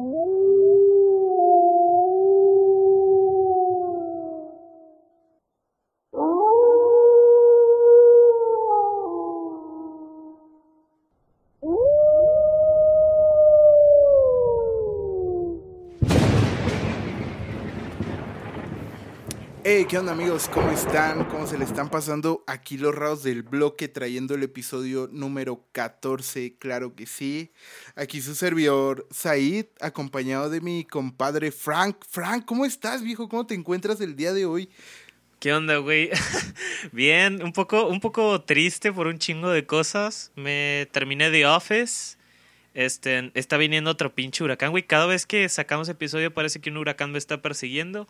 [0.00, 0.69] Mm-hmm.
[19.90, 20.48] ¿Qué onda amigos?
[20.48, 21.24] ¿Cómo están?
[21.24, 26.54] ¿Cómo se le están pasando aquí los raros del bloque trayendo el episodio número 14?
[26.60, 27.50] Claro que sí.
[27.96, 31.96] Aquí su servidor Said, acompañado de mi compadre Frank.
[32.08, 33.28] Frank, ¿cómo estás, viejo?
[33.28, 34.68] ¿Cómo te encuentras el día de hoy?
[35.40, 36.10] ¿Qué onda, güey?
[36.92, 40.30] Bien, un poco, un poco triste por un chingo de cosas.
[40.36, 42.16] Me terminé The Office.
[42.74, 44.84] Este, está viniendo otro pinche huracán, güey.
[44.84, 48.06] Cada vez que sacamos episodio parece que un huracán me está persiguiendo.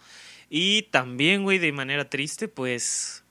[0.53, 3.23] Y también, güey, de manera triste, pues,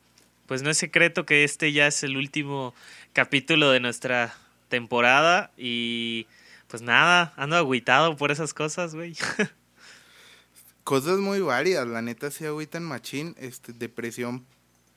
[0.45, 2.73] pues no es secreto que este ya es el último
[3.11, 4.35] capítulo de nuestra
[4.69, 6.27] temporada y
[6.67, 9.15] pues nada, ando agüitado por esas cosas, güey.
[10.85, 14.45] Cosas muy válidas, la neta sí agüitan machín, este, depresión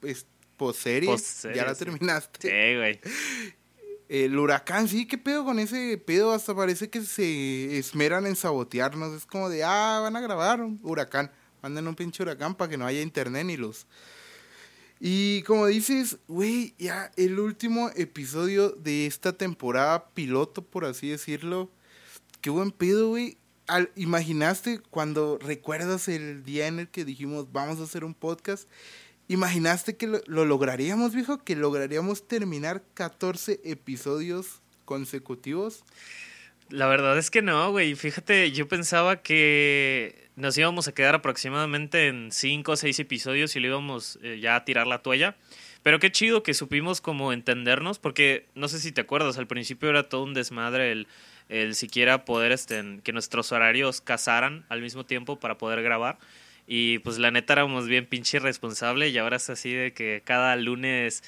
[0.00, 0.26] pues,
[0.56, 1.14] poserie,
[1.54, 2.48] ya la terminaste.
[2.48, 3.00] Sí, güey.
[4.08, 6.32] El huracán, sí, ¿qué pedo con ese pedo?
[6.32, 9.14] Hasta parece que se esmeran en sabotearnos.
[9.14, 11.30] Es como de, ah, van a grabar un huracán
[11.62, 13.86] manden un pinche huracán para que no haya internet ni luz.
[15.00, 21.70] Y como dices, güey, ya el último episodio de esta temporada piloto, por así decirlo.
[22.40, 23.36] Qué buen pedo, güey.
[23.96, 28.68] ¿Imaginaste cuando recuerdas el día en el que dijimos vamos a hacer un podcast?
[29.28, 31.42] ¿Imaginaste que lo, lo lograríamos, viejo?
[31.42, 35.84] ¿Que lograríamos terminar 14 episodios consecutivos?
[36.68, 37.94] La verdad es que no, güey.
[37.94, 43.60] Fíjate, yo pensaba que nos íbamos a quedar aproximadamente en 5 o 6 episodios y
[43.60, 45.36] le íbamos eh, ya a tirar la toalla.
[45.82, 49.90] Pero qué chido que supimos como entendernos, porque no sé si te acuerdas, al principio
[49.90, 51.08] era todo un desmadre el,
[51.48, 56.18] el siquiera poder este, que nuestros horarios casaran al mismo tiempo para poder grabar.
[56.66, 60.54] Y pues la neta éramos bien pinche irresponsable y ahora es así de que cada
[60.56, 61.24] lunes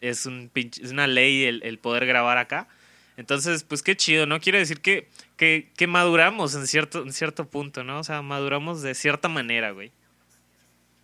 [0.00, 2.68] es, un pinche, es una ley el, el poder grabar acá.
[3.16, 4.40] Entonces, pues qué chido, ¿no?
[4.40, 8.00] Quiere decir que, que, que maduramos en cierto, en cierto punto, ¿no?
[8.00, 9.92] O sea, maduramos de cierta manera, güey.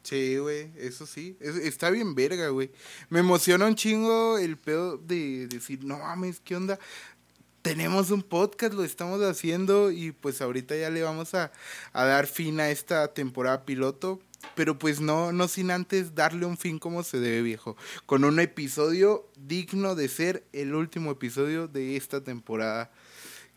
[0.02, 1.36] Sí, güey, eso sí.
[1.40, 2.70] está bien verga, güey.
[3.10, 6.78] Me emociona un chingo el pedo de decir, no mames, ¿qué onda?
[7.60, 11.52] Tenemos un podcast, lo estamos haciendo y pues ahorita ya le vamos a,
[11.92, 14.20] a dar fin a esta temporada piloto
[14.54, 17.76] pero pues no, no sin antes darle un fin como se debe, viejo.
[18.06, 22.90] Con un episodio digno de ser el último episodio de esta temporada.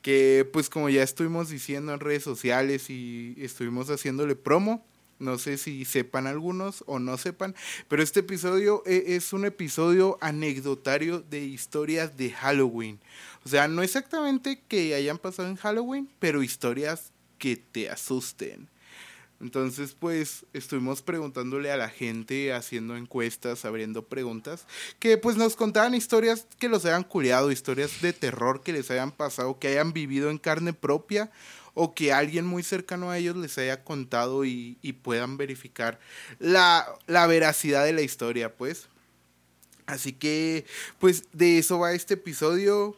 [0.01, 4.83] Que pues como ya estuvimos diciendo en redes sociales y estuvimos haciéndole promo,
[5.19, 7.55] no sé si sepan algunos o no sepan,
[7.87, 12.99] pero este episodio e, es un episodio anecdotario de historias de Halloween.
[13.45, 18.70] O sea, no exactamente que hayan pasado en Halloween, pero historias que te asusten.
[19.41, 24.65] Entonces, pues estuvimos preguntándole a la gente, haciendo encuestas, abriendo preguntas,
[24.99, 29.11] que pues nos contaban historias que los hayan culiado, historias de terror que les hayan
[29.11, 31.31] pasado, que hayan vivido en carne propia
[31.73, 35.99] o que alguien muy cercano a ellos les haya contado y, puedan verificar
[36.37, 38.87] la, la veracidad de la historia, pues.
[39.87, 40.65] Así que,
[40.99, 42.95] pues de eso va este episodio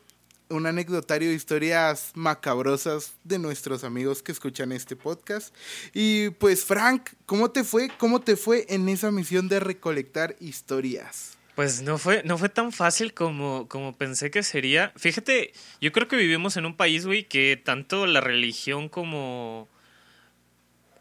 [0.54, 5.54] un anecdotario de historias macabrosas de nuestros amigos que escuchan este podcast.
[5.94, 7.90] Y pues Frank, ¿cómo te fue?
[7.98, 11.38] ¿Cómo te fue en esa misión de recolectar historias?
[11.56, 14.92] Pues no fue, no fue tan fácil como, como pensé que sería.
[14.96, 19.68] Fíjate, yo creo que vivimos en un país, güey, que tanto la religión como...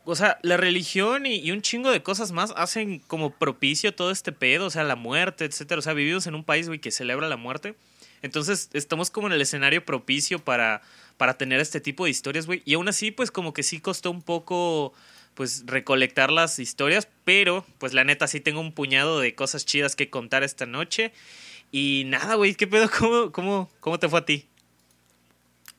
[0.05, 4.11] O sea, la religión y, y, un chingo de cosas más hacen como propicio todo
[4.11, 5.79] este pedo, o sea, la muerte, etcétera.
[5.79, 7.77] O sea, vivimos en un país, güey, que celebra la muerte.
[8.23, 10.83] Entonces estamos como en el escenario propicio para,
[11.17, 12.63] para tener este tipo de historias, güey.
[12.65, 14.95] Y aún así, pues como que sí costó un poco
[15.35, 19.97] pues recolectar las historias, pero pues la neta sí tengo un puñado de cosas chidas
[19.97, 21.13] que contar esta noche.
[21.71, 22.91] Y nada, güey, ¿qué pedo?
[22.99, 24.47] ¿Cómo, cómo, ¿Cómo te fue a ti?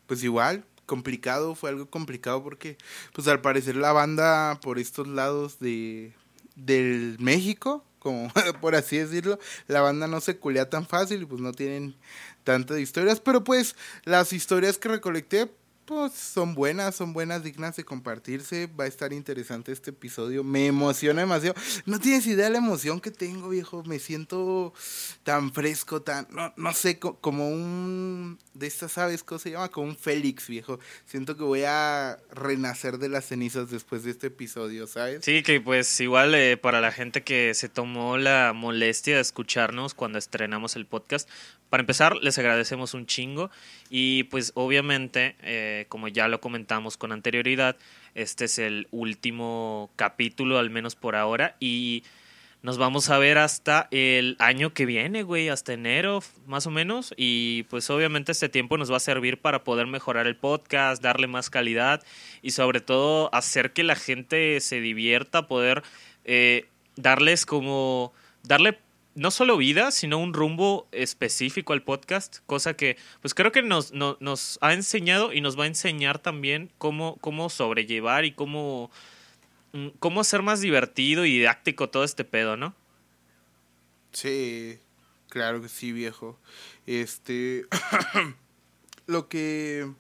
[0.08, 2.78] Pues igual, complicado, fue algo complicado porque
[3.13, 6.13] pues al parecer la banda por estos lados de
[6.56, 8.31] del México, como
[8.62, 11.96] por así decirlo, la banda no se culea tan fácil y pues no tienen
[12.44, 15.50] tantas historias, pero pues las historias que recolecté
[15.85, 18.68] pues son buenas, son buenas, dignas de compartirse.
[18.68, 20.44] Va a estar interesante este episodio.
[20.44, 21.59] Me emociona demasiado.
[21.85, 23.83] No tienes idea de la emoción que tengo, viejo.
[23.83, 24.74] Me siento
[25.24, 29.69] tan fresco, tan, no, no sé, como un, de estas aves, ¿cómo se llama?
[29.69, 30.80] Como un Félix, viejo.
[31.06, 35.24] Siento que voy a renacer de las cenizas después de este episodio, ¿sabes?
[35.24, 39.94] Sí, que pues igual eh, para la gente que se tomó la molestia de escucharnos
[39.94, 41.29] cuando estrenamos el podcast,
[41.74, 43.50] para empezar, les agradecemos un chingo
[43.95, 45.36] y pues obviamente...
[45.44, 47.75] Eh, como ya lo comentamos con anterioridad,
[48.16, 52.04] este es el último capítulo, al menos por ahora, y
[52.63, 57.13] nos vamos a ver hasta el año que viene, güey, hasta enero, más o menos.
[57.18, 61.28] Y pues obviamente este tiempo nos va a servir para poder mejorar el podcast, darle
[61.28, 62.01] más calidad
[62.42, 65.84] y sobre todo hacer que la gente se divierta, poder
[66.25, 66.66] eh,
[66.96, 68.13] darles como,
[68.44, 68.80] darle
[69.15, 73.92] no solo vida, sino un rumbo específico al podcast, cosa que pues creo que nos,
[74.62, 78.92] ha enseñado y nos va a enseñar también cómo, cómo sobrellevar y cómo
[79.74, 82.75] Mm, cómo hacer más divertido y didáctico todo este pedo, ¿no?
[84.12, 84.80] Sí,
[85.30, 86.39] claro que sí, viejo.
[86.86, 87.65] Este,
[89.07, 89.92] lo que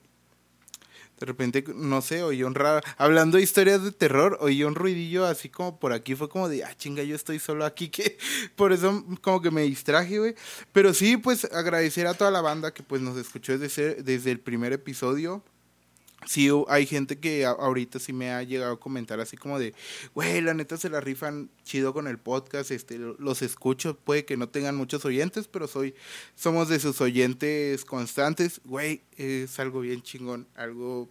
[1.23, 5.25] de repente, no sé, oí un raro, hablando de historias de terror, oí un ruidillo
[5.25, 8.17] así como por aquí, fue como de, ah, chinga, yo estoy solo aquí, que
[8.57, 10.35] por eso como que me distraje, güey.
[10.73, 14.41] Pero sí, pues agradecer a toda la banda que pues nos escuchó desde, desde el
[14.41, 15.41] primer episodio
[16.25, 19.73] sí hay gente que ahorita sí me ha llegado a comentar así como de,
[20.13, 24.37] güey, la neta se la rifan chido con el podcast, este, los escucho, puede que
[24.37, 25.95] no tengan muchos oyentes, pero soy,
[26.35, 31.09] somos de sus oyentes constantes, güey, es algo bien chingón, algo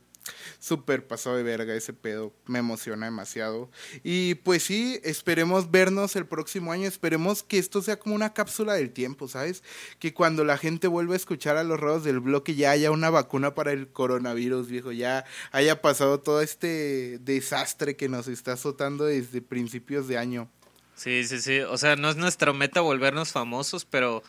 [0.59, 2.33] súper pasado de verga ese pedo.
[2.47, 3.71] Me emociona demasiado.
[4.03, 6.87] Y pues sí, esperemos vernos el próximo año.
[6.87, 9.63] Esperemos que esto sea como una cápsula del tiempo, ¿sabes?
[9.99, 13.11] Que cuando la gente vuelva a escuchar a los rodos del bloque ya haya una
[13.11, 14.93] vacuna para el coronavirus, viejo.
[14.93, 20.51] Ya haya pasado todo este desastre que nos está azotando desde principios de año.
[20.95, 21.61] Sí, sí, sí.
[21.61, 24.23] O sea, no es nuestra meta volvernos famosos, pero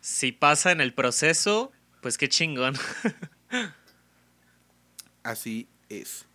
[0.00, 2.74] si pasa en el proceso, pues qué chingón.
[5.30, 6.26] así es.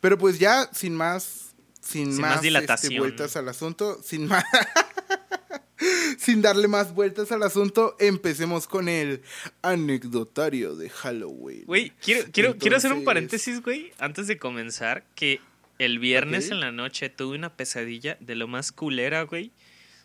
[0.00, 2.98] Pero pues ya sin más, sin, más, este, dilatación.
[2.98, 4.44] vueltas al asunto, sin más,
[6.18, 9.22] sin darle más vueltas al asunto, empecemos con el
[9.62, 11.64] anecdotario de Halloween.
[11.66, 15.40] Güey, quiero, quiero, quiero hacer un paréntesis, güey, antes de comenzar, que
[15.78, 19.50] el viernes en la noche tuve una pesadilla de lo más culera, güey.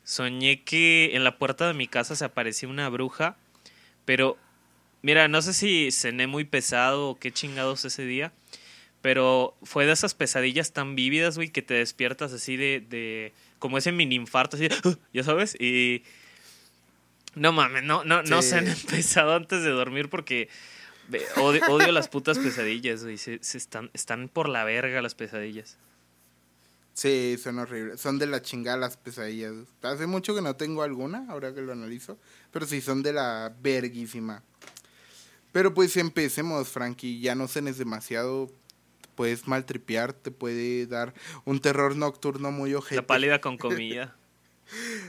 [0.03, 3.38] Soñé que en la puerta de mi casa se aparecía una bruja,
[4.06, 4.38] pero
[5.01, 8.33] Mira, no sé si cené muy pesado o qué chingados ese día,
[9.01, 13.77] pero fue de esas pesadillas tan vívidas, güey, que te despiertas así de, de como
[13.77, 14.67] ese mini infarto, así,
[15.13, 16.03] ya sabes, y
[17.35, 20.49] no mames, no, no, no se han empezado antes de dormir porque
[21.37, 25.77] odio, las putas pesadillas, güey, se, están, están por la verga las pesadillas.
[26.93, 28.01] Sí, son horribles.
[28.01, 29.53] Son de la chingada las pesadillas.
[29.81, 32.17] Hace mucho que no tengo alguna, ahora que lo analizo.
[32.51, 34.43] Pero sí, son de la verguísima.
[35.51, 37.19] Pero pues empecemos, Frankie.
[37.19, 38.51] Ya no cenes demasiado.
[39.15, 41.13] Puedes maltripear, te puede dar
[41.43, 42.95] un terror nocturno muy ojete.
[42.95, 44.15] La pálida con comida.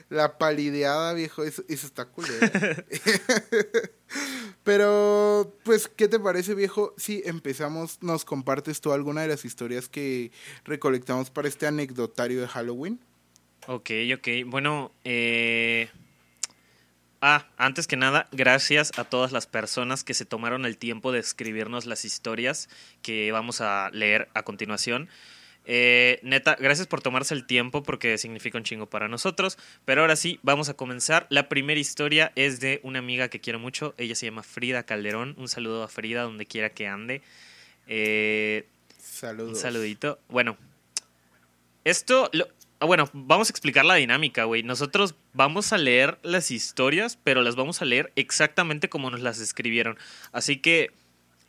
[0.08, 2.38] La palideada, viejo, eso, eso está culero.
[4.64, 6.94] Pero, pues, ¿qué te parece, viejo?
[6.96, 10.32] Si empezamos, nos compartes tú alguna de las historias que
[10.64, 13.00] recolectamos para este anecdotario de Halloween.
[13.66, 14.28] Ok, ok.
[14.46, 15.90] Bueno, eh,
[17.22, 21.18] Ah, antes que nada, gracias a todas las personas que se tomaron el tiempo de
[21.18, 22.70] escribirnos las historias
[23.02, 25.08] que vamos a leer a continuación.
[25.66, 29.58] Eh, neta, gracias por tomarse el tiempo porque significa un chingo para nosotros.
[29.84, 31.26] Pero ahora sí, vamos a comenzar.
[31.28, 33.94] La primera historia es de una amiga que quiero mucho.
[33.98, 35.34] Ella se llama Frida Calderón.
[35.36, 37.20] Un saludo a Frida donde quiera que ande.
[37.86, 38.66] Eh,
[38.98, 39.50] Saludos.
[39.50, 40.18] Un saludito.
[40.28, 40.56] Bueno,
[41.84, 42.48] esto, lo,
[42.86, 44.62] bueno, vamos a explicar la dinámica, güey.
[44.62, 49.38] Nosotros vamos a leer las historias, pero las vamos a leer exactamente como nos las
[49.38, 49.98] escribieron.
[50.32, 50.90] Así que,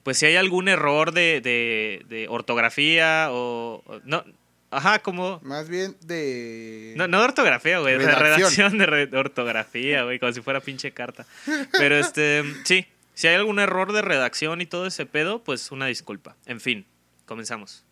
[0.04, 4.26] pues si hay algún error de, de, ortografía o, No,
[4.72, 5.40] ajá, como...
[5.42, 6.94] Más bien de...
[6.98, 11.26] No, no de ortografía, güey, de redacción de, ortografía, güey, como si fuera pinche carta.
[11.72, 15.86] Pero este, sí, si hay algún error de redacción y todo ese pedo, pues una
[15.86, 16.36] disculpa.
[16.46, 16.86] En fin,
[17.26, 17.86] comenzamos.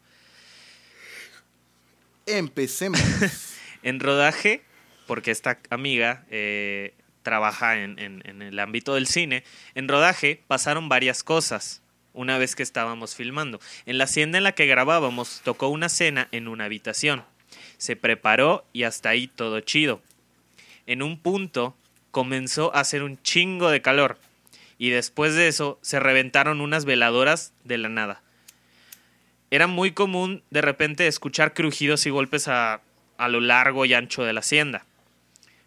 [2.29, 3.01] Empecemos.
[3.83, 4.61] en rodaje,
[5.07, 6.93] porque esta amiga eh,
[7.23, 9.43] trabaja en, el ámbito del cine,
[9.75, 11.81] en rodaje pasaron varias cosas
[12.13, 13.59] una vez que estábamos filmando.
[13.85, 17.23] En la hacienda en la que grabábamos tocó una cena en una habitación.
[17.77, 20.01] Se preparó y hasta ahí todo chido.
[20.85, 21.75] En un punto
[22.11, 24.19] comenzó a hacer un chingo de calor
[24.77, 28.21] y después de eso se reventaron unas veladoras de la nada
[29.51, 32.81] era muy común de repente escuchar crujidos y golpes a,
[33.17, 34.85] lo largo y ancho de la hacienda.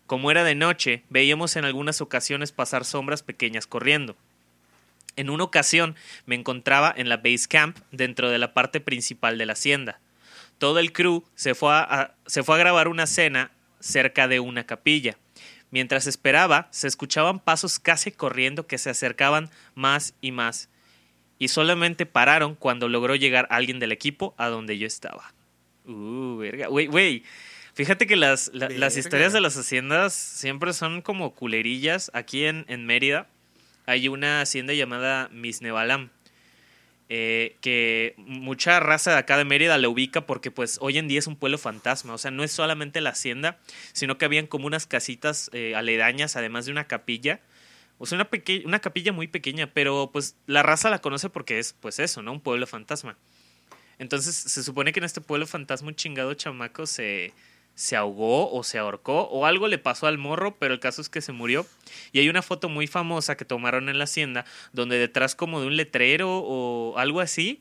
[0.06, 4.16] Como era de noche, veíamos en algunas ocasiones pasar sombras pequeñas corriendo.
[5.16, 5.96] En una ocasión
[6.26, 9.98] me encontraba en la base camp dentro de la parte principal de la hacienda.
[10.58, 14.64] Todo el crew se fue a, se fue a grabar una cena cerca de una
[14.64, 15.18] capilla.
[15.70, 20.68] Mientras esperaba, se escuchaban pasos casi corriendo que se acercaban más y más
[21.42, 25.34] y solamente pararon cuando logró llegar alguien del equipo a donde yo estaba.
[25.87, 26.68] Uh, verga.
[26.68, 27.22] Güey, güey.
[27.75, 32.11] Fíjate que las, la- las historias de las haciendas siempre son como culerillas.
[32.14, 33.26] Aquí en, en Mérida
[33.87, 36.11] hay una hacienda llamada Misnebalam.
[37.08, 41.18] eh, que mucha raza de acá de Mérida la ubica porque pues hoy en día
[41.18, 42.14] es un pueblo fantasma.
[42.14, 43.58] O sea, no es solamente la hacienda,
[43.92, 47.40] sino que habían como unas casitas eh, aledañas, además de una capilla.
[48.02, 51.61] O sea, una, peque- una capilla muy pequeña, pero pues la raza la conoce porque
[51.61, 52.32] es pues eso, ¿no?
[52.32, 53.16] Un pueblo fantasma.
[53.99, 57.32] Entonces se supone que en este pueblo fantasma un chingado chamaco se,
[57.76, 61.09] se ahogó o se ahorcó o algo le pasó al morro, pero el caso es
[61.09, 61.64] que se murió.
[62.11, 65.68] Y hay una foto muy famosa que tomaron en la hacienda donde detrás como de
[65.68, 67.61] un letrero o algo así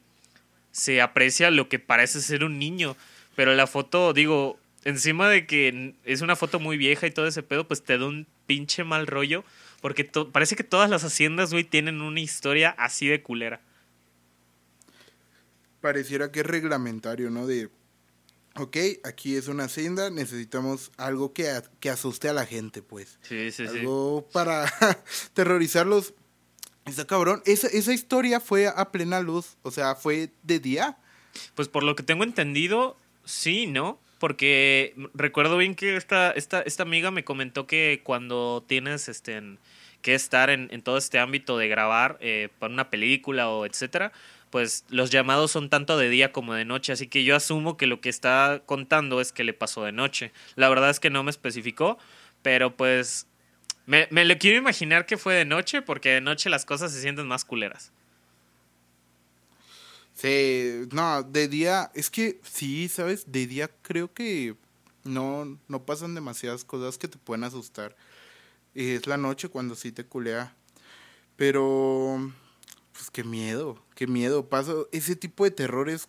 [0.71, 2.95] se aprecia lo que parece ser un niño.
[3.36, 7.43] Pero la foto, digo, encima de que es una foto muy vieja y todo ese
[7.43, 9.43] pedo, pues te da un pinche mal rollo.
[9.81, 13.61] Porque parece que todas las haciendas, güey, tienen una historia así de culera.
[15.81, 17.47] Pareciera que es reglamentario, ¿no?
[17.47, 17.69] De,
[18.55, 23.17] ok, aquí es una hacienda, necesitamos algo que, a- que asuste a la gente, pues.
[23.23, 23.79] Sí, sí, sí.
[23.79, 24.71] algo para
[25.33, 26.13] terrorizarlos.
[26.85, 27.41] Está cabrón.
[27.45, 30.97] Esa, esa historia fue a plena luz, o sea, fue de día.
[31.55, 34.00] Pues por lo que tengo entendido, sí, ¿no?
[34.21, 39.41] Porque recuerdo bien que esta, esta, esta amiga me comentó que cuando tienes este,
[40.03, 44.11] que estar en, en todo este ámbito de grabar eh, para una película o etcétera,
[44.51, 46.93] pues los llamados son tanto de día como de noche.
[46.93, 50.31] Así que yo asumo que lo que está contando es que le pasó de noche.
[50.55, 51.97] La verdad es que no me especificó,
[52.43, 53.25] pero pues
[53.87, 57.01] me, me lo quiero imaginar que fue de noche porque de noche las cosas se
[57.01, 57.91] sienten más culeras.
[60.21, 63.31] Sí, no, de día, es que sí, ¿sabes?
[63.31, 64.55] De día creo que
[65.03, 67.95] no, no pasan demasiadas cosas que te pueden asustar.
[68.75, 70.55] Es la noche cuando sí te culea.
[71.37, 72.31] Pero,
[72.91, 74.47] pues qué miedo, qué miedo.
[74.47, 76.07] Paso, ese tipo de terrores,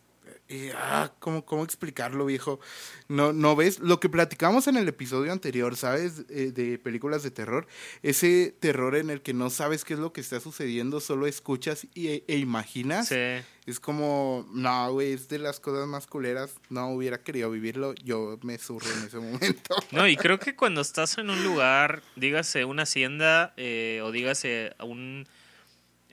[0.76, 2.60] ah, ¿cómo, ¿cómo explicarlo, viejo?
[3.08, 6.24] No, no ves lo que platicamos en el episodio anterior, ¿sabes?
[6.28, 7.66] Eh, de películas de terror.
[8.02, 11.86] Ese terror en el que no sabes qué es lo que está sucediendo, solo escuchas
[11.94, 13.08] y, e imaginas.
[13.08, 13.42] Sí.
[13.64, 16.54] Es como, no, güey, es de las cosas más culeras.
[16.68, 17.94] No hubiera querido vivirlo.
[17.94, 19.76] Yo me zurro en ese momento.
[19.92, 24.74] No, y creo que cuando estás en un lugar, dígase una hacienda eh, o dígase
[24.80, 25.26] un,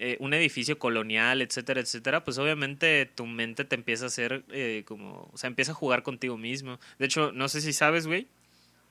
[0.02, 4.84] eh, un edificio colonial, etcétera, etcétera, pues obviamente tu mente te empieza a hacer eh,
[4.86, 6.80] como, o sea, empieza a jugar contigo mismo.
[6.98, 8.28] De hecho, no sé si sabes, güey,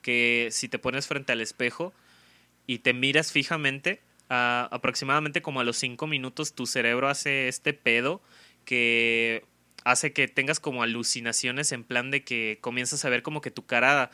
[0.03, 1.93] que si te pones frente al espejo
[2.67, 8.21] y te miras fijamente, aproximadamente como a los cinco minutos tu cerebro hace este pedo
[8.63, 9.43] que
[9.83, 13.65] hace que tengas como alucinaciones en plan de que comienzas a ver como que tu
[13.65, 14.11] cara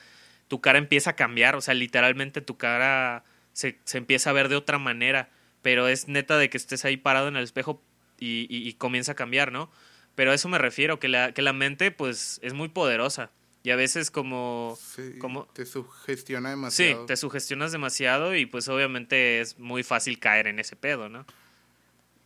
[0.47, 4.47] tu cara empieza a cambiar, o sea, literalmente tu cara se, se empieza a ver
[4.47, 5.29] de otra manera,
[5.65, 7.81] pero es neta de que estés ahí parado en el espejo
[8.19, 9.71] y, y- y comienza a cambiar, ¿no?
[10.13, 13.31] Pero a eso me refiero, que la, que la mente pues es muy poderosa
[13.63, 14.77] y a veces como...
[14.79, 17.05] Sí, como te sugestiona Sí, demasiado.
[17.07, 21.25] te sugestionas demasiado y pues obviamente es muy fácil caer en ese pedo, ¿no?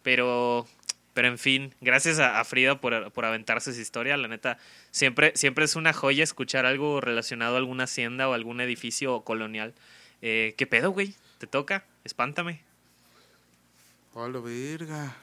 [0.03, 0.67] Pero,
[1.13, 4.58] pero en fin, gracias a, a Frida por, por aventarse esa historia, la neta,
[4.91, 9.74] siempre, siempre es una joya escuchar algo relacionado a alguna hacienda o algún edificio colonial.
[10.22, 11.15] Eh, ¿Qué pedo, güey?
[11.38, 11.86] ¿Te toca?
[12.03, 12.67] Espántame.
[14.13, 15.15] Oh, la verga.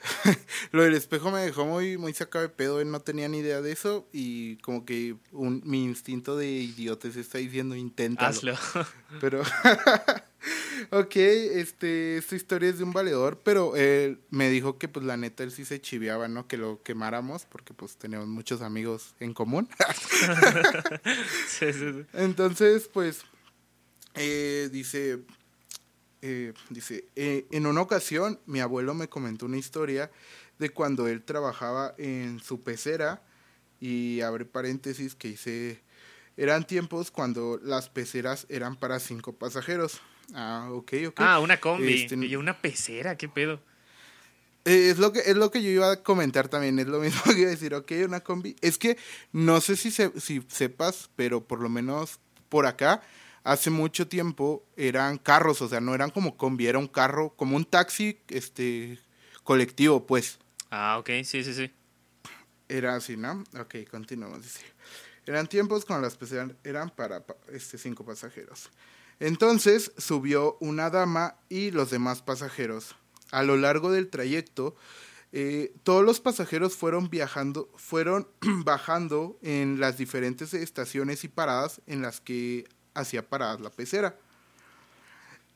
[0.72, 2.80] Lo del espejo me dejó muy, muy sacado de pedo.
[2.80, 4.06] Él no tenía ni idea de eso.
[4.12, 8.28] Y como que un, mi instinto de idiotes está diciendo inténtalo.
[8.28, 8.56] Hazlo.
[9.20, 9.42] Pero,
[10.90, 15.16] ok, este, esta historia es de un valedor, pero él me dijo que pues la
[15.16, 16.46] neta él sí se chiviaba, ¿no?
[16.46, 19.68] Que lo quemáramos porque pues tenemos muchos amigos en común.
[21.48, 22.06] Sí, sí, sí.
[22.12, 23.22] Entonces, pues,
[24.14, 25.20] eh, dice,
[26.22, 30.10] eh, dice, eh, en una ocasión mi abuelo me comentó una historia
[30.58, 33.22] de cuando él trabajaba en su pecera
[33.80, 35.80] y abre paréntesis que dice,
[36.36, 40.00] eran tiempos cuando las peceras eran para cinco pasajeros.
[40.34, 41.20] Ah, ok, ok.
[41.20, 41.92] Ah, una combi.
[42.02, 43.60] Este, Y una pecera, ¿qué pedo?
[44.64, 47.20] Eh, es lo que es lo que yo iba a comentar también, es lo mismo
[47.32, 48.56] que iba a decir, ok, una combi.
[48.60, 48.96] Es que
[49.32, 53.02] no sé si, se- si sepas, pero por lo menos por acá,
[53.44, 57.56] hace mucho tiempo eran carros, o sea, no eran como combi, era un carro, como
[57.56, 58.98] un taxi este
[59.44, 60.38] colectivo, pues.
[60.70, 61.70] Ah, ok, sí, sí, sí.
[62.68, 63.44] Era así, ¿no?
[63.58, 64.42] Ok, continuamos.
[64.42, 64.60] Dice.
[65.26, 68.70] Eran tiempos cuando las peceras eran para pa- este, cinco pasajeros.
[69.20, 72.94] Entonces subió una dama y los demás pasajeros.
[73.30, 74.76] A lo largo del trayecto,
[75.32, 78.28] eh, todos los pasajeros fueron viajando, fueron
[78.64, 82.66] bajando en las diferentes estaciones y paradas en las que
[82.98, 84.16] hacía paradas la pecera.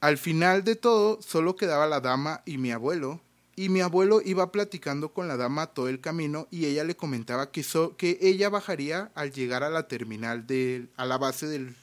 [0.01, 3.21] Al final de todo, solo quedaba la dama y mi abuelo,
[3.55, 7.51] Y mi abuelo iba platicando con la dama todo el camino y ella le comentaba
[7.51, 11.77] que, so- que ella bajaría al llegar a la terminal de, a la base del,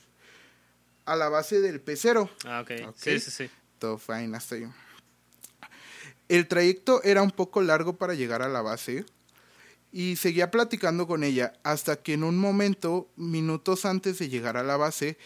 [1.05, 2.27] a la base del pecero.
[2.43, 2.71] Ah, ok.
[2.87, 2.95] Ok.
[2.97, 3.49] Sí, sí, sí.
[3.77, 4.65] Todo fine hasta ahí.
[6.27, 9.05] El trayecto era un poco largo para llegar a la base
[9.91, 14.63] y seguía platicando con ella hasta que en un momento, minutos antes de llegar a
[14.63, 15.17] la base,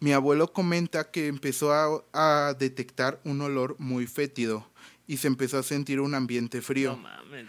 [0.00, 4.66] mi abuelo comenta que empezó a, a detectar un olor muy fétido
[5.06, 6.92] y se empezó a sentir un ambiente frío.
[6.92, 7.46] No mames.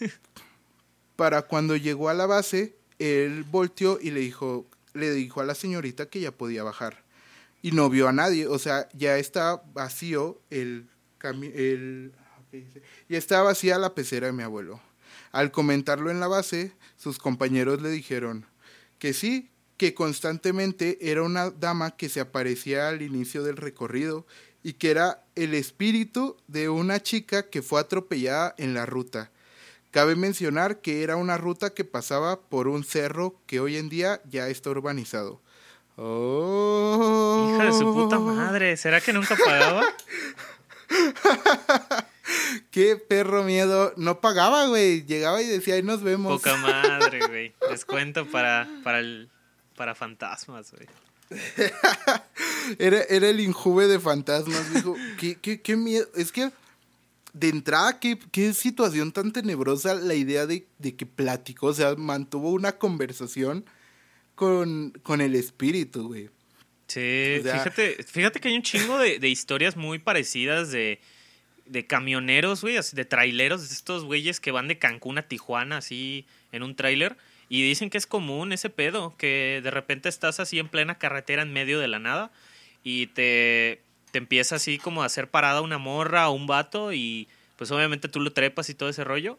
[1.16, 5.54] Para cuando llegó a la base, él volteó y le dijo, le dijo a la
[5.54, 7.02] señorita que ya podía bajar.
[7.60, 10.88] Y no vio a nadie, o sea, ya está vacío el,
[11.22, 12.12] el
[13.08, 14.80] ya está vacía la pecera de mi abuelo.
[15.30, 18.46] Al comentarlo en la base, sus compañeros le dijeron
[18.98, 19.50] que sí,
[19.82, 24.24] que constantemente era una dama que se aparecía al inicio del recorrido
[24.62, 29.32] y que era el espíritu de una chica que fue atropellada en la ruta.
[29.90, 34.22] Cabe mencionar que era una ruta que pasaba por un cerro que hoy en día
[34.30, 35.40] ya está urbanizado.
[35.96, 37.50] Oh.
[37.56, 38.76] Hija de su puta madre.
[38.76, 39.82] ¿Será que nunca pagaba?
[42.70, 43.94] Qué perro miedo.
[43.96, 45.04] No pagaba, güey.
[45.06, 46.40] Llegaba y decía, ahí nos vemos.
[46.40, 47.52] Poca madre, güey.
[47.68, 49.28] Descuento para, para, el,
[49.76, 50.86] para fantasmas, güey.
[52.78, 54.94] Era, era el injuve de fantasmas, dijo.
[55.18, 56.06] ¿Qué, qué, qué miedo.
[56.14, 56.50] Es que,
[57.32, 61.94] de entrada, qué, qué situación tan tenebrosa la idea de, de que platicó, o sea,
[61.96, 63.64] mantuvo una conversación
[64.34, 66.30] con, con el espíritu, güey.
[66.86, 71.00] Sí, O sea- fíjate, fíjate que hay un chingo de, de historias muy parecidas de,
[71.66, 75.78] de camioneros, güey, así de traileros, de estos güeyes que van de Cancún a Tijuana
[75.78, 77.16] así en un tráiler
[77.52, 81.42] y dicen que es común ese pedo, que de repente estás así en plena carretera
[81.42, 82.32] en medio de la nada
[82.82, 87.28] y te, te empieza así como a hacer parada una morra o un vato y
[87.58, 89.38] pues obviamente tú lo trepas y todo ese rollo.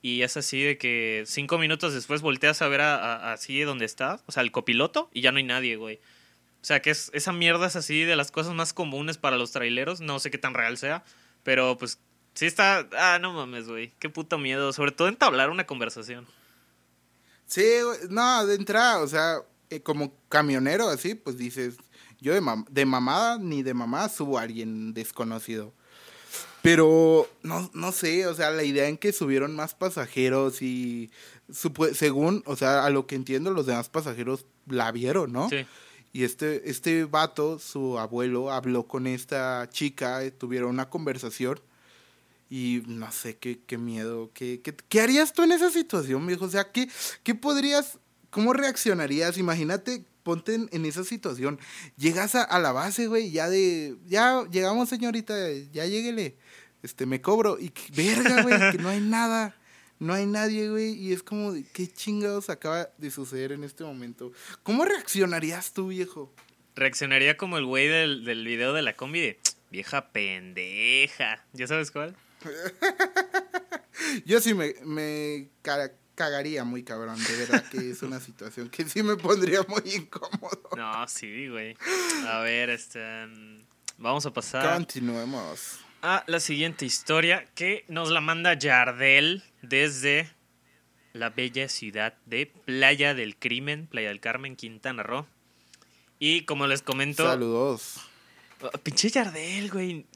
[0.00, 4.24] Y es así de que cinco minutos después volteas a ver a, así donde estás,
[4.24, 5.96] o sea, el copiloto, y ya no hay nadie, güey.
[6.62, 9.52] O sea, que es, esa mierda es así de las cosas más comunes para los
[9.52, 10.00] traileros.
[10.00, 11.04] No sé qué tan real sea.
[11.42, 12.00] Pero pues
[12.32, 12.88] sí está.
[12.96, 13.92] Ah, no mames, güey.
[13.98, 14.72] Qué puto miedo.
[14.72, 16.26] Sobre todo entablar una conversación.
[17.50, 17.64] Sí,
[18.10, 21.76] no, de entrada, o sea, eh, como camionero así, pues dices,
[22.20, 25.72] yo de, mam- de mamada ni de mamá subo a alguien desconocido.
[26.62, 31.10] Pero no, no sé, o sea, la idea en que subieron más pasajeros y
[31.94, 35.48] según, o sea, a lo que entiendo, los demás pasajeros la vieron, ¿no?
[35.48, 35.66] Sí.
[36.12, 41.60] Y este, este vato, su abuelo, habló con esta chica, eh, tuvieron una conversación.
[42.50, 44.32] Y no sé qué, qué miedo.
[44.34, 46.46] Qué, qué, qué harías tú en esa situación, viejo?
[46.46, 46.88] O sea, ¿qué,
[47.22, 47.98] qué podrías,
[48.30, 49.38] cómo reaccionarías?
[49.38, 51.60] Imagínate, ponte en, en esa situación.
[51.96, 55.32] Llegas a, a la base, güey, ya de, ya llegamos, señorita,
[55.70, 56.36] ya lléguele.
[56.82, 57.56] Este, me cobro.
[57.60, 59.56] Y verga, güey, que no hay nada.
[60.00, 60.94] No hay nadie, güey.
[60.94, 64.32] Y es como, ¿qué chingados acaba de suceder en este momento?
[64.64, 66.34] ¿Cómo reaccionarías tú, viejo?
[66.74, 69.38] Reaccionaría como el güey del, del video de la combi de
[69.70, 71.44] vieja pendeja.
[71.52, 72.16] ¿Ya sabes cuál?
[74.24, 78.84] Yo sí me, me ca- cagaría muy cabrón, de verdad que es una situación que
[78.88, 80.70] sí me pondría muy incómodo.
[80.76, 81.76] No, sí, güey.
[82.26, 83.26] A ver, este.
[83.26, 83.62] mm,
[83.98, 85.78] Vamos a pasar Continuemos.
[86.02, 90.30] a la siguiente historia que nos la manda Yardel desde
[91.12, 95.26] la bella ciudad de Playa del Crimen, Playa del Carmen, Quintana Roo.
[96.18, 97.26] Y como les comento.
[97.26, 97.96] Saludos.
[98.62, 100.06] Oh, pinche Yardel, güey.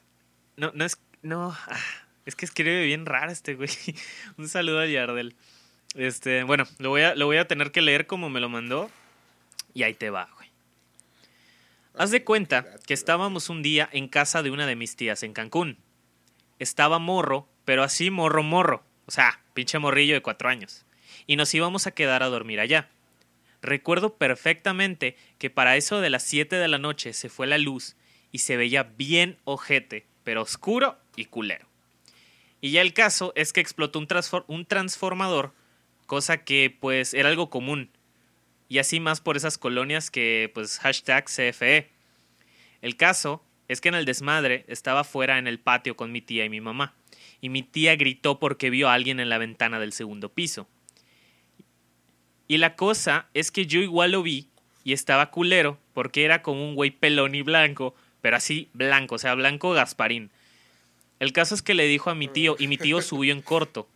[0.57, 0.97] No, no es.
[1.23, 1.51] No.
[1.69, 1.79] ah,
[2.27, 3.69] es que escribe bien raro este güey.
[4.39, 5.35] Un saludo a Yardel.
[5.95, 8.91] Este, bueno, lo voy, a, lo voy a tener que leer como me lo mandó.
[9.75, 10.49] Y ahí te va, güey.
[11.97, 15.33] Haz de cuenta que estábamos un día en casa de una de mis tías en
[15.33, 15.79] Cancún.
[16.59, 18.85] Estaba morro, pero así morro morro.
[19.07, 20.85] O sea, pinche morrillo de cuatro años.
[21.27, 22.91] Y nos íbamos a quedar a dormir allá.
[23.63, 27.97] Recuerdo perfectamente que para eso de las 7 de la noche se fue la luz
[28.31, 31.67] y se veía bien ojete, pero oscuro y culero.
[32.65, 35.53] Y ya el caso es que explotó un, transfor- un transformador,
[36.07, 37.91] cosa que pues era algo común.
[38.71, 41.91] Y así más por esas colonias que pues hashtag CFE.
[42.81, 46.47] El caso es que en el desmadre estaba fuera en el patio con mi tía
[46.47, 46.95] y mi mamá.
[47.43, 50.67] Y mi tía gritó porque vio a alguien en la ventana del segundo piso.
[52.49, 54.49] Y la cosa es que yo igual lo vi
[54.85, 59.19] y estaba culero porque era como un güey pelón y blanco, pero así blanco, o
[59.19, 60.31] sea, blanco Gasparín.
[61.21, 63.89] El caso es que le dijo a mi tío y mi tío subió en corto,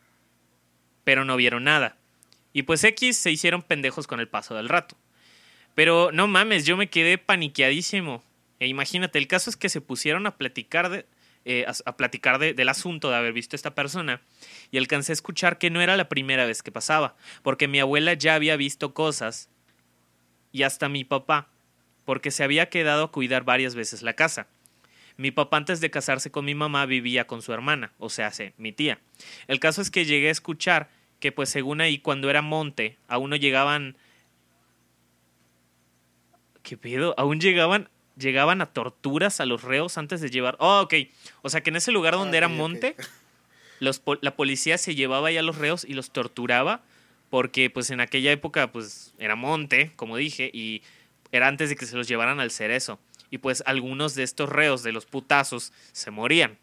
[1.04, 1.96] pero no vieron nada.
[2.52, 4.96] Y pues X se hicieron pendejos con el paso del rato.
[5.74, 8.22] Pero no mames, yo me quedé paniqueadísimo.
[8.59, 11.07] E imagínate, el caso es que se pusieron a platicar de...
[11.44, 14.20] eh, a, platicar del asunto de haber visto a esta persona
[14.70, 18.14] y alcancé a escuchar que no era la primera vez que pasaba, porque mi abuela
[18.14, 19.48] ya había visto cosas
[20.50, 21.48] y hasta mi papá,
[22.04, 24.48] porque se había quedado a cuidar varias veces la casa.
[25.18, 28.72] Mi papá antes de casarse con mi mamá vivía con su hermana, o sea, mi
[28.72, 29.00] tía.
[29.48, 30.88] El caso es que llegué a escuchar
[31.20, 33.96] que pues según ahí cuando era monte, aún no llegaban...
[36.62, 37.14] ¿Qué pedo?
[37.18, 40.57] Aún llegaban llegaban a torturas a los reos antes de llevar...
[40.59, 40.94] Oh, ok.
[41.42, 42.96] O sea que en ese lugar donde era monte,
[43.81, 46.83] los, la policía se llevaba ya a los reos y los torturaba
[47.31, 50.83] porque pues en aquella época pues era monte, como dije, y
[51.31, 52.98] era antes de que se los llevaran al cerezo.
[53.30, 56.58] Y pues algunos de estos reos de los putazos se morían.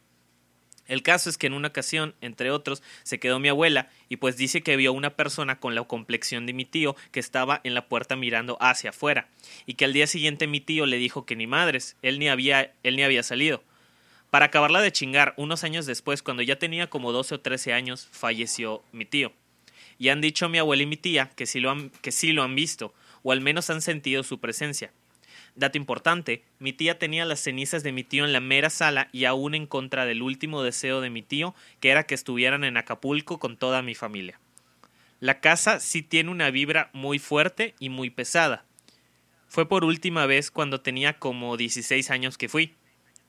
[0.88, 4.38] El caso es que en una ocasión, entre otros, se quedó mi abuela y pues
[4.38, 7.88] dice que vio una persona con la complexión de mi tío que estaba en la
[7.88, 9.28] puerta mirando hacia afuera
[9.66, 12.74] y que al día siguiente mi tío le dijo que ni madres, él ni había,
[12.84, 13.64] él ni había salido.
[14.30, 18.08] Para acabarla de chingar, unos años después, cuando ya tenía como 12 o 13 años,
[18.12, 19.32] falleció mi tío.
[19.98, 22.44] Y han dicho mi abuela y mi tía que sí lo han, que sí lo
[22.44, 24.92] han visto, o al menos han sentido su presencia.
[25.56, 29.24] Dato importante, mi tía tenía las cenizas de mi tío en la mera sala y
[29.24, 33.40] aún en contra del último deseo de mi tío, que era que estuvieran en Acapulco
[33.40, 34.40] con toda mi familia.
[35.22, 38.66] La casa sí tiene una vibra muy fuerte y muy pesada.
[39.48, 42.76] Fue por última vez cuando tenía como 16 años que fui.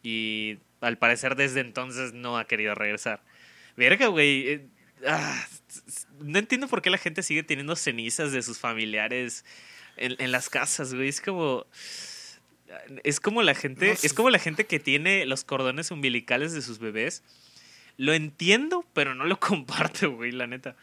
[0.02, 3.22] Y al parecer desde entonces no ha querido regresar.
[3.76, 4.48] Verga, güey.
[4.48, 4.66] Eh,
[5.06, 5.46] ah,
[6.20, 9.44] no entiendo por qué la gente sigue teniendo cenizas de sus familiares
[9.96, 11.08] en, en las casas, güey.
[11.08, 11.66] Es como
[13.04, 16.78] es como la gente, es como la gente que tiene los cordones umbilicales de sus
[16.78, 17.22] bebés.
[17.96, 20.76] Lo entiendo, pero no lo comparto, güey, la neta.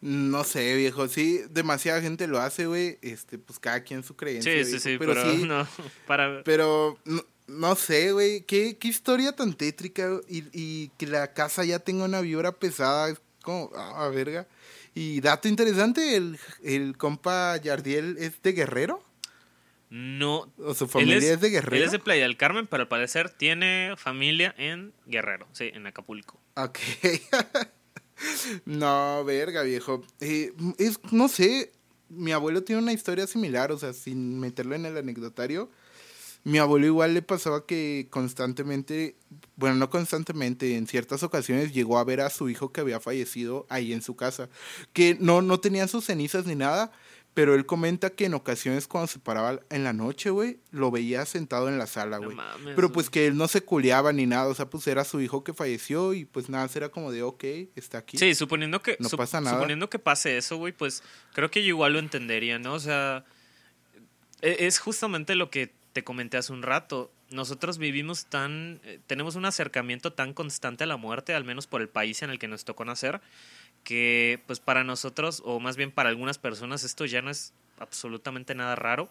[0.00, 4.52] No sé, viejo, sí, demasiada gente lo hace, güey, este, pues cada quien su creencia.
[4.64, 5.66] Sí, sí, sí, pero, sí, no,
[6.06, 6.42] para...
[6.44, 6.98] Pero
[7.46, 12.04] no, sé, güey, ¿qué, qué historia tan tétrica y, y, que la casa ya tenga
[12.04, 14.46] una vibra pesada, es como, ah, verga.
[14.94, 19.02] Y dato interesante, el, el compa Yardiel es de Guerrero.
[19.90, 20.52] No.
[20.58, 21.76] ¿O su familia es, de Guerrero?
[21.76, 25.86] Él es de Playa del Carmen, pero al parecer tiene familia en Guerrero, sí, en
[25.86, 26.40] Acapulco.
[26.56, 26.78] Ok.
[28.64, 30.04] no, verga, viejo.
[30.20, 31.72] Eh, es, no sé,
[32.08, 35.70] mi abuelo tiene una historia similar, o sea, sin meterlo en el anecdotario.
[36.44, 39.16] Mi abuelo igual le pasaba que constantemente,
[39.56, 43.66] bueno, no constantemente, en ciertas ocasiones llegó a ver a su hijo que había fallecido
[43.70, 44.50] ahí en su casa.
[44.92, 46.92] Que no, no tenían sus cenizas ni nada,
[47.34, 51.26] pero él comenta que en ocasiones cuando se paraba en la noche, güey, lo veía
[51.26, 52.36] sentado en la sala, güey.
[52.76, 55.42] pero pues que él no se culeaba ni nada, o sea, pues era su hijo
[55.42, 57.44] que falleció y pues nada, era como de, ok,
[57.74, 58.18] está aquí.
[58.18, 59.56] Sí, suponiendo que, no pasa nada.
[59.56, 62.74] suponiendo que pase eso, güey, pues creo que yo igual lo entendería, ¿no?
[62.74, 63.24] O sea,
[64.40, 67.10] e, es justamente lo que te comenté hace un rato.
[67.30, 71.80] Nosotros vivimos tan, eh, tenemos un acercamiento tan constante a la muerte, al menos por
[71.80, 73.20] el país en el que nos tocó nacer,
[73.84, 78.54] que pues para nosotros, o más bien para algunas personas, esto ya no es absolutamente
[78.54, 79.08] nada raro.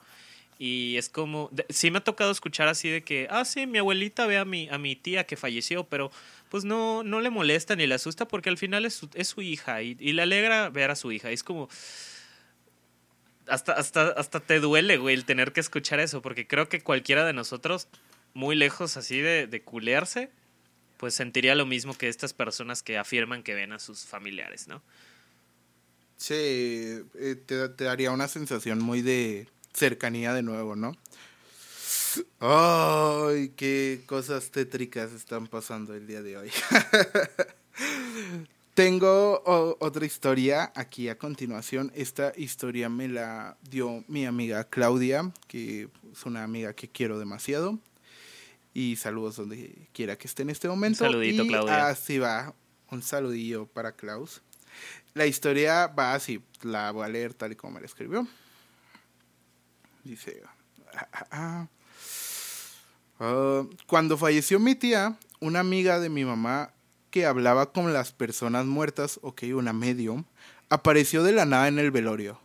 [0.60, 4.28] Y es como, sí me ha tocado escuchar así de que, ah, sí, mi abuelita
[4.28, 6.12] ve a mi, a mi tía que falleció, pero
[6.50, 9.42] pues no, no le molesta ni le asusta porque al final es su, es su
[9.42, 11.32] hija y, le alegra ver a su hija.
[11.32, 11.70] es como,
[13.48, 17.26] hasta, hasta, hasta te duele, güey, el tener que escuchar eso, porque creo que cualquiera
[17.26, 17.88] de nosotros,
[18.34, 20.30] muy lejos así de, de culearse,
[21.04, 24.82] pues sentiría lo mismo que estas personas que afirman que ven a sus familiares, ¿no?
[26.16, 30.96] Sí, eh, te, daría una sensación muy de cercanía de nuevo, ¿no?
[32.40, 36.52] ¡Ay, qué cosas tétricas están pasando el día de hoy!
[38.74, 39.44] Tengo
[39.82, 41.92] otra historia aquí a continuación.
[41.96, 47.78] Esta historia me la dio mi amiga Claudia, que es una amiga que quiero demasiado.
[48.74, 51.04] Y saludos donde quiera que esté en este momento.
[51.04, 51.88] Un saludito, Claudia.
[51.88, 52.54] Así va.
[52.90, 54.42] Un saludillo para Klaus.
[55.14, 56.42] La historia va así.
[56.64, 58.28] La voy a leer tal y como me la escribió.
[60.04, 60.42] Dice.
[60.96, 61.68] Ah, ah,
[63.20, 63.64] ah.
[63.88, 66.74] cuando falleció mi tía, una amiga de mi mamá
[67.10, 70.26] que hablaba con las personas muertas, ok, una medium,
[70.70, 72.43] apareció de la nada en el velorio.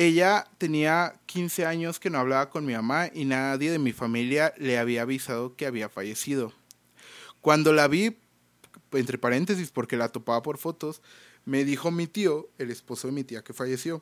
[0.00, 4.54] Ella tenía 15 años que no hablaba con mi mamá y nadie de mi familia
[4.56, 6.52] le había avisado que había fallecido.
[7.40, 8.16] Cuando la vi,
[8.92, 11.02] entre paréntesis, porque la topaba por fotos,
[11.44, 14.00] me dijo mi tío, el esposo de mi tía que falleció,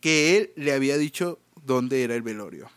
[0.00, 2.70] que él le había dicho dónde era el velorio.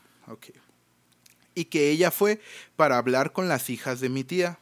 [1.53, 2.41] Y que ella fue
[2.75, 4.57] para hablar con las hijas de mi tía.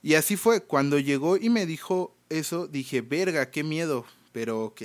[0.00, 4.82] Y así fue, cuando llegó y me dijo eso, dije, verga, qué miedo, pero ok.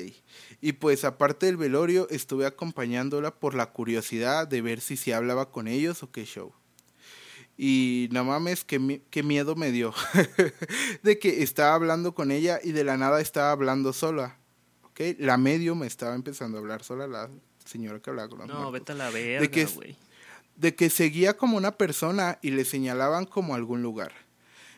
[0.61, 5.51] Y pues aparte del velorio, estuve acompañándola por la curiosidad de ver si se hablaba
[5.51, 6.53] con ellos o qué show.
[7.57, 9.93] Y no mames, qué, qué miedo me dio.
[11.03, 14.37] de que estaba hablando con ella y de la nada estaba hablando sola.
[14.83, 15.01] ¿Ok?
[15.19, 17.29] La medio me estaba empezando a hablar sola, la
[17.65, 19.95] señora que hablaba con los No, vete a la de verga, que,
[20.55, 24.11] de que seguía como una persona y le señalaban como algún lugar.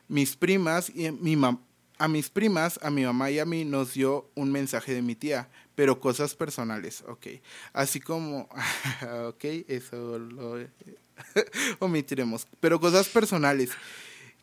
[0.08, 1.60] Mis primas y mi mam
[1.98, 5.16] a mis primas, a mi mamá y a mí nos dio un mensaje de mi
[5.16, 7.28] tía, pero cosas personales, ok.
[7.74, 8.50] Así como,
[9.28, 10.58] ok, eso lo
[11.80, 13.72] omitiremos, pero cosas personales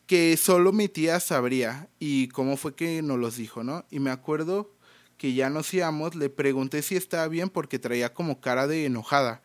[0.07, 3.85] que solo mi tía sabría y cómo fue que nos los dijo, ¿no?
[3.89, 4.69] Y me acuerdo
[5.17, 9.41] que ya nos íbamos, le pregunté si estaba bien porque traía como cara de enojada.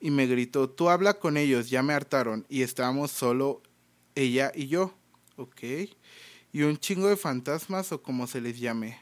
[0.00, 2.44] Y me gritó, tú habla con ellos, ya me hartaron.
[2.50, 3.62] Y estábamos solo
[4.14, 4.94] ella y yo.
[5.36, 5.62] Ok.
[6.54, 8.96] Y un chingo de fantasmas o como se les llame.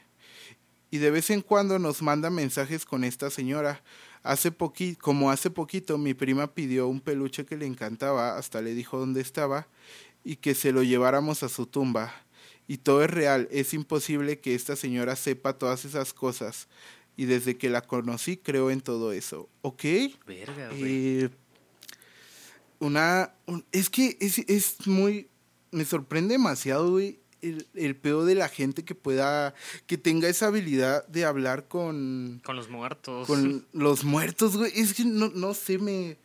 [0.91, 3.81] Y de vez en cuando nos manda mensajes con esta señora.
[4.23, 8.73] Hace poqui como hace poquito mi prima pidió un peluche que le encantaba, hasta le
[8.73, 9.67] dijo dónde estaba
[10.23, 12.13] y que se lo lleváramos a su tumba.
[12.67, 16.67] Y todo es real, es imposible que esta señora sepa todas esas cosas.
[17.15, 19.47] Y desde que la conocí creo en todo eso.
[19.61, 19.83] ¿Ok?
[20.25, 21.23] Verga, güey.
[21.25, 21.29] Eh,
[22.79, 23.33] una...
[23.45, 25.27] un- es que es, es muy...
[25.71, 29.53] Me sorprende demasiado, güey, el, el pedo de la gente que pueda...
[29.85, 32.41] Que tenga esa habilidad de hablar con...
[32.43, 33.27] Con los muertos.
[33.27, 34.71] Con los muertos, güey.
[34.75, 36.17] Es que no, no sé, me...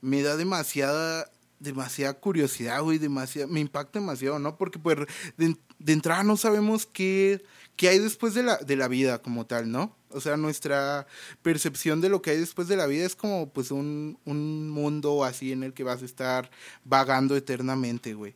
[0.00, 1.30] Me da demasiada...
[1.60, 2.98] Demasiada curiosidad, güey.
[2.98, 4.56] Demasiada, me impacta demasiado, ¿no?
[4.56, 4.98] Porque, pues,
[5.36, 7.42] de, de entrada no sabemos qué,
[7.74, 9.96] qué hay después de la, de la vida como tal, ¿no?
[10.10, 11.06] O sea, nuestra
[11.42, 15.24] percepción de lo que hay después de la vida es como, pues, un, un mundo
[15.24, 16.50] así en el que vas a estar
[16.84, 18.34] vagando eternamente, güey.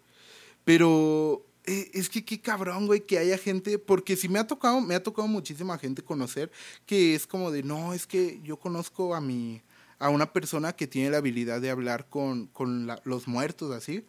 [0.65, 4.81] Pero eh, es que qué cabrón, güey, que haya gente, porque si me ha tocado,
[4.81, 6.51] me ha tocado muchísima gente conocer
[6.87, 9.63] que es como de, no, es que yo conozco a mi,
[9.99, 14.05] a una persona que tiene la habilidad de hablar con, con la- los muertos, así.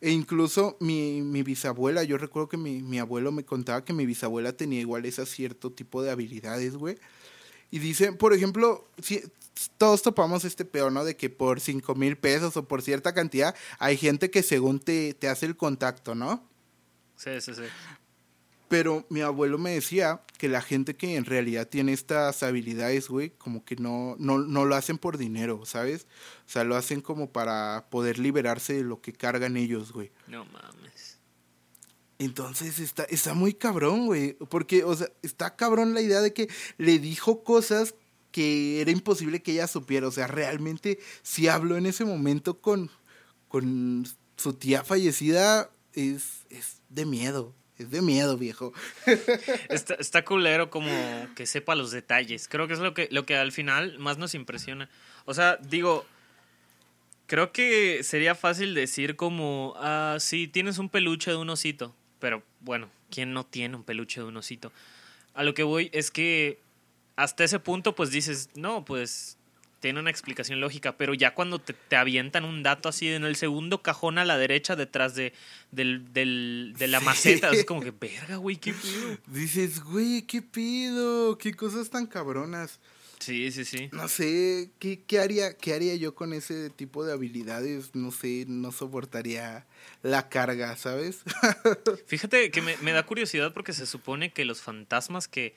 [0.00, 4.04] E incluso mi, mi bisabuela, yo recuerdo que mi, mi abuelo me contaba que mi
[4.06, 6.98] bisabuela tenía igual ese cierto tipo de habilidades, güey.
[7.70, 9.22] Y dice, por ejemplo, si
[9.78, 11.04] todos topamos este peor, ¿no?
[11.04, 15.14] De que por cinco mil pesos o por cierta cantidad hay gente que según te,
[15.14, 16.44] te hace el contacto, ¿no?
[17.16, 17.62] Sí, sí, sí.
[18.68, 23.30] Pero mi abuelo me decía que la gente que en realidad tiene estas habilidades, güey,
[23.30, 26.06] como que no, no, no lo hacen por dinero, ¿sabes?
[26.46, 30.10] O sea, lo hacen como para poder liberarse de lo que cargan ellos, güey.
[30.26, 31.18] No mames.
[32.18, 34.34] Entonces está, está muy cabrón, güey.
[34.48, 37.94] Porque, o sea, está cabrón la idea de que le dijo cosas
[38.32, 40.08] que era imposible que ella supiera.
[40.08, 42.90] O sea, realmente, si habló en ese momento con,
[43.48, 47.54] con su tía fallecida, es, es de miedo.
[47.78, 48.72] Es de miedo, viejo.
[49.68, 50.90] Está, está culero como
[51.34, 52.48] que sepa los detalles.
[52.48, 54.88] Creo que es lo que, lo que al final más nos impresiona.
[55.26, 56.06] O sea, digo,
[57.26, 61.94] creo que sería fácil decir como, ah, sí, tienes un peluche de un osito.
[62.18, 64.72] Pero bueno, ¿quién no tiene un peluche de un osito?
[65.34, 66.60] A lo que voy es que
[67.16, 69.35] hasta ese punto pues dices, no, pues
[69.86, 73.36] tiene una explicación lógica, pero ya cuando te, te avientan un dato así en el
[73.36, 75.32] segundo cajón a la derecha detrás de,
[75.70, 77.04] del, del- de la Sí.
[77.04, 79.16] maceta, es como que, verga, güey, qué pedo.
[79.28, 81.38] Dices, güey, ¿qué pido?
[81.38, 82.80] ¿Qué cosas tan cabronas?
[83.20, 83.88] Sí, sí, sí.
[83.92, 87.94] No sé, ¿qué, qué haría, ¿qué haría yo con ese tipo de habilidades?
[87.94, 89.66] No sé, no soportaría
[90.02, 91.20] la carga, ¿sabes?
[92.06, 95.54] Fíjate que me, me da curiosidad porque se supone que los fantasmas que,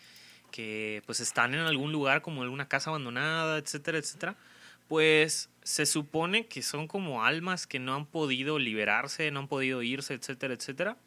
[0.52, 4.36] que pues están en algún lugar como alguna casa abandonada, etcétera, etcétera,
[4.88, 9.82] pues se supone que son como almas que no han podido liberarse, no han podido
[9.84, 10.98] irse, etcétera, etcétera.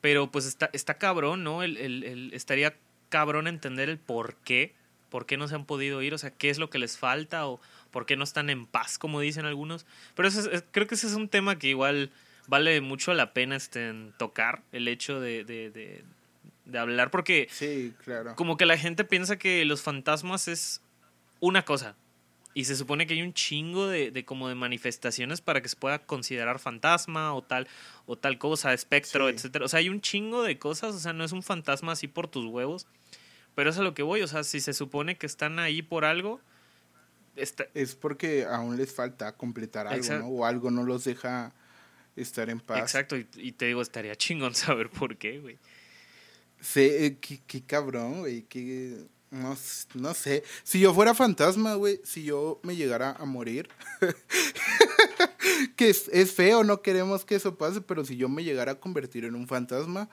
[0.00, 1.62] Pero pues está, está cabrón, ¿no?
[1.62, 2.76] El, el- estaría
[3.08, 4.74] cabrón entender el por qué,
[5.10, 7.46] por qué no se han podido ir, o sea, qué es lo que les falta
[7.46, 9.86] o por qué no están en paz, como dicen algunos.
[10.14, 10.28] Pero
[10.70, 12.10] creo que ese es un tema que igual
[12.46, 15.44] vale mucho la pena este, tocar, el hecho de,
[16.68, 18.36] de hablar, porque Sí, claro.
[18.36, 20.80] como que la gente piensa que los fantasmas es
[21.40, 21.96] una cosa.
[22.54, 25.76] Y se supone que hay un chingo de, de como de manifestaciones para que se
[25.76, 27.68] pueda considerar fantasma o tal,
[28.06, 29.34] o tal cosa, espectro, Sí.
[29.34, 29.64] etcétera.
[29.64, 32.26] O sea, hay un chingo de cosas, o sea, no es un fantasma así por
[32.28, 32.86] tus huevos.
[33.54, 35.82] Pero eso es a lo que voy, o sea, si se supone que están ahí
[35.82, 36.40] por algo,
[37.36, 40.24] está, Es porque aún les falta completar algo, Exacto.
[40.24, 40.30] ¿no?
[40.30, 41.52] O algo no los deja
[42.16, 42.80] estar en paz.
[42.80, 45.58] exacto, y, y te digo, estaría chingón saber por qué, güey.
[46.60, 49.06] Sí, eh, qué, qué cabrón, güey, qué...
[49.30, 49.54] No,
[49.94, 50.42] no sé.
[50.62, 53.68] Si yo fuera fantasma, güey, si yo me llegara a morir,
[55.76, 58.80] que es, es feo, no queremos que eso pase, pero si yo me llegara a
[58.80, 60.08] convertir en un fantasma,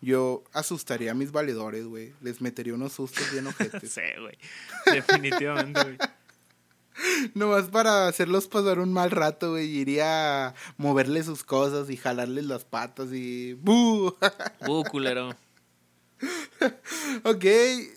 [0.00, 2.12] yo asustaría a mis valedores, güey.
[2.20, 3.92] Les metería unos sustos bien ojetes.
[3.92, 4.36] Sí, güey.
[4.92, 5.98] Definitivamente, güey.
[7.34, 9.66] Nomás para hacerlos pasar un mal rato, güey.
[9.66, 13.54] Iría a moverle sus cosas y jalarles las patas y.
[13.54, 14.16] ¡Bu!
[14.66, 15.36] ¡Bu, culero!
[17.24, 17.44] ok,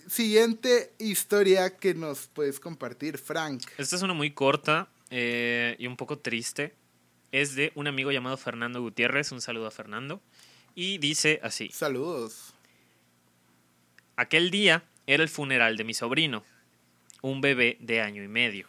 [0.08, 3.62] siguiente historia que nos puedes compartir, Frank.
[3.78, 6.74] Esta es una muy corta eh, y un poco triste.
[7.32, 9.32] Es de un amigo llamado Fernando Gutiérrez.
[9.32, 10.20] Un saludo a Fernando.
[10.74, 11.68] Y dice así.
[11.72, 12.54] Saludos.
[14.16, 16.44] Aquel día era el funeral de mi sobrino,
[17.22, 18.68] un bebé de año y medio.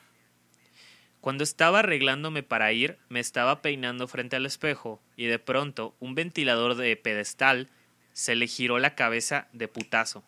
[1.19, 6.15] Cuando estaba arreglándome para ir, me estaba peinando frente al espejo y de pronto un
[6.15, 7.69] ventilador de pedestal
[8.13, 10.23] se le giró la cabeza de putazo.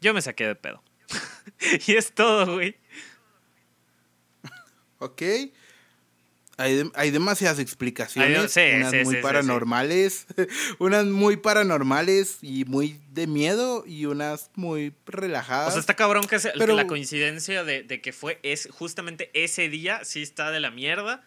[0.00, 0.82] Yo me saqué de pedo.
[1.86, 2.76] y es todo, güey.
[4.98, 5.22] Ok.
[6.60, 10.26] Hay, demasiadas explicaciones, unas muy paranormales,
[10.80, 15.68] unas muy paranormales y muy de miedo y unas muy relajadas.
[15.68, 20.20] O sea, está cabrón que, la coincidencia de, que fue es justamente ese día sí
[20.20, 21.24] está de la mierda,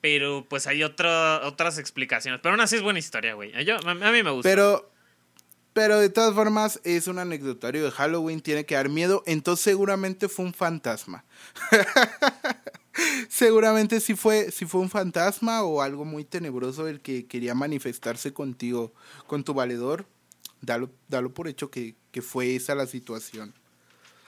[0.00, 2.40] pero pues hay otras explicaciones.
[2.42, 3.52] Pero aún así es buena historia, güey.
[3.54, 4.48] a mí me gusta.
[4.50, 4.91] Pero,
[5.72, 10.28] pero de todas formas es un anecdotario de Halloween, tiene que dar miedo, entonces seguramente
[10.28, 11.24] fue un fantasma.
[13.28, 18.32] Seguramente sí fue, sí fue un fantasma o algo muy tenebroso el que quería manifestarse
[18.32, 18.92] contigo,
[19.26, 20.06] con tu valedor.
[20.60, 23.54] Dalo, dalo por hecho que, fue esa la situación.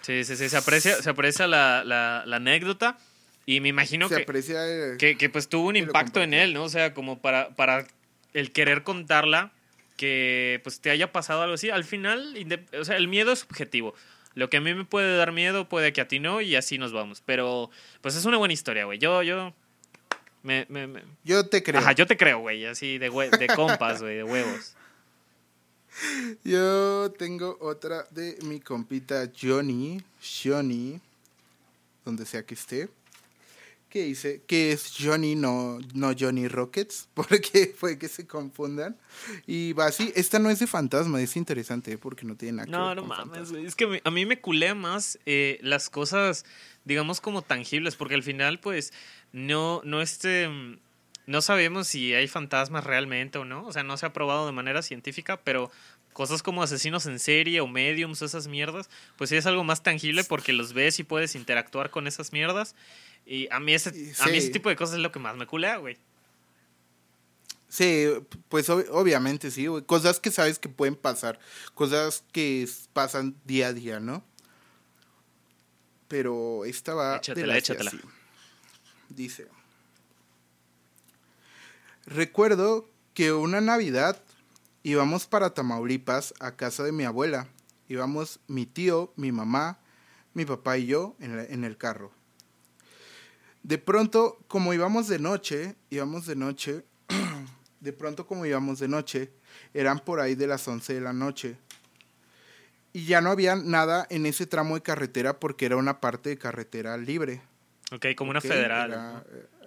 [0.01, 2.99] Sí, sí, sí, se aprecia, se aprecia la, la, anécdota
[3.47, 4.59] y me imagino que, aprecia,
[4.99, 6.65] que, que, pues tuvo un impacto en él, ¿no?
[6.65, 7.87] O sea, como para, para
[8.33, 9.53] el querer contarla,
[9.97, 11.71] que pues te haya pasado algo así.
[11.71, 12.35] Al final,
[12.79, 13.95] o sea, el miedo es subjetivo.
[14.35, 16.79] Lo que a mí me puede dar miedo puede que a ti no y así
[16.79, 17.23] nos vamos.
[17.25, 18.99] Pero pues es una buena historia, güey.
[18.99, 19.55] Yo, yo...
[20.43, 21.81] Me, me, Yo te creo.
[21.81, 22.67] Ajá, yo te creo, güey.
[22.67, 24.75] Así de, de compas, güey, de huevos.
[26.45, 30.03] Yo tengo otra de mi compita Johnny.
[30.21, 31.01] Johnny.
[32.05, 32.91] Donde sea que esté
[33.95, 38.97] que dice que es Johnny, no, no Johnny Rockets, porque fue que se confundan.
[39.47, 41.99] Y va así, esta no es de fantasma, es interesante ¿eh?
[41.99, 45.21] porque no tiene nada no, No, no mames, es que a mí me culea más
[45.27, 46.45] eh, las cosas,
[46.85, 48.93] digamos, como tangibles, porque al final, pues,
[49.33, 50.51] no, no este...
[51.27, 54.53] No sabemos si hay fantasmas realmente o no, o sea, no se ha probado de
[54.53, 55.71] manera científica, pero
[56.13, 60.23] cosas como asesinos en serie o mediums esas mierdas, pues sí es algo más tangible
[60.23, 62.75] porque los ves y puedes interactuar con esas mierdas.
[63.27, 65.47] Y a mí ese, a mí ese tipo de cosas es lo que más me
[65.47, 65.99] culea, güey.
[67.69, 68.07] Sí,
[68.49, 69.83] pues obviamente sí, güey.
[69.83, 71.41] Cosas que sabes que pueden pasar.
[71.75, 74.23] Cosas que pasan día a día, ¿no?
[76.07, 77.17] Pero esta va.
[77.17, 77.91] Échatela, échatela.
[79.09, 79.49] Dice.
[82.07, 84.23] Recuerdo que una Navidad
[84.83, 87.49] íbamos para Tamaulipas a casa de mi abuela.
[87.89, 89.81] Íbamos mi tío, mi mamá,
[90.35, 92.13] mi papá y yo en, en el carro.
[93.65, 96.85] De pronto, como íbamos de noche, íbamos de noche,
[97.81, 99.31] de pronto como íbamos de noche,
[99.73, 101.57] eran por ahí de las 11 de la noche.
[102.93, 106.37] Y ya no había nada en ese tramo de carretera porque era una parte de
[106.37, 107.41] carretera libre.
[107.91, 109.25] Ok, como una federal.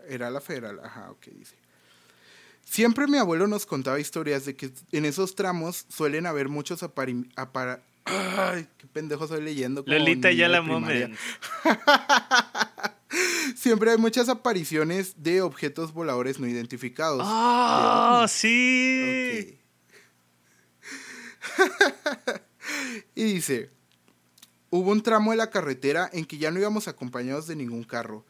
[0.08, 1.56] Era, la federal, ajá, ok, dice.
[2.64, 7.28] Siempre mi abuelo nos contaba historias de que en esos tramos suelen haber muchos apari...
[8.06, 9.84] Ay, qué pendejo estoy leyendo.
[9.88, 11.18] Lolita ya la moment.
[13.56, 17.22] Siempre hay muchas apariciones de objetos voladores no identificados.
[17.24, 19.60] ¡Ah, sí!
[23.16, 23.70] y dice,
[24.70, 28.26] hubo un tramo de la carretera en que ya no íbamos acompañados de ningún carro.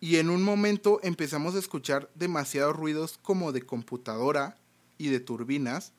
[0.00, 4.56] Y en un momento empezamos a escuchar demasiados ruidos como de computadora
[4.96, 5.92] y de turbinas.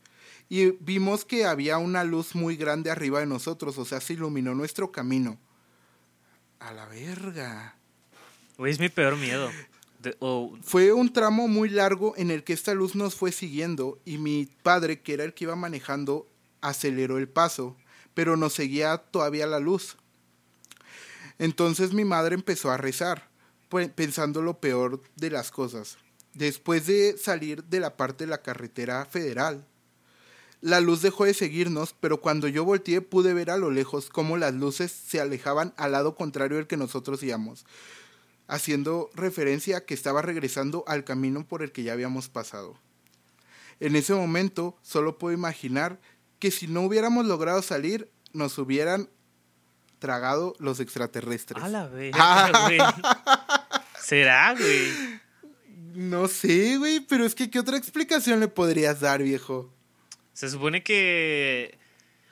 [0.47, 4.55] Y vimos que había una luz muy grande arriba de nosotros, o sea, se iluminó
[4.55, 5.38] nuestro camino.
[6.60, 7.79] A la verga.
[8.65, 9.50] Es mi peor miedo.
[10.62, 14.48] Fue un tramo muy largo en el que esta luz nos fue siguiendo y mi
[14.63, 16.28] padre, que era el que iba manejando,
[16.62, 17.76] aceleró el paso,
[18.13, 19.98] pero nos seguía todavía la luz.
[21.38, 23.30] Entonces mi madre empezó a rezar,
[23.95, 25.98] pensando lo peor de las cosas.
[26.33, 29.65] Después de salir de la parte de la carretera federal,
[30.62, 34.36] la luz dejó de seguirnos, pero cuando yo volteé pude ver a lo lejos cómo
[34.36, 37.65] las luces se alejaban al lado contrario del que nosotros íbamos
[38.50, 42.77] haciendo referencia a que estaba regresando al camino por el que ya habíamos pasado.
[43.79, 46.00] En ese momento solo puedo imaginar
[46.39, 49.10] que si no hubiéramos logrado salir, nos hubieran
[50.00, 51.63] tragado los extraterrestres.
[51.63, 52.13] A la vez,
[54.02, 55.19] ¿Será, güey?
[55.93, 59.71] No sé, güey, pero es que ¿qué otra explicación le podrías dar, viejo?
[60.33, 61.77] Se supone que...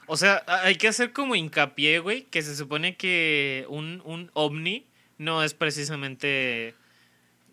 [0.07, 4.88] O sea, hay que hacer como hincapié, güey, que se supone que un, un ovni
[5.18, 6.76] no es precisamente...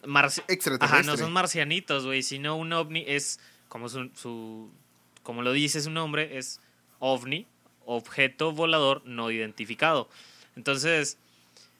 [0.07, 0.43] Marci
[0.81, 4.71] Ajá, no son marcianitos, güey, sino un ovni es, como, su, su,
[5.23, 6.61] como lo dice su nombre, es
[6.99, 7.47] ovni,
[7.87, 10.11] objeto volador no identificado.
[10.57, 11.17] Entonces,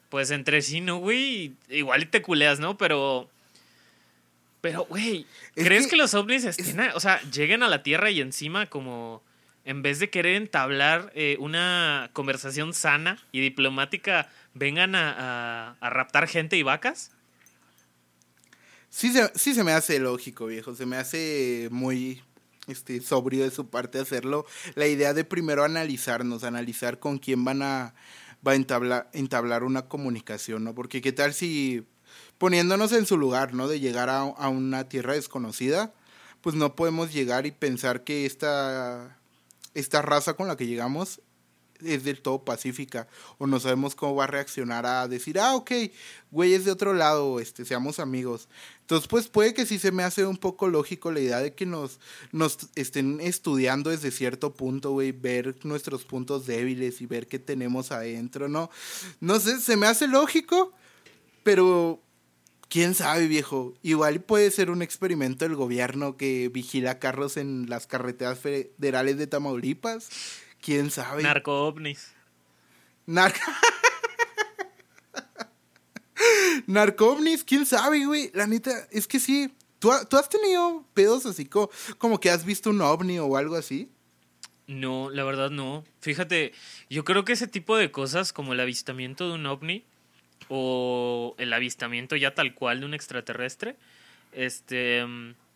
[0.09, 1.53] pues entre sí, ¿no, güey?
[1.69, 2.77] Igual y te culeas, ¿no?
[2.77, 3.29] Pero...
[4.61, 8.65] Pero, güey, ¿crees que, los ovnis estén, o sea, lleguen a la Tierra y encima
[8.65, 9.21] como
[9.65, 16.57] en vez de querer entablar eh, una conversación sana y diplomática, vengan a, raptar gente
[16.57, 17.11] y vacas?
[18.89, 20.73] Sí se, sí se me hace lógico, viejo.
[20.73, 22.23] Se me hace muy
[22.67, 24.45] este, sobrio de su parte hacerlo.
[24.73, 27.93] La idea de primero analizarnos, analizar con quién van a,
[28.45, 30.73] va a entablar, entablar una comunicación, ¿no?
[30.73, 31.85] Porque qué tal si
[32.37, 33.67] poniéndonos en su lugar, ¿no?
[33.67, 35.93] De llegar a, a una tierra desconocida,
[36.41, 39.17] pues no podemos llegar y pensar que esta
[39.75, 41.21] esta raza con la que llegamos
[41.85, 43.07] es del todo pacífica
[43.37, 45.71] o no sabemos cómo va a reaccionar a decir, ah, ok,
[46.31, 48.47] güey es de otro lado, este, seamos amigos.
[48.81, 51.65] Entonces, pues puede que sí se me hace un poco lógico la idea de que
[51.65, 51.99] nos,
[52.31, 57.91] nos estén estudiando desde cierto punto, güey, ver nuestros puntos débiles y ver qué tenemos
[57.91, 58.69] adentro, ¿no?
[59.19, 60.71] No sé, se me hace lógico,
[61.43, 61.99] pero
[62.69, 63.73] quién sabe, viejo.
[63.81, 69.27] Igual puede ser un experimento del gobierno que vigila carros en las carreteras federales de
[69.27, 70.09] Tamaulipas.
[70.65, 71.21] Quién sabe.
[71.21, 72.11] Narco ovnis.
[73.05, 73.39] Narco.
[76.65, 78.31] Narcovnis, quién sabe, güey.
[78.33, 79.53] La neta, es que sí.
[79.77, 83.91] ¿Tú, has tenido pedos así como, como que has visto un ovni o algo así?
[84.65, 85.83] No, la verdad no.
[86.01, 86.51] Fíjate,
[86.89, 89.85] yo creo que ese tipo de cosas como el avistamiento de un ovni
[90.49, 93.75] o el avistamiento ya tal cual de un extraterrestre,
[94.31, 95.05] este,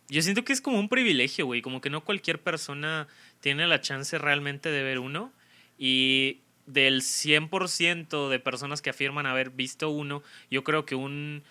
[0.09, 3.07] yo siento que es como un privilegio, güey, como que no cualquier persona
[3.41, 5.31] tiene la chance realmente de ver uno
[5.77, 10.21] y del 100% de personas que afirman haber visto uno,
[10.51, 11.43] yo creo que un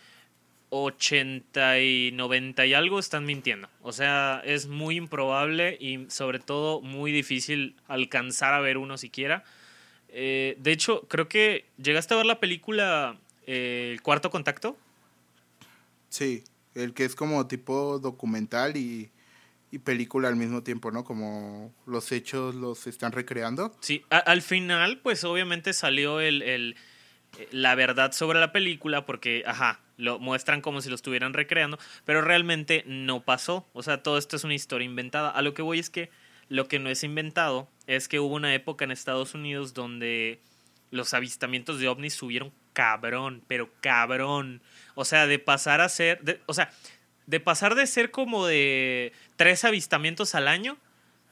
[0.70, 3.68] 80 y 90 y algo están mintiendo.
[3.82, 9.45] O sea, es muy improbable y sobre todo muy difícil alcanzar a ver uno siquiera.
[10.11, 14.76] Eh, de hecho, creo que llegaste a ver la película el cuarto contacto.
[16.11, 19.11] Sí, el que es como tipo documental y,
[19.77, 21.05] película al mismo tiempo, ¿no?
[21.05, 23.77] Como los hechos los están recreando.
[23.81, 26.75] Sí, al final, pues obviamente salió el,
[27.51, 32.23] la verdad sobre la película porque, ajá, lo muestran como si lo estuvieran recreando, pero
[32.23, 33.69] realmente no pasó.
[33.75, 35.31] O sea, todo esto es una historia inventada.
[35.31, 36.11] A lo que voy es que
[36.49, 40.41] lo que no es inventado es que hubo una época en Estados Unidos donde
[40.91, 44.62] los avistamientos de ovnis subieron cabrón, pero cabrón.
[44.95, 46.71] O sea, de pasar a ser, o sea,
[47.29, 50.79] de pasar de ser como de tres avistamientos al año,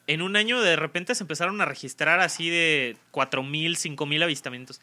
[0.07, 4.23] en un año de repente se empezaron a registrar así de cuatro mil, cinco mil
[4.23, 4.83] avistamientos.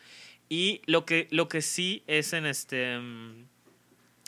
[0.49, 3.45] Y lo que, lo que sí es en este mm,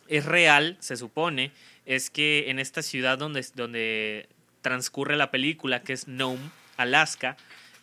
[0.08, 1.52] es real, se supone,
[1.88, 4.30] es que en esta ciudad donde, donde
[4.62, 7.36] transcurre la película, que es Nome, Alaska,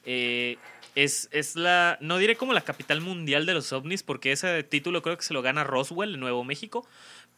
[0.07, 0.59] eh,
[0.95, 5.03] es, es la, no diré como la capital mundial de los ovnis, porque ese título
[5.03, 6.87] creo que se lo gana Roswell Nuevo México,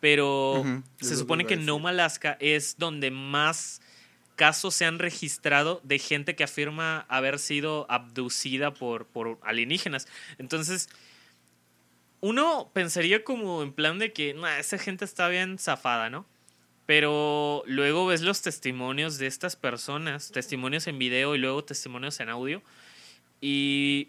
[0.01, 0.65] pero
[1.01, 3.81] se supone que Nome, Alaska es donde más
[4.37, 10.07] casos se han registrado de gente que afirma haber sido abducida por, por alienígenas.
[10.39, 10.89] Entonces,
[12.21, 16.27] uno pensaría como en plan de que esa gente está bien zafada, ¿no?
[16.87, 22.29] Pero luego ves los testimonios de estas personas, testimonios en video y luego testimonios en
[22.29, 22.63] audio,
[23.41, 24.09] y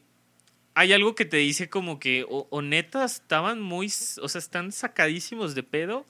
[0.75, 5.55] hay algo que te dice como que o, neta estaban muy, o sea, están sacadísimos
[5.55, 6.05] de pedo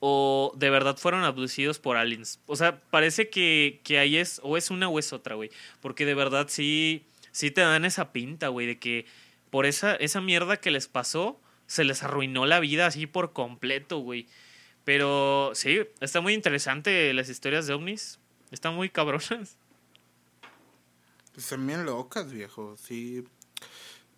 [0.00, 2.40] o de verdad fueron abducidos por aliens.
[2.46, 5.50] O sea, parece que, que ahí es o es una o es otra, güey.
[5.80, 9.04] Porque de verdad sí, sí te dan esa pinta, güey, de que
[9.50, 13.98] por esa, esa mierda que les pasó, se les arruinó la vida así por completo,
[13.98, 14.26] güey.
[14.84, 18.18] Pero sí, está muy interesante las historias de ovnis.
[18.50, 19.58] Están muy cabronas.
[21.34, 22.76] Pues bien locas, viejo.
[22.76, 23.24] Sí,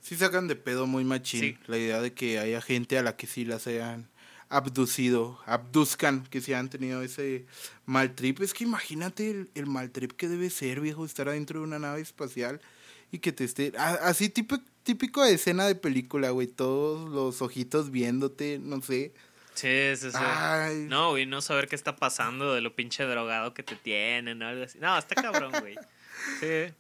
[0.07, 1.59] sí sacan de pedo muy machín.
[1.66, 4.09] La idea de que haya gente a la que sí las hayan
[4.48, 7.44] abducido, abduzcan, que sí han tenido ese
[7.86, 8.40] mal trip.
[8.40, 12.02] Es que imagínate el, mal trip que debe ser, viejo, estar adentro de una nave
[12.02, 12.61] espacial
[13.11, 13.72] y que te esté...
[13.76, 16.46] Así típico, típico de escena de película, güey.
[16.46, 19.12] Todos los ojitos viéndote, no sé.
[19.54, 20.86] Sí, sí, sí.
[20.86, 24.46] No, y no saber qué está pasando de lo pinche drogado que te tienen o
[24.46, 24.78] algo así.
[24.78, 25.74] No, está cabrón, güey.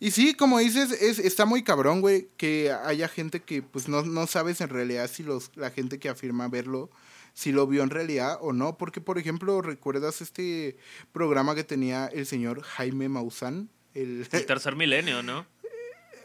[0.00, 4.02] Y sí, como dices, es, está muy cabrón, güey, que haya gente que pues no,
[4.02, 6.90] no sabes en realidad si los, la gente que afirma verlo,
[7.34, 8.78] si lo vio en realidad o no.
[8.78, 10.76] Porque, por ejemplo, ¿recuerdas este
[11.12, 13.68] programa que tenía el señor Jaime Maussan?
[13.94, 15.46] El, el tercer milenio, ¿no?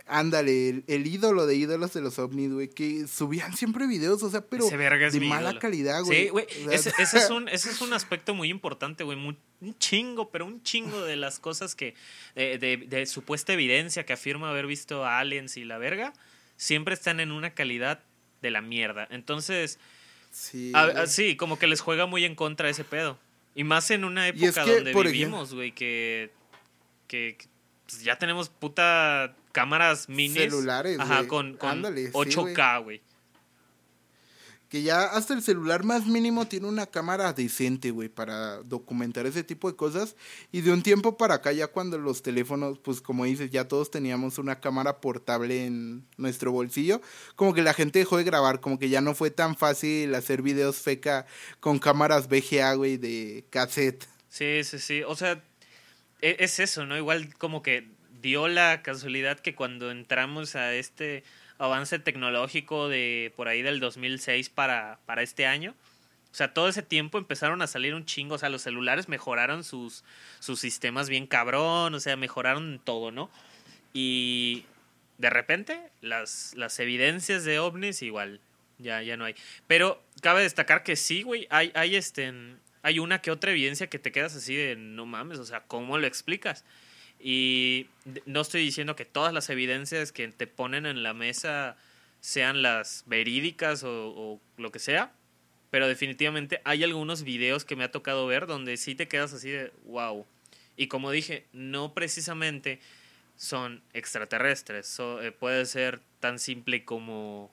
[0.07, 4.29] Ándale, el, el ídolo de ídolos de los ovnis, güey, que subían siempre videos, o
[4.29, 5.59] sea, pero de mala ídolo.
[5.59, 6.23] calidad, güey.
[6.23, 6.45] Sí, güey.
[6.45, 9.17] O sea, Ese, ese es un, ese es un aspecto muy importante, güey.
[9.17, 9.37] Un
[9.77, 11.93] chingo, pero un chingo de las cosas que.
[12.35, 16.13] De, de- de supuesta evidencia que afirma haber visto a aliens y la verga.
[16.57, 18.03] Siempre están en una calidad
[18.41, 19.07] de la mierda.
[19.11, 19.79] Entonces,
[20.31, 20.97] sí, a- güey.
[20.97, 23.17] a- sí, como que les juega muy en contra ese pedo.
[23.55, 26.31] Y más en una es época que, donde vivimos, güey, que.
[27.07, 27.35] Que.
[27.37, 27.47] que,
[27.87, 30.37] pues, ya tenemos puta cámaras minis.
[30.37, 31.27] Celulares, Ajá, güey.
[31.27, 33.01] con, con Ándale, sí, 8K, güey.
[34.69, 39.43] Que ya hasta el celular más mínimo tiene una cámara decente, güey, para documentar ese
[39.43, 40.15] tipo de cosas.
[40.53, 43.91] Y de un tiempo para acá, ya cuando los teléfonos, pues como dices, ya todos
[43.91, 47.01] teníamos una cámara portable en nuestro bolsillo,
[47.35, 50.41] como que la gente dejó de grabar, como que ya no fue tan fácil hacer
[50.41, 51.25] videos feca
[51.59, 54.07] con cámaras VGA, güey, de cassette.
[54.29, 55.03] Sí, sí, sí.
[55.03, 55.43] O sea,
[56.21, 56.95] e- es eso, ¿no?
[56.95, 57.89] Igual como que
[58.21, 61.23] dio la casualidad que cuando entramos a este
[61.57, 65.75] avance tecnológico de por ahí del 2006 para, para este año,
[66.31, 69.63] o sea, todo ese tiempo empezaron a salir un chingo, o sea, los celulares mejoraron
[69.65, 70.05] sus,
[70.39, 73.29] sus sistemas bien cabrón, o sea, mejoraron todo, ¿no?
[73.93, 74.63] Y
[75.17, 78.39] de repente las, las evidencias de ovnis igual,
[78.77, 79.35] ya, ya no hay.
[79.67, 82.33] Pero cabe destacar que sí, güey, hay, hay, este,
[82.81, 85.97] hay una que otra evidencia que te quedas así de, no mames, o sea, ¿cómo
[85.97, 86.63] lo explicas?
[87.23, 87.87] Y
[88.25, 91.77] no estoy diciendo que todas las evidencias que te ponen en la mesa
[92.19, 95.11] sean las verídicas o, o lo que sea,
[95.69, 99.49] pero definitivamente hay algunos videos que me ha tocado ver donde sí te quedas así
[99.49, 100.25] de, wow.
[100.77, 102.79] Y como dije, no precisamente
[103.37, 107.51] son extraterrestres, so- eh, puede ser tan simple como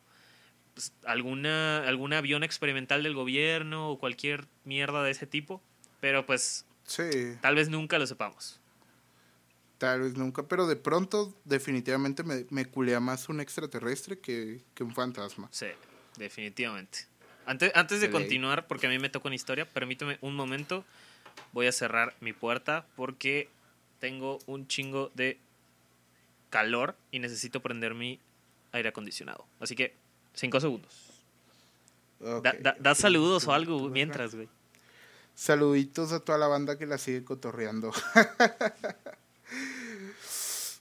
[0.75, 5.63] pues, alguna, algún avión experimental del gobierno o cualquier mierda de ese tipo,
[6.01, 8.58] pero pues Sí, tal vez nunca lo sepamos.
[9.79, 14.83] Tal vez nunca, pero de pronto definitivamente me, me culea más un extraterrestre que, que
[14.85, 15.49] un fantasma.
[15.53, 15.67] Sí,
[16.17, 17.07] definitivamente.
[17.47, 20.85] Antes, antes de continuar, porque a mí me toca una historia, permíteme un momento.
[21.53, 23.49] Voy a cerrar mi puerta porque
[24.01, 25.39] tengo un chingo de
[26.51, 28.21] calor y necesito prender mi
[28.73, 29.47] aire acondicionado.
[29.61, 29.95] Así que,
[30.35, 30.93] cinco segundos.
[32.21, 34.49] Da- da saludos o algo mientras, güey.
[35.35, 37.93] Saluditos a toda la banda que la sigue cotorreando.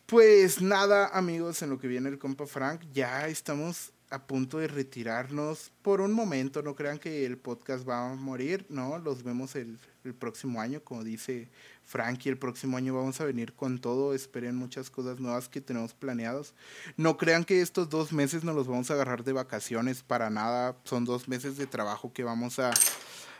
[0.07, 4.69] pues nada, amigos, en lo que viene el compa Frank, ya estamos a punto de
[4.69, 6.61] retirarnos por un momento.
[6.61, 10.81] No crean que el podcast va a morir, no, los vemos el, el próximo año,
[10.81, 11.49] como dice
[11.83, 14.13] Frank, y el próximo año vamos a venir con todo.
[14.13, 16.53] Esperen muchas cosas nuevas que tenemos planeados.
[16.95, 20.77] No crean que estos dos meses nos los vamos a agarrar de vacaciones para nada.
[20.85, 22.71] Son dos meses de trabajo que vamos a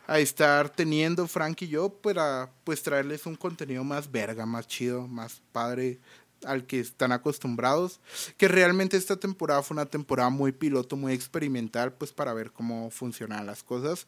[0.07, 5.05] a estar teniendo Frank y yo para pues traerles un contenido más verga, más chido,
[5.05, 5.99] más padre
[6.46, 8.00] al que están acostumbrados.
[8.38, 12.90] Que realmente esta temporada fue una temporada muy piloto, muy experimental, pues para ver cómo
[12.92, 14.08] funcionan las cosas.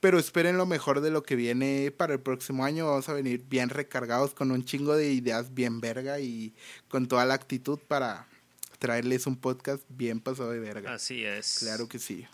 [0.00, 2.86] Pero esperen lo mejor de lo que viene para el próximo año.
[2.86, 6.54] Vamos a venir bien recargados con un chingo de ideas bien verga y
[6.88, 8.26] con toda la actitud para
[8.78, 10.94] traerles un podcast bien pasado de verga.
[10.94, 11.58] Así es.
[11.60, 12.26] Claro que sí.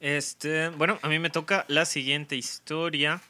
[0.00, 3.20] Este, bueno, a mí me toca la siguiente historia.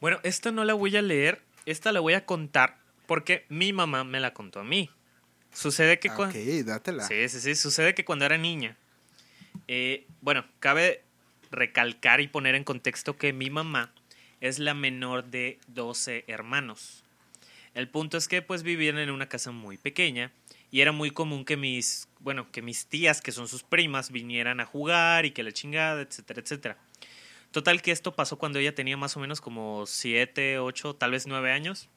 [0.00, 2.79] Bueno, esta no la voy a leer, esta la voy a contar
[3.10, 4.88] porque mi mamá me la contó a mí.
[5.52, 6.38] Sucede que cuando...
[6.38, 7.02] Ok, dátela.
[7.02, 7.56] Sí, sí, sí.
[7.56, 8.76] Sucede que cuando era niña.
[9.66, 11.02] eh, bueno, cabe
[11.50, 13.92] recalcar y poner en contexto que mi mamá
[14.40, 17.02] es la menor de 12 hermanos.
[17.74, 20.30] El punto es que pues vivían en una casa muy pequeña
[20.70, 24.60] y era muy común que mis, bueno, que mis tías, que son sus primas, vinieran
[24.60, 26.78] a jugar y que la chingada, etcétera, etcétera.
[27.50, 31.26] Total que esto pasó cuando ella tenía más o menos como 7, 8, tal vez
[31.26, 31.88] 9 años.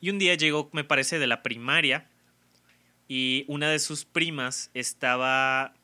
[0.00, 2.08] Y un día llegó, me parece, de la primaria
[3.08, 5.74] y una de sus primas estaba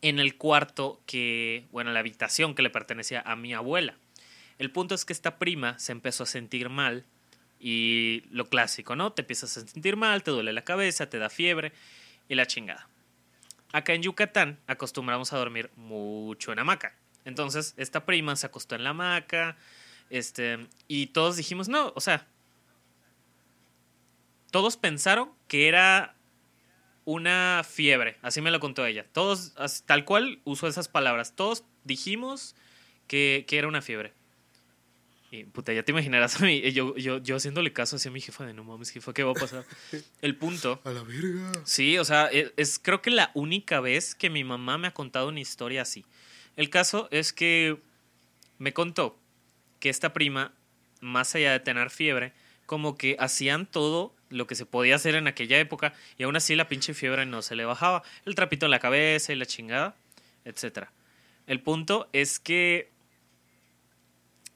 [0.00, 3.96] en el cuarto que, bueno, la habitación que le pertenecía a mi abuela.
[4.58, 7.04] El punto es que esta prima se empezó a sentir mal
[7.60, 9.12] y lo clásico, ¿no?
[9.12, 11.72] Te empiezas a sentir mal, te duele la cabeza, te da fiebre
[12.28, 12.88] y la chingada.
[13.72, 16.94] Acá en Yucatán acostumbramos a dormir mucho en hamaca.
[17.24, 19.56] Entonces, esta prima se acostó en la hamaca,
[20.10, 22.26] este, y todos dijimos, no, o sea,
[24.52, 26.14] todos pensaron que era
[27.04, 29.04] una fiebre, así me lo contó ella.
[29.10, 29.54] Todos,
[29.86, 32.54] tal cual usó esas palabras, todos dijimos
[33.08, 34.12] que, que era una fiebre.
[35.30, 38.44] Y puta, ya te imaginarás a mí, yo, yo, yo haciéndole caso hacia mi jefa
[38.44, 39.64] de no mames, jefa, ¿qué va a pasar?
[40.20, 40.82] El punto.
[40.84, 41.50] A la verga.
[41.64, 44.94] Sí, o sea, es, es creo que la única vez que mi mamá me ha
[44.94, 46.04] contado una historia así.
[46.56, 47.78] El caso es que
[48.58, 49.18] me contó
[49.80, 50.52] que esta prima,
[51.00, 52.34] más allá de tener fiebre,
[52.66, 56.54] como que hacían todo lo que se podía hacer en aquella época y aún así
[56.54, 58.02] la pinche fiebre no se le bajaba.
[58.24, 59.94] El trapito en la cabeza y la chingada,
[60.44, 60.88] etc.
[61.46, 62.90] El punto es que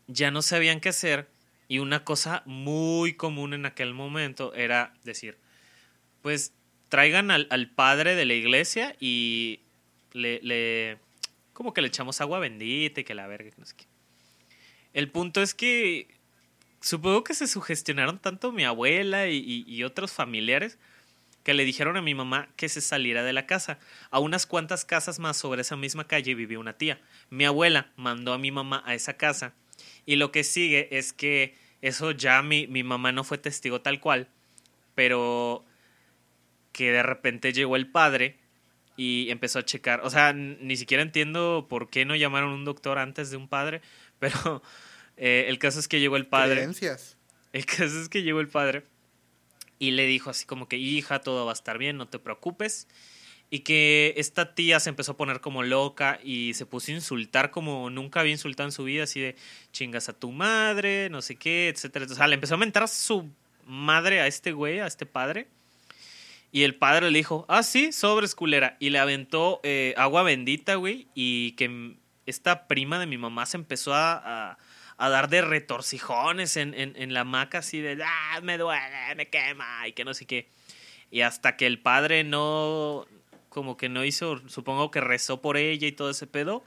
[0.07, 1.29] ya no sabían qué hacer
[1.68, 5.37] y una cosa muy común en aquel momento era decir,
[6.22, 6.53] pues
[6.89, 9.61] traigan al, padre de la iglesia y
[10.12, 10.99] le,
[11.53, 13.51] como que le echamos agua bendita y que la verga.
[14.93, 16.16] El punto es que
[16.87, 20.78] supongo que se sugestionaron tanto mi abuela y, otros familiares
[21.43, 23.80] que le dijeron a mi mamá que se saliera de la casa.
[24.11, 27.01] A unas cuantas casas más sobre esa misma calle vivía una tía.
[27.28, 29.53] Mi abuela mandó a mi mamá a esa casa
[30.07, 34.01] y lo que sigue es que eso ya mi, mi mamá no fue testigo tal
[34.01, 34.28] cual,
[34.95, 35.64] pero
[36.70, 38.39] que de repente llegó el padre
[38.97, 40.03] y empezó a checar.
[40.05, 43.82] O sea, ni siquiera entiendo por qué no llamaron un doctor antes de un padre,
[44.20, 44.62] pero
[45.17, 46.57] eh, el caso es que llegó el padre.
[46.57, 47.17] Creencias.
[47.53, 48.85] El caso es que llegó el padre
[49.79, 52.89] y le dijo así como que, hija, todo va a estar bien, no te preocupes.
[53.49, 57.51] Y que esta tía se empezó a poner como loca y se puso a insultar
[57.51, 59.37] como nunca había insultado en su vida, así de
[59.73, 62.07] chingas a tu madre, no sé qué, etcétera.
[62.07, 63.31] O sea, le empezó a mentar a su
[63.64, 65.47] madre, a este güey, a este padre.
[66.51, 68.77] Y el padre le dijo, ah, sí, sobres culera.
[68.81, 71.07] Y le aventó eh, agua bendita, güey.
[71.14, 74.14] Y que esta prima de mi mamá se empezó a,
[74.53, 74.59] a,
[74.99, 79.86] dar de retorcijones en, en, en, la hamaca, así de, ah, me duele, me quema,
[79.86, 80.49] y que no sé qué.
[81.11, 83.07] Y hasta que el padre no,
[83.49, 86.64] como que no hizo, supongo que rezó por ella y todo ese pedo.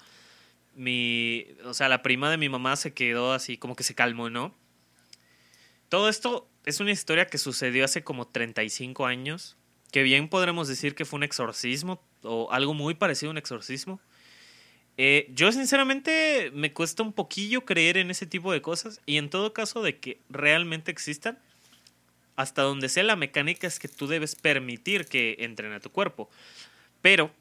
[0.76, 4.30] Mi, o sea, la prima de mi mamá se quedó así, como que se calmó,
[4.30, 4.56] ¿no?
[5.90, 9.58] Todo esto es una historia que sucedió hace como 35 años,
[9.92, 14.00] que bien podremos decir que fue un exorcismo o algo muy parecido a un exorcismo.
[15.02, 19.30] Eh, yo sinceramente me cuesta un poquillo creer en ese tipo de cosas y en
[19.30, 21.40] todo caso de que realmente existan,
[22.36, 26.30] hasta donde sea la mecánica es que tú debes permitir que entren a tu cuerpo.
[27.02, 27.32] Pero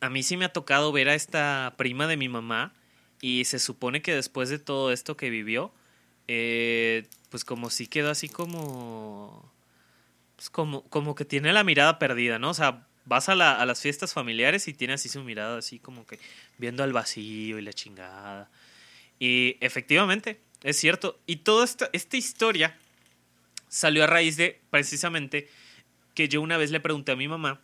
[0.00, 2.74] a mí sí me ha tocado ver a esta prima de mi mamá
[3.22, 5.72] y se supone que después de todo esto que vivió,
[6.28, 9.50] eh, pues como sí quedó así como,
[10.36, 12.50] pues como, como que tiene la mirada perdida, ¿no?
[12.50, 16.06] O sea, vas a, la, las fiestas familiares y tiene así su mirada así como
[16.06, 16.18] que
[16.58, 18.50] viendo al vacío y la chingada.
[19.18, 21.20] Y efectivamente, es cierto.
[21.26, 22.76] Y toda esta, esta historia
[23.68, 25.48] salió a raíz de precisamente
[26.14, 27.60] que yo una vez le pregunté a mi mamá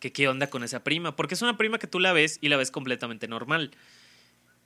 [0.00, 2.48] que qué onda con esa prima, porque es una prima que tú la ves y
[2.48, 3.70] la ves completamente normal.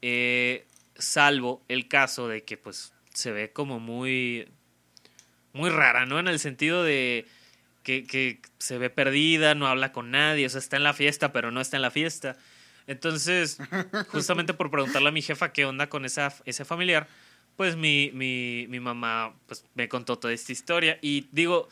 [0.00, 4.48] Eh, salvo el caso de que pues se ve como muy
[5.52, 6.18] muy rara, ¿no?
[6.18, 7.26] En el sentido de
[7.86, 11.32] que, que, se ve perdida, no habla con nadie, o sea, está en la fiesta,
[11.32, 12.36] pero no está en la fiesta.
[12.88, 13.58] Entonces,
[14.08, 17.06] justamente por preguntarle a mi jefa qué onda con esa, ese familiar,
[17.56, 20.98] pues mi, mi, mi mamá pues, me contó toda esta historia.
[21.00, 21.68] Y digo,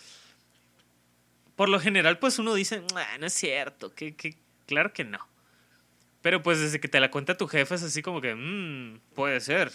[1.57, 2.81] por lo general, pues uno dice,
[3.19, 4.37] no es cierto, que, que,
[4.67, 5.19] claro que no.
[6.23, 9.41] Pero pues desde que te la cuenta tu jefe es así como que, mmm, puede
[9.41, 9.73] ser.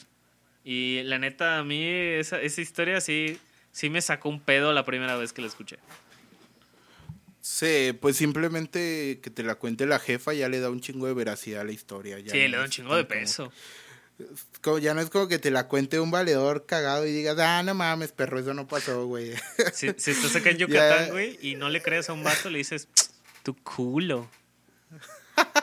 [0.64, 3.38] Y la neta, a mí esa, esa historia sí,
[3.74, 5.80] sí me sacó un pedo la primera vez que la escuché.
[7.42, 11.14] Sí, pues simplemente que te la cuente la jefa ya le da un chingo de
[11.14, 12.20] veracidad a la historia.
[12.20, 13.52] Ya sí, le da un chingo de peso.
[14.62, 17.64] Como, ya no es como que te la cuente un valedor cagado y digas, ah,
[17.64, 19.34] no mames, perro, eso no pasó, güey.
[19.74, 22.88] Si, estás acá en Yucatán, güey, y no le crees a un vato, le dices,
[23.44, 24.30] tu culo.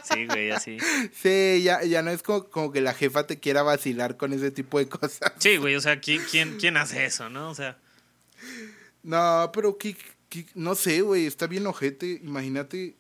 [0.04, 0.78] Sí, güey, así.
[1.12, 4.50] Sí, ya, ya no es como, como, que la jefa te quiera vacilar con ese
[4.50, 5.32] tipo de cosas.
[5.38, 7.50] Sí, güey, o sea, ¿quién, quién, quién hace eso, no?
[7.50, 7.76] O sea.
[9.02, 9.96] No, pero ¿qué,
[10.54, 12.20] no sé, güey, está bien ojete.
[12.22, 12.96] Imagínate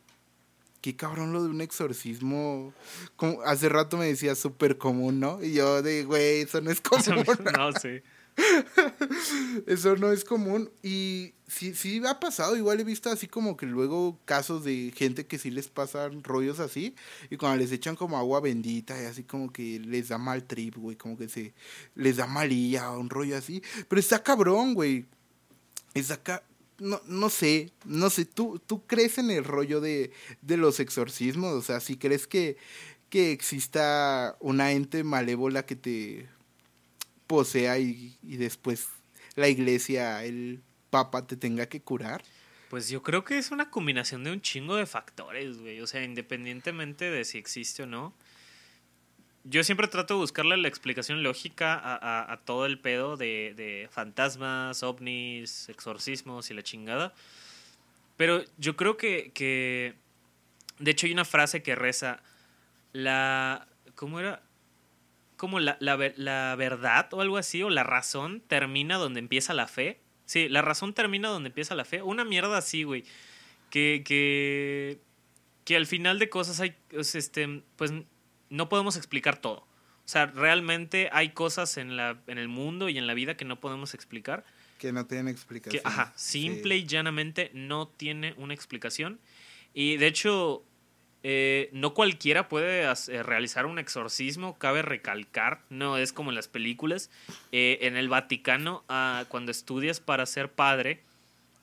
[0.80, 2.72] qué cabrón lo de un exorcismo.
[3.16, 5.42] Como, hace rato me decía súper común, ¿no?
[5.42, 7.24] Y yo de, güey, eso no es común.
[7.56, 8.02] no, sí.
[9.66, 10.70] eso no es común.
[10.82, 12.56] Y sí, sí ha pasado.
[12.56, 16.60] Igual he visto así como que luego casos de gente que sí les pasan rollos
[16.60, 16.94] así.
[17.30, 20.76] Y cuando les echan como agua bendita y así como que les da mal trip,
[20.76, 20.96] güey.
[20.96, 21.54] Como que se
[21.94, 23.62] les da malilla o un rollo así.
[23.88, 25.06] Pero está cabrón, güey.
[25.94, 26.42] Está, ca
[26.78, 30.12] no, no sé, no sé, ¿tú, tú crees en el rollo de,
[30.42, 31.52] de los exorcismos?
[31.52, 32.56] O sea, si crees que,
[33.10, 36.28] que exista una ente malévola que te
[37.26, 38.88] posea y, y después
[39.34, 42.22] la iglesia, el papa te tenga que curar?
[42.70, 45.80] Pues yo creo que es una combinación de un chingo de factores, güey.
[45.80, 48.14] O sea, independientemente de si existe o no
[49.48, 53.88] yo siempre trato de buscarle la explicación lógica a, a, todo el pedo de, de,
[53.90, 57.14] fantasmas, ovnis, exorcismos y la chingada.
[58.16, 59.94] Pero yo creo que, que,
[60.78, 62.22] de hecho hay una frase que reza,
[62.92, 64.42] la, ¿cómo era?
[65.36, 69.68] Como la, la, la verdad o algo así, o la razón termina donde empieza la
[69.68, 70.00] fe.
[70.24, 72.02] Sí, la razón termina donde empieza la fe.
[72.02, 73.04] Una mierda así, güey.
[73.70, 74.98] Que, que,
[75.64, 77.92] que al final de cosas hay, este, pues
[78.50, 79.66] no podemos explicar todo.
[80.06, 83.44] O sea, realmente hay cosas en, la, en el mundo y en la vida que
[83.44, 84.44] no podemos explicar.
[84.78, 85.82] Que no tienen explicación.
[85.82, 89.18] Que, ajá, simple y llanamente no tiene una explicación.
[89.74, 90.64] Y de hecho,
[91.28, 96.46] eh, no cualquiera puede eh, realizar un exorcismo, cabe recalcar, no es como en las
[96.46, 97.10] películas.
[97.50, 101.02] Eh, en el Vaticano, ah, cuando estudias para ser padre,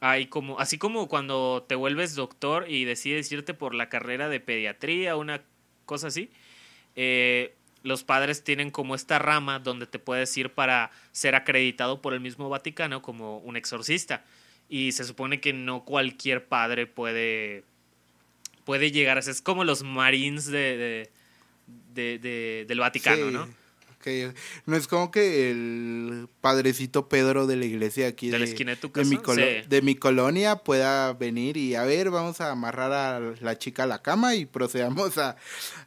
[0.01, 4.41] hay como, así como cuando te vuelves doctor y decides irte por la carrera de
[4.41, 5.41] pediatría, una
[5.85, 6.29] cosa así,
[7.83, 12.19] los padres tienen como esta rama donde te puedes ir para ser acreditado por el
[12.19, 14.23] mismo Vaticano como un exorcista.
[14.69, 17.63] Y se supone que no cualquier padre puede
[18.63, 19.31] puede llegar a ser.
[19.31, 21.09] Es como los Marines de,
[21.93, 23.62] de, del Vaticano, ¿no?
[24.65, 30.57] No es como que el padrecito Pedro de la iglesia aquí de, de, mi, colonia
[30.57, 34.45] pueda venir y a ver, vamos a amarrar a la chica a la cama y
[34.45, 35.37] procedamos a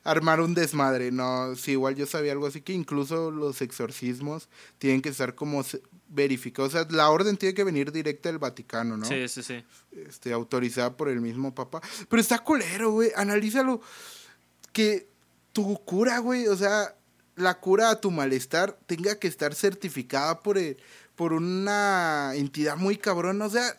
[0.05, 1.11] armar un desmadre.
[1.12, 4.49] No, sí, igual yo sabía algo así que incluso los exorcismos
[4.79, 5.64] tienen que estar como
[6.09, 6.75] verificados.
[6.75, 9.05] O sea, la orden tiene que venir directa del Vaticano, ¿no?
[9.05, 9.64] Sí, sí, sí.
[9.93, 11.81] Este, autorizada por el mismo Papa.
[12.09, 13.11] Pero está culero, güey.
[13.17, 13.81] Analízalo.
[14.73, 15.09] Que
[15.53, 16.95] tu cura, güey, o sea,
[17.37, 20.78] la cura a tu malestar tenga que estar certificada por, el,
[21.14, 23.41] por una entidad muy cabrón.
[23.43, 23.78] O sea,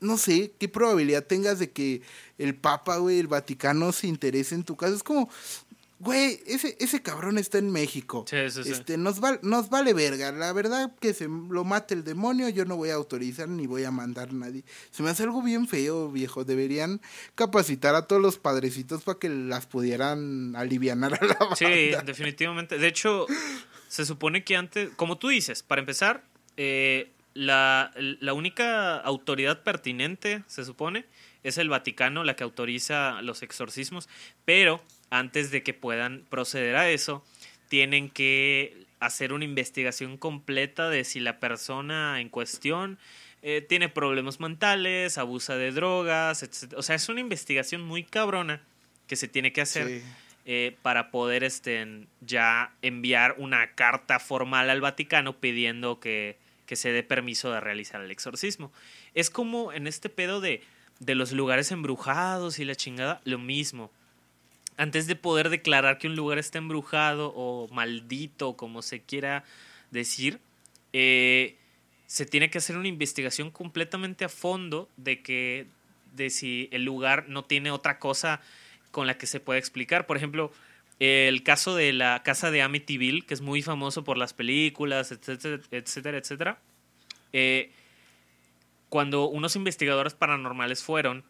[0.00, 2.02] no sé qué probabilidad tengas de que
[2.38, 4.94] el Papa, güey, el Vaticano se interese en tu caso.
[4.94, 5.28] Es como,
[5.98, 8.24] güey, ese, ese cabrón está en México.
[8.28, 8.72] Sí, sí, sí.
[8.72, 10.32] Este, nos, nos vale verga.
[10.32, 13.84] La verdad que se lo mate el demonio, yo no voy a autorizar ni voy
[13.84, 14.64] a mandar a nadie.
[14.90, 16.44] Se me hace algo bien feo, viejo.
[16.44, 17.00] Deberían
[17.34, 21.56] capacitar a todos los padrecitos para que las pudieran aliviar a la banda.
[21.56, 22.78] Sí, definitivamente.
[22.78, 23.26] De hecho,
[23.88, 26.24] se supone que antes, como tú dices, para empezar,
[26.56, 31.04] eh, la, la única autoridad pertinente, se supone,
[31.42, 34.08] es el Vaticano la que autoriza los exorcismos,
[34.44, 37.24] pero antes de que puedan proceder a eso,
[37.68, 42.98] tienen que hacer una investigación completa de si la persona en cuestión
[43.42, 46.74] eh, tiene problemas mentales, abusa de drogas, etc.
[46.76, 48.62] O sea, es una investigación muy cabrona
[49.06, 50.02] que se tiene que hacer
[50.46, 56.90] eh, para poder este, ya enviar una carta formal al Vaticano pidiendo que, que se
[56.90, 58.72] dé permiso de realizar el exorcismo.
[59.14, 60.62] Es como en este pedo de,
[60.98, 63.92] de los lugares embrujados y la chingada, lo mismo
[64.76, 69.44] antes de poder declarar que un lugar está embrujado o maldito, como se quiera
[69.90, 70.40] decir,
[70.92, 71.56] eh,
[72.06, 75.66] se tiene que hacer una investigación completamente a fondo de que
[76.14, 78.40] de si el lugar no tiene otra cosa
[78.90, 80.06] con la que se pueda explicar.
[80.06, 80.52] Por ejemplo,
[80.98, 85.60] el caso de la casa de Amityville, que es muy famoso por las películas, etcétera,
[85.70, 86.58] etcétera, etcétera.
[87.32, 87.70] Eh,
[88.88, 91.24] cuando unos investigadores paranormales fueron,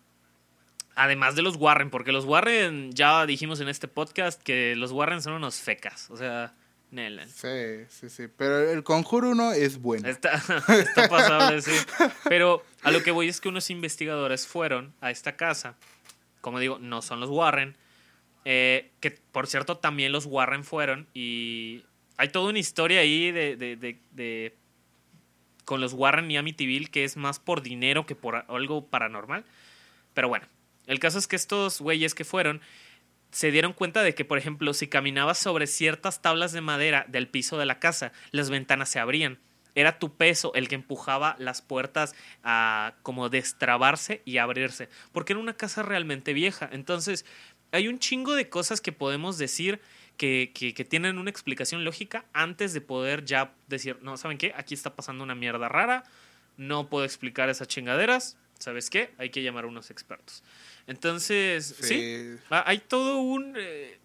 [0.96, 5.22] además de los Warren, porque los Warren, ya dijimos en este podcast que los Warren
[5.22, 6.54] son unos fecas, o sea,
[6.90, 7.28] Nelen.
[7.28, 10.08] Sí, sí, sí, pero el Conjuro 1 es bueno.
[10.08, 10.34] Está,
[10.68, 11.72] está pasable, sí.
[12.24, 15.76] Pero a lo que voy es que unos investigadores fueron a esta casa,
[16.40, 17.76] como digo, no son los Warren,
[18.44, 21.84] eh, que por cierto también los Warren fueron y
[22.16, 24.56] hay toda una historia ahí de, de, de, de
[25.64, 29.44] con los Warren y Amityville que es más por dinero que por algo paranormal.
[30.14, 30.46] Pero bueno,
[30.86, 32.60] el caso es que estos güeyes que fueron
[33.30, 37.28] se dieron cuenta de que, por ejemplo, si caminabas sobre ciertas tablas de madera del
[37.28, 39.38] piso de la casa, las ventanas se abrían.
[39.74, 45.40] Era tu peso el que empujaba las puertas a como destrabarse y abrirse, porque era
[45.40, 46.70] una casa realmente vieja.
[46.72, 47.26] Entonces,
[47.72, 49.80] hay un chingo de cosas que podemos decir
[50.16, 54.54] que, que, tienen una explicación lógica antes de poder ya decir, no, ¿saben qué?
[54.56, 56.04] Aquí está pasando una mierda rara,
[56.56, 59.14] no puedo explicar esas chingaderas, ¿sabes qué?
[59.18, 60.42] Hay que llamar a unos expertos.
[60.86, 63.54] Entonces, sí, hay todo un...
[63.58, 63.98] Eh,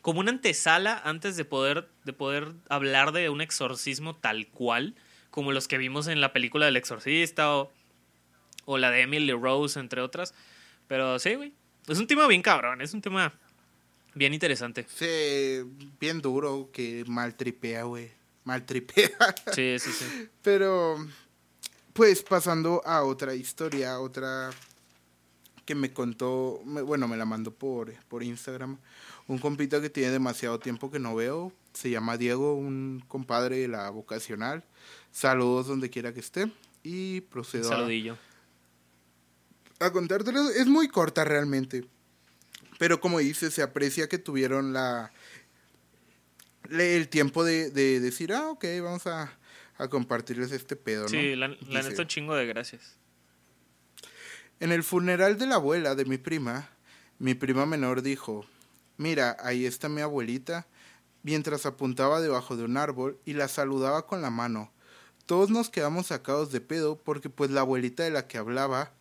[0.00, 4.96] como una antesala antes de poder, de poder hablar de un exorcismo tal cual,
[5.30, 7.72] como los que vimos en la película del exorcista o,
[8.64, 10.34] o la de Emily Rose, entre otras.
[10.88, 11.52] Pero sí, güey.
[11.86, 13.32] Es un tema bien cabrón, es un tema
[14.14, 14.86] bien interesante.
[14.88, 15.62] Sí,
[16.00, 18.10] bien duro, que maltripea, güey.
[18.44, 19.10] Maltripea.
[19.52, 20.28] Sí, sí, sí.
[20.42, 20.96] Pero,
[21.92, 24.50] pues pasando a otra historia, otra
[25.64, 28.78] que me contó, bueno, me la mandó por, por Instagram,
[29.28, 33.68] un compita que tiene demasiado tiempo que no veo, se llama Diego, un compadre de
[33.68, 34.64] la vocacional.
[35.12, 36.50] Saludos donde quiera que esté
[36.82, 38.16] y procedo saludillo.
[39.78, 40.50] a, a contártelo.
[40.50, 41.84] Es muy corta realmente,
[42.78, 45.12] pero como dice, se aprecia que tuvieron la
[46.70, 49.30] el tiempo de, de decir, ah, ok, vamos a,
[49.82, 51.08] a compartirles este pedo, ¿no?
[51.08, 52.96] Sí, la, la neta un chingo de gracias.
[54.60, 56.70] En el funeral de la abuela de mi prima,
[57.18, 58.46] mi prima menor dijo,
[58.96, 60.66] mira, ahí está mi abuelita,
[61.22, 64.72] mientras apuntaba debajo de un árbol y la saludaba con la mano.
[65.26, 68.92] Todos nos quedamos sacados de pedo porque pues la abuelita de la que hablaba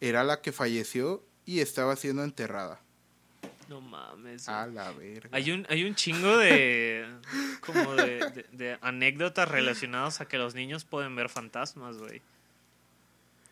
[0.00, 2.80] era la que falleció y estaba siendo enterrada.
[3.70, 4.48] No mames.
[4.48, 5.30] A la verga.
[5.32, 7.06] Hay un, hay un chingo de
[7.64, 12.20] como de, de- de anécdotas relacionadas a que los niños pueden ver fantasmas, güey.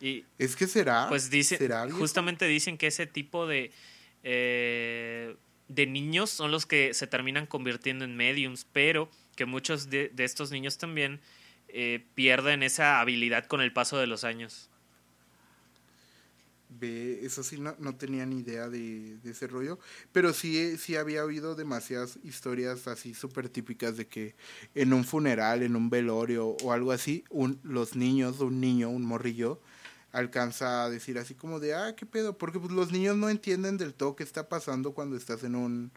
[0.00, 1.08] Y Es que será.
[1.08, 1.58] pues dicen,
[1.92, 3.72] justamente dicen que ese tipo de
[4.24, 5.36] eh,
[5.68, 10.24] de niños son los que se terminan convirtiendo en mediums, pero que muchos de, de
[10.24, 11.20] estos niños también
[11.68, 14.68] eh, pierden esa habilidad con el paso de los años.
[16.70, 19.78] Ve, eso sí, no, no tenía ni idea de, de ese rollo.
[20.12, 24.34] Pero sí, sí había oído demasiadas historias así súper típicas de que
[24.74, 29.04] en un funeral, en un velorio o algo así, un, los niños, un niño, un
[29.04, 29.60] morrillo,
[30.12, 32.36] alcanza a decir así como de, ah, qué pedo.
[32.36, 35.90] Porque pues, los niños no entienden del todo qué está pasando cuando estás en un,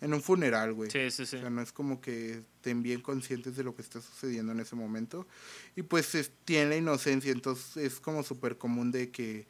[0.00, 0.90] en un funeral, güey.
[0.90, 1.36] Sí, sí, sí.
[1.36, 4.60] O sea, no es como que estén bien conscientes de lo que está sucediendo en
[4.60, 5.26] ese momento.
[5.74, 9.46] Y pues es- tienen la inocencia, entonces es como súper común de que,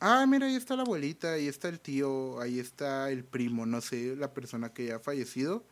[0.00, 3.80] ah, mira, ahí está la abuelita, ahí está el tío, ahí está el primo, no
[3.80, 5.64] sé, la persona que ya ha fallecido.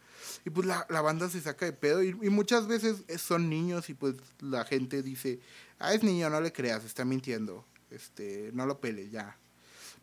[0.45, 3.49] Y pues la, la banda se saca de pedo y, y muchas veces es- son
[3.51, 5.41] niños y pues la gente dice,
[5.79, 9.37] ah, es niño, no le creas, está mintiendo, este, no lo pele, ya.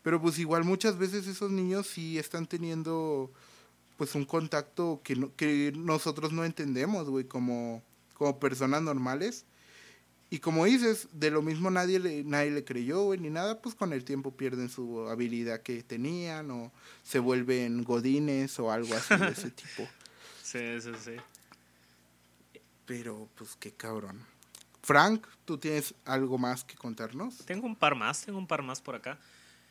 [0.03, 3.31] Pero pues igual muchas veces esos niños sí están teniendo
[3.97, 9.45] pues un contacto que, no- que nosotros no entendemos, güey, como, como personas normales.
[10.31, 13.73] Y como dices, de lo mismo nadie le, nadie le creyó, güey, ni nada, pues
[13.73, 16.71] con el tiempo pierden su habilidad que tenían o
[17.03, 19.87] se vuelven godines o algo así de ese tipo.
[20.43, 21.15] Sí, sí, sí.
[22.85, 24.23] Pero pues qué cabrón.
[24.83, 27.37] Frank, ¿tú tienes algo más que contarnos?
[27.45, 29.19] Tengo un par más, tengo un par más por acá.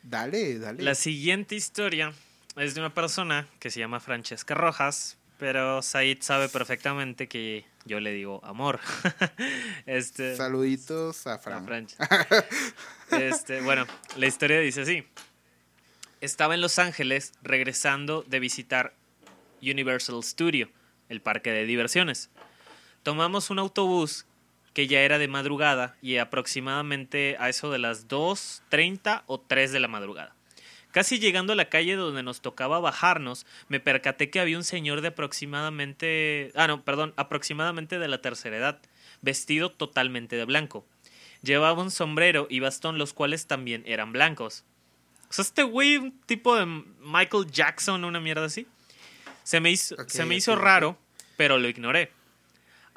[0.03, 0.83] Dale, dale.
[0.83, 2.13] La siguiente historia
[2.57, 8.01] es de una persona que se llama Francesca Rojas, pero Said sabe perfectamente que yo
[8.01, 8.81] le digo amor.
[9.87, 11.39] este, Saluditos a.
[11.39, 11.95] Franch.
[13.11, 13.87] Este, bueno,
[14.17, 15.03] la historia dice así.
[16.21, 18.93] Estaba en Los Ángeles regresando de visitar
[19.63, 20.69] Universal Studio,
[21.09, 22.29] el parque de diversiones.
[23.03, 24.27] Tomamos un autobús
[24.75, 29.81] que ya era de madrugada y aproximadamente a eso de las 2.30 o 3 de
[29.81, 30.35] la madrugada.
[30.99, 35.01] Casi llegando a la calle donde nos tocaba bajarnos, me percaté que había un señor
[35.01, 36.51] de aproximadamente...
[36.57, 38.81] Ah, no, perdón, aproximadamente de la tercera edad,
[39.23, 40.85] vestido totalmente de blanco.
[41.41, 44.65] Llevaba un sombrero y bastón, los cuales también eran blancos.
[45.31, 48.67] O sea, este güey, un tipo de Michael Jackson, una mierda así.
[49.45, 50.99] Se me hizo, se me hizo raro,
[51.37, 52.11] pero lo ignoré.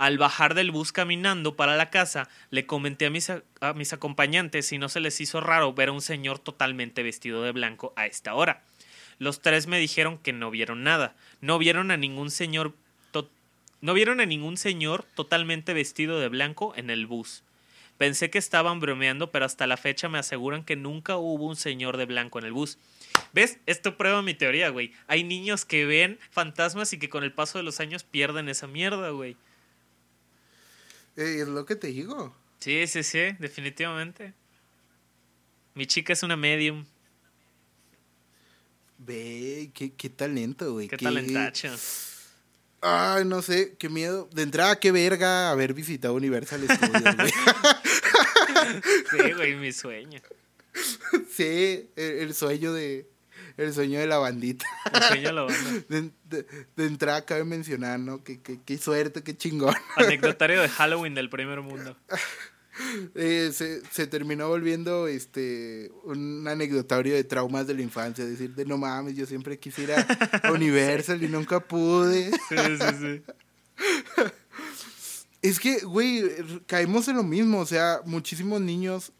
[0.01, 4.89] Al bajar del bus caminando para la casa, le comenté a mis, acompañantes si no
[4.89, 8.63] se les hizo raro ver a un señor totalmente vestido de blanco a esta hora.
[9.19, 11.13] Los tres me dijeron que no vieron nada.
[11.39, 12.73] No vieron a ningún señor
[13.81, 17.43] no vieron a ningún señor totalmente vestido de blanco en el bus.
[17.99, 21.97] Pensé que estaban bromeando, pero hasta la fecha me aseguran que nunca hubo un señor
[21.97, 22.79] de blanco en el bus.
[23.33, 23.59] ¿Ves?
[23.67, 24.93] Esto prueba mi teoría, güey.
[25.05, 28.65] Hay niños que ven fantasmas y que con el paso de los años pierden esa
[28.65, 29.37] mierda, güey.
[31.17, 32.35] Eh, es lo que te digo.
[32.59, 34.33] Sí, sí, sí, definitivamente.
[35.73, 36.85] Mi chica es una medium.
[38.97, 40.87] Ve, qué, qué talento, güey.
[40.87, 41.75] Qué talentacho.
[42.81, 44.27] Ay, no sé, qué miedo.
[44.31, 47.31] De entrada, qué verga haber visitado Universal Studios, güey.
[49.09, 50.21] Sí, güey, mi sueño.
[51.29, 53.10] sí, el, el sueño de...
[53.57, 54.65] El sueño de la bandita.
[54.93, 55.71] Mi sueño lo banda.
[55.89, 56.45] De, de-
[56.75, 58.23] de entrada cabe mencionar, ¿no?
[58.23, 59.75] Que, que, qué suerte, qué chingón.
[59.97, 61.95] Anecdotario de Halloween del primer mundo.
[63.15, 68.25] Eh, se, se terminó volviendo este un anecdotario de traumas de la infancia.
[68.25, 70.05] Decir, de no mames, yo siempre quisiera
[70.43, 72.31] a Universal y nunca pude.
[72.31, 73.21] Sí, sí, sí.
[75.41, 76.23] Es que, güey,
[76.67, 77.59] caemos en lo mismo.
[77.59, 79.11] O sea, muchísimos niños.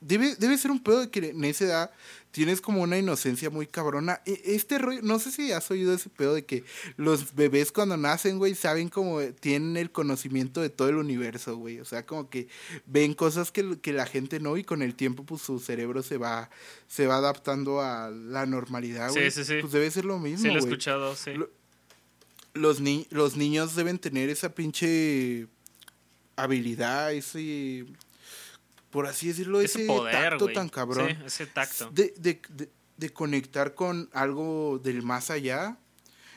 [0.00, 1.90] Debe, debe ser un pedo de que en esa edad
[2.32, 4.20] tienes como una inocencia muy cabrona.
[4.26, 6.64] E- Este rollo, no sé si has oído ese pedo de que
[6.96, 11.78] los bebés cuando nacen, güey, saben como tienen el conocimiento de todo el universo, güey.
[11.78, 12.48] O sea, como que
[12.86, 16.16] ven cosas que, que la gente no y con el tiempo pues su cerebro se
[16.18, 16.50] va,
[16.88, 19.30] se va adaptando a la normalidad, Sí, güey.
[19.30, 19.54] sí, sí.
[19.60, 21.34] Pues debe ser lo mismo, Sí, lo he güey escuchado, sí.
[21.34, 21.50] Lo-
[22.54, 25.46] los, ni los niños deben tener esa pinche
[26.36, 27.84] habilidad, ese,
[28.92, 31.08] por así decirlo, Ese ese, poder, tacto tan cabrón.
[31.08, 31.90] Sí, ese tacto.
[31.90, 35.78] De, de, de, de conectar con algo del más allá.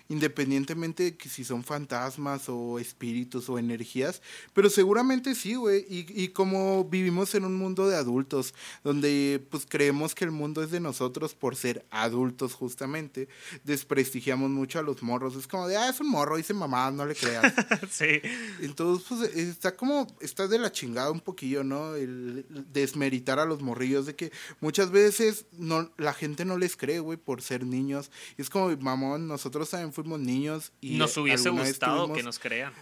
[0.09, 4.21] Independientemente de que si son fantasmas o espíritus o energías,
[4.53, 8.53] pero seguramente sí, güey, y, y como vivimos en un mundo de adultos,
[8.83, 13.27] donde pues creemos que el mundo es de nosotros por ser adultos justamente,
[13.63, 17.05] desprestigiamos mucho a los morros, es como de, ah, es un morro, dice mamá, no
[17.05, 17.53] le creas.
[17.89, 18.21] sí.
[18.61, 21.95] Entonces, pues está como, está de la chingada un poquillo, ¿no?
[21.95, 26.99] El desmeritar a los morrillos de que muchas veces no, la gente no les cree,
[26.99, 28.11] güey, por ser niños.
[28.37, 30.97] Y es como, mamón, nosotros también fuimos niños y...
[30.97, 32.73] Nos hubiese gustado que nos crean.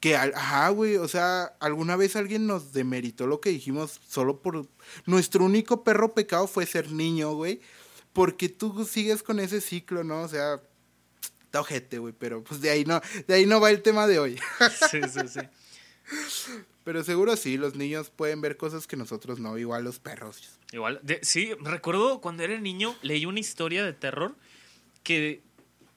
[0.00, 4.68] Que, ajá, güey, o sea, alguna vez alguien nos demeritó lo que dijimos solo por...
[5.06, 7.60] Nuestro único perro pecado fue ser niño, güey.
[8.12, 10.22] Porque tú sigues con ese ciclo, ¿no?
[10.22, 10.60] O sea,
[11.42, 14.18] está ojete, güey, pero pues de ahí no, de ahí no va el tema de
[14.18, 14.38] hoy.
[14.90, 15.40] sí, sí, sí.
[16.84, 20.58] Pero seguro sí, los niños pueden ver cosas que nosotros no, igual los perros.
[20.72, 24.34] Igual, sí, recuerdo cuando era niño, leí una historia de terror
[25.02, 25.42] que,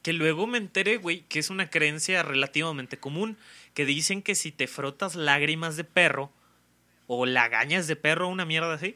[0.02, 3.38] que luego me enteré, güey, que es una creencia relativamente común,
[3.74, 6.32] que dicen que si te frotas lágrimas de perro
[7.08, 8.96] o lagañas de perro, una mierda así,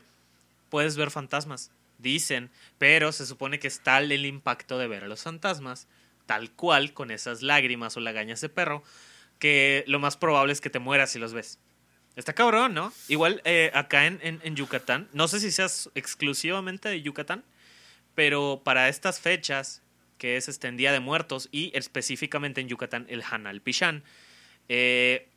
[0.69, 1.71] puedes ver fantasmas.
[1.97, 5.87] Dicen, pero se supone que es tal el impacto de ver a los fantasmas,
[6.25, 8.83] tal cual con esas lágrimas o lagañas de perro,
[9.39, 11.59] que lo más probable es que te mueras si los ves.
[12.15, 12.93] Está cabrón, ¿no?
[13.09, 17.43] Igual eh, acá en, en, Yucatán, no sé si seas exclusivamente de Yucatán,
[18.15, 19.81] pero para estas fechas,
[20.17, 24.03] que es este Día de Muertos y específicamente en Yucatán el Hanal Pichán,
[24.69, 25.29] eh,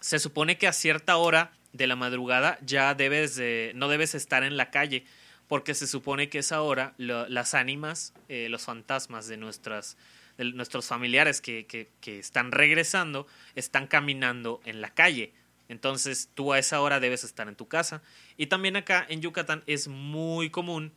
[0.00, 4.44] se supone que a cierta hora de la madrugada ya debes de, no debes estar
[4.44, 5.04] en la calle,
[5.48, 9.96] porque se supone que esa hora las ánimas, eh, los fantasmas de nuestras
[10.38, 15.32] de nuestros familiares que, que, que están regresando están caminando en la calle
[15.68, 18.02] entonces tú a esa hora debes estar en tu casa.
[18.36, 20.92] Y también acá en Yucatán es muy común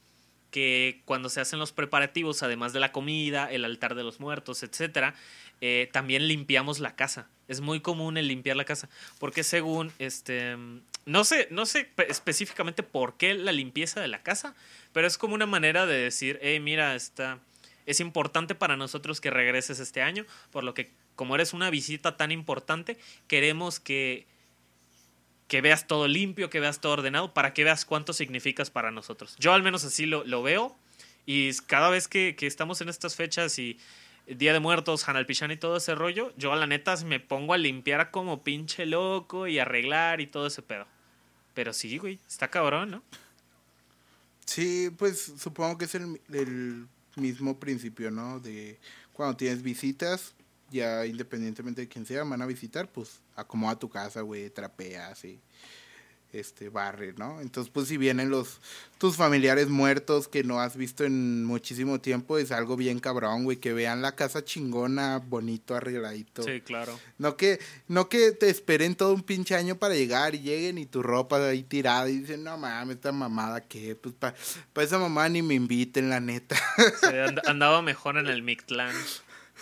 [0.52, 4.64] que cuando se hacen los preparativos, además de la comida, el altar de los muertos,
[4.64, 5.14] etcétera,
[5.62, 7.30] eh, también limpiamos la casa.
[7.48, 8.90] Es muy común el limpiar la casa,
[9.20, 10.58] porque según este,
[11.06, 14.56] no sé, no sé específicamente por qué la limpieza de la casa,
[14.94, 17.40] pero es como una manera de decir, hey, mira, está,
[17.86, 22.16] es importante para nosotros que regreses este año, por lo que como eres una visita
[22.16, 24.28] tan importante, queremos que
[25.48, 29.36] que veas todo limpio, que veas todo ordenado, para que veas cuánto significas para nosotros.
[29.40, 30.76] Yo al menos así lo, lo veo
[31.26, 33.78] y cada vez que, que, estamos en estas fechas y
[34.28, 37.58] Día de Muertos, Hanalpichán y todo ese rollo, yo a la neta me pongo a
[37.58, 40.86] limpiar como pinche loco y arreglar y todo ese pedo.
[41.54, 43.04] Pero sí, güey, está cabrón, ¿no?
[44.46, 48.40] Sí, pues supongo que es el, el mismo principio, ¿no?
[48.40, 48.80] De
[49.14, 50.34] cuando tienes visitas,
[50.70, 55.40] ya independientemente de quién sea, van a visitar, pues acomoda tu casa, güey, trapea, así,
[56.34, 57.40] este, barre, ¿no?
[57.42, 58.60] Entonces, pues si vienen los,
[58.98, 63.58] tus familiares muertos que no has visto en muchísimo tiempo, es algo bien cabrón, güey,
[63.58, 66.44] que vean la casa chingona, bonito, arregladito.
[66.44, 67.00] Sí, claro.
[67.18, 70.86] No que, no que te esperen todo un pinche año para llegar y lleguen y
[70.86, 74.36] tu ropa ahí tirada y dicen, no mames, esta mamada que, pues para
[74.74, 76.58] pa esa mamá ni me inviten, la neta.
[77.02, 77.16] Sí,
[77.46, 78.96] andaba mejor en el Mictlán.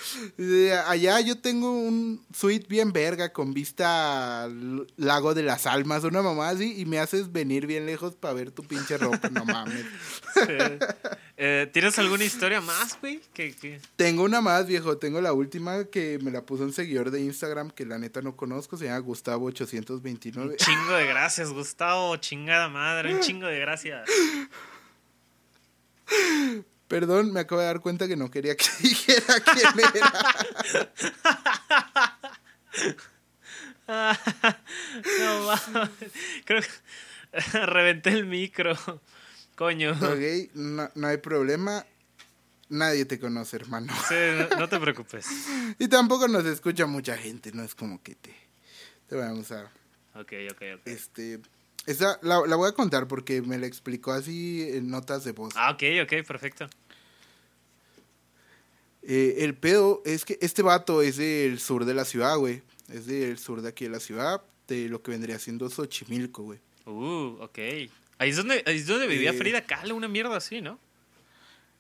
[0.88, 6.22] Allá yo tengo un suite bien verga con vista al lago de las almas, una
[6.22, 9.86] mamá así, y me haces venir bien lejos para ver tu pinche ropa, no mames.
[11.38, 13.20] Eh, ¿Tienes alguna historia más, güey?
[13.98, 14.98] Tengo una más, viejo.
[14.98, 18.38] Tengo la última que me la puso un seguidor de Instagram que la neta no
[18.38, 20.38] conozco, se llama Gustavo829.
[20.38, 24.10] Un chingo de gracias, Gustavo, chingada madre, un chingo de gracias.
[26.88, 30.14] Perdón, me acabo de dar cuenta que no quería que dijera quién era.
[35.20, 35.90] no mames.
[36.46, 36.68] Creo que
[37.66, 38.76] reventé el micro.
[39.56, 39.92] Coño.
[39.92, 41.86] Ok, no, no, hay problema.
[42.70, 43.94] Nadie te conoce, hermano.
[44.08, 44.16] Sí,
[44.58, 45.28] no, te preocupes.
[45.80, 48.36] y tampoco nos escucha mucha gente, no es como que te,
[49.08, 49.64] te vamos a.
[50.16, 50.82] Ok, ok, ok.
[50.86, 51.40] Este.
[51.86, 55.54] Esa la, la, voy a contar porque me la explicó así en notas de voz.
[55.56, 56.68] Ah, ok, ok, perfecto.
[59.04, 62.64] Eh, el pedo es que este vato es del sur de la ciudad, güey.
[62.92, 66.60] Es del sur de aquí de la ciudad, de lo que vendría siendo Xochimilco, güey.
[66.86, 67.60] Uh, ok.
[68.18, 70.80] Ahí es donde, ahí es donde vivía eh, Frida Kahlo, una mierda así, ¿no?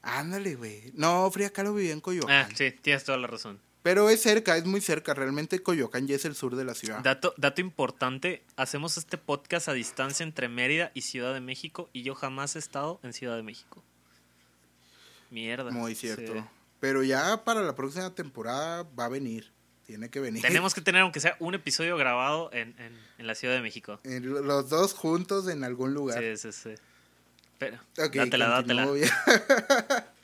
[0.03, 0.91] Ándale, güey.
[0.93, 2.47] No, Frida Kahlo vivía en Coyoacán.
[2.51, 3.59] Ah, sí, tienes toda la razón.
[3.85, 5.13] Pero es cerca, es muy cerca.
[5.13, 7.01] Realmente Coyoacán ya es el sur de la ciudad.
[7.03, 12.01] Dato, dato importante, hacemos este podcast a distancia entre Mérida y Ciudad de México y
[12.01, 13.83] yo jamás he estado en Ciudad de México.
[15.29, 15.69] Mierda.
[15.69, 16.49] Muy cierto.
[16.79, 19.51] Pero ya para la próxima temporada va a venir.
[19.85, 20.41] Tiene que venir.
[20.41, 23.99] Tenemos que tener, aunque sea un episodio grabado en, en, en la Ciudad de México.
[24.03, 26.23] los dos juntos en algún lugar.
[26.23, 26.73] Sí, sí, sí.
[27.59, 28.87] Pero, okay, dátela, dátela.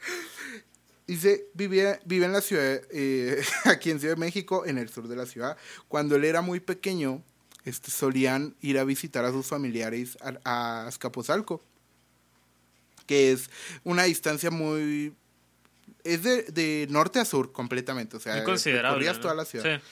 [1.07, 5.07] Dice, vivía, vive en la ciudad, eh, aquí en Ciudad de México, en el sur
[5.07, 5.57] de la ciudad.
[5.87, 7.23] Cuando él era muy pequeño,
[7.65, 11.61] este, solían ir a visitar a sus familiares a, a Azcapotzalco,
[13.05, 13.49] que es
[13.83, 15.13] una distancia muy...
[16.03, 19.21] Es de, de norte a sur completamente, o sea, recorrías ¿no?
[19.21, 19.79] toda la ciudad.
[19.79, 19.83] Sí.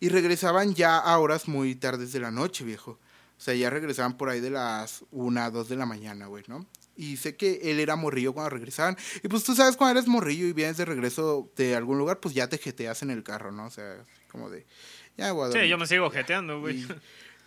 [0.00, 2.98] Y regresaban ya a horas muy tardes de la noche, viejo.
[3.38, 6.66] O sea, ya regresaban por ahí de las 1, 2 de la mañana, güey, ¿no?
[6.96, 8.96] Y sé que él era morrillo cuando regresaban.
[9.22, 12.34] Y pues tú sabes, cuando eres morrillo y vienes de regreso de algún lugar, pues
[12.34, 13.66] ya te jeteas en el carro, ¿no?
[13.66, 14.64] O sea, como de,
[15.16, 16.86] ya voy a Sí, yo me sigo jeteando, güey.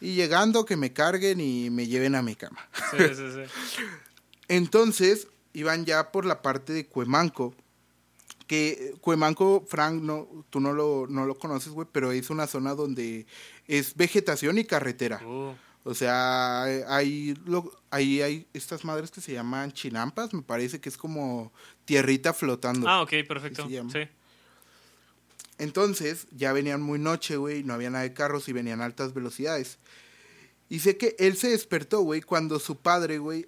[0.01, 2.67] y, y llegando, que me carguen y me lleven a mi cama.
[2.91, 3.83] Sí, sí, sí.
[4.47, 7.55] Entonces, iban ya por la parte de Cuemanco.
[8.47, 12.47] Que eh, Cuemanco, Frank, no, tú no lo, no lo conoces, güey, pero es una
[12.47, 13.25] zona donde
[13.67, 15.21] es vegetación y carretera.
[15.25, 15.53] Uh,
[15.89, 20.89] O sea, hay, lo, ahí hay estas madres que se llaman chinampas, me parece que
[20.89, 21.53] es como
[21.85, 22.89] tierrita flotando.
[22.89, 23.65] Ah, ok, perfecto.
[23.69, 23.99] Sí.
[25.57, 29.13] Entonces, ya venían muy noche, güey, no había nada de carros y venían a altas
[29.13, 29.79] velocidades.
[30.67, 33.47] Y sé que él se despertó, güey, cuando su padre, güey,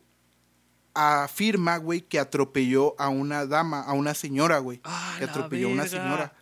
[0.94, 4.80] afirma, güey, que atropelló a una dama, a una señora, güey.
[4.86, 6.34] Ah, que atropelló a una señora.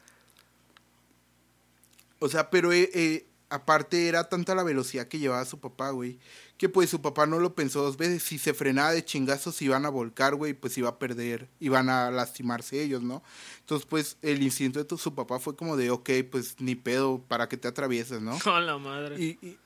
[2.19, 6.19] O sea, pero eh, eh, aparte era tanta la velocidad que llevaba su papá, güey,
[6.57, 8.23] que pues su papá no lo pensó dos veces.
[8.23, 12.09] Si se frenaba de chingazos iban a volcar, güey, pues iba a perder, iban a
[12.11, 13.23] lastimarse ellos, ¿no?
[13.59, 17.21] Entonces, pues el instinto de tu- su papá fue como de, ok, pues ni pedo,
[17.27, 18.37] para que te atravieses, ¿no?
[18.45, 19.21] A la madre.
[19.21, 19.57] Y, y-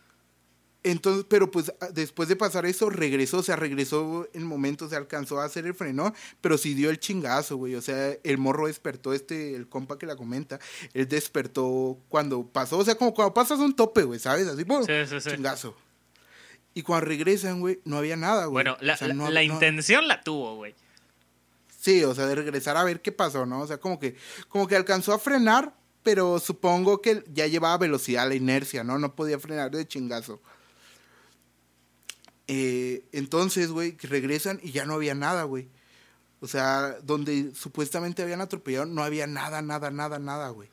[0.84, 4.96] entonces, pero pues a- después de pasar eso, regresó, o sea, regresó en momentos, se
[4.96, 7.76] alcanzó a hacer el freno, pero sí dio el chingazo, güey.
[7.76, 10.60] O sea, el morro despertó, este, el compa que la comenta,
[10.94, 14.48] él despertó cuando pasó, o sea, como cuando pasas un tope, güey, ¿sabes?
[14.48, 14.84] Así, ¡pum!
[14.86, 15.30] Sí, sí, sí.
[15.30, 15.76] chingazo.
[16.74, 18.64] Y cuando regresan, güey, no había nada, güey.
[18.64, 20.74] Bueno, la, O sea, la- no- la no- intención la tuvo, güey.
[21.80, 23.62] Sí, o sea, de regresar a ver qué pasó, ¿no?
[23.62, 24.16] O sea, como que,
[24.50, 25.74] como que alcanzó a frenar,
[26.04, 28.98] pero supongo que ya llevaba velocidad, la inercia, ¿no?
[29.00, 30.40] No podía frenar de chingazo.
[32.48, 35.68] Eh, entonces, güey, regresan y ya no había nada, güey.
[36.42, 40.70] O sea, donde supuestamente habían atropellado, no había nada, nada, nada, nada, güey.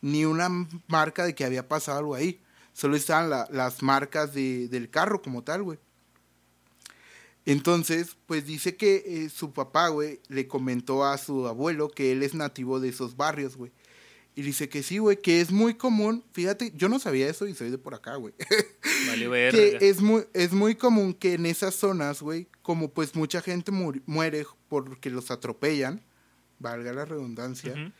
[0.00, 0.48] Ni una
[0.88, 2.40] marca de que había pasado algo ahí.
[2.72, 5.78] Solo estaban la- las marcas de, del carro como tal, güey.
[7.46, 12.22] Entonces, pues dice que eh, su papá, güey, le comentó a su abuelo que él
[12.22, 13.72] es nativo de esos barrios, güey.
[14.34, 16.24] Y dice que sí, güey, que es muy común.
[16.32, 18.32] Fíjate, yo no sabía eso y soy de por acá, güey.
[19.08, 23.42] Vale, que es muy, es muy común que en esas zonas, güey, como pues mucha
[23.42, 26.00] gente muere porque los atropellan,
[26.58, 27.92] valga la redundancia,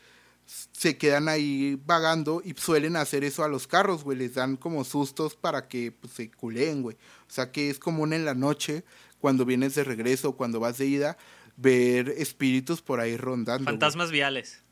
[0.47, 4.17] se quedan ahí vagando y suelen hacer eso a los carros, güey.
[4.17, 6.97] Les dan como sustos para que pues, se culeen, güey.
[7.29, 8.85] O sea que es común en la noche,
[9.21, 11.19] cuando vienes de regreso, cuando vas de ida,
[11.57, 13.65] ver espíritus por ahí rondando.
[13.65, 14.63] Fantasmas viales.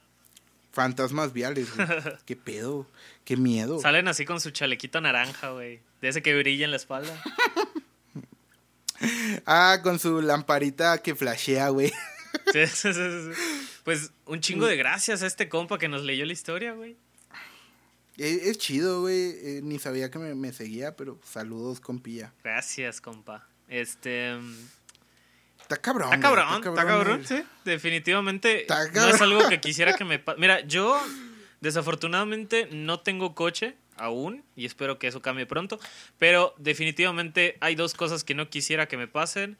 [0.79, 1.89] Fantasmas viales, güey.
[2.25, 2.87] Qué pedo,
[3.25, 3.81] qué miedo.
[3.81, 5.81] Salen así con su chalequito naranja, güey.
[6.01, 7.21] De ese que brilla en la espalda.
[9.47, 11.93] Ah, con su lamparita que flashea, güey.
[12.53, 13.79] Sí, sí, sí, sí, sí.
[13.85, 16.97] Pues un chingo de gracias a este compa que nos leyó la historia, güey.
[18.17, 19.35] Es, es chido, güey.
[19.43, 22.33] Eh, ni sabía que me, me seguía, pero saludos, compilla.
[22.43, 23.47] Gracias, compa.
[23.69, 24.37] Este.
[25.69, 26.15] Está cabrón.
[26.15, 27.43] Está cabrón, está cabrón, sí.
[27.67, 30.41] Definitivamente no es algo que quisiera que me pase.
[30.41, 30.99] Mira, yo
[31.61, 35.79] desafortunadamente no tengo coche aún y espero que eso cambie pronto.
[36.17, 39.59] Pero definitivamente hay dos cosas que no quisiera que me pasen.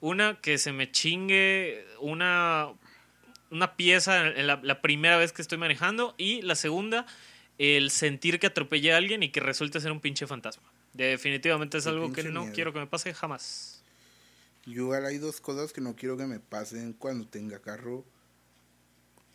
[0.00, 2.68] Una, que se me chingue una,
[3.50, 6.14] una pieza en la, la primera vez que estoy manejando.
[6.16, 7.04] Y la segunda,
[7.58, 10.62] el sentir que atropellé a alguien y que resulte ser un pinche fantasma.
[10.94, 12.54] Definitivamente es algo que no miedo.
[12.54, 13.79] quiero que me pase jamás.
[14.70, 18.04] Yo igual hay dos cosas que no quiero que me pasen cuando tenga carro.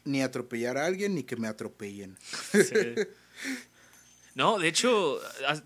[0.03, 2.17] Ni atropellar a alguien, ni que me atropellen.
[2.51, 2.73] Sí.
[4.35, 5.21] No, de hecho,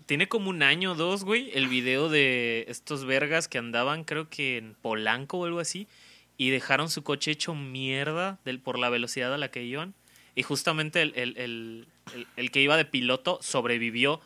[0.06, 4.28] tiene como un año o dos, güey, el video de estos vergas que andaban, creo
[4.30, 5.88] que en Polanco o algo así,
[6.36, 9.92] y dejaron su coche hecho mierda del, por la velocidad a la que iban.
[10.36, 14.20] Y justamente el, el- el- el- el que iba de piloto sobrevivió.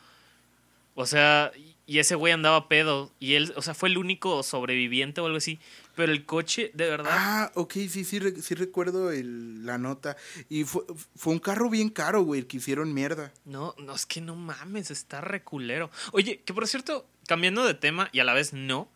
[0.95, 1.51] O sea,
[1.87, 3.13] y ese güey andaba pedo.
[3.21, 5.59] Y él, o sea, fue el único sobreviviente o algo así.
[5.95, 7.11] Pero el coche, de verdad.
[7.13, 10.17] Ah, ok, sí, sí, sí recuerdo el- la nota.
[10.49, 10.83] Y fue,
[11.15, 13.33] fue un carro bien caro, güey, que hicieron mierda.
[13.45, 15.91] No, no, es que no mames, está reculero.
[16.13, 18.89] Oye, que por cierto, cambiando de tema y a la vez no,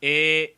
[0.00, 0.56] eh,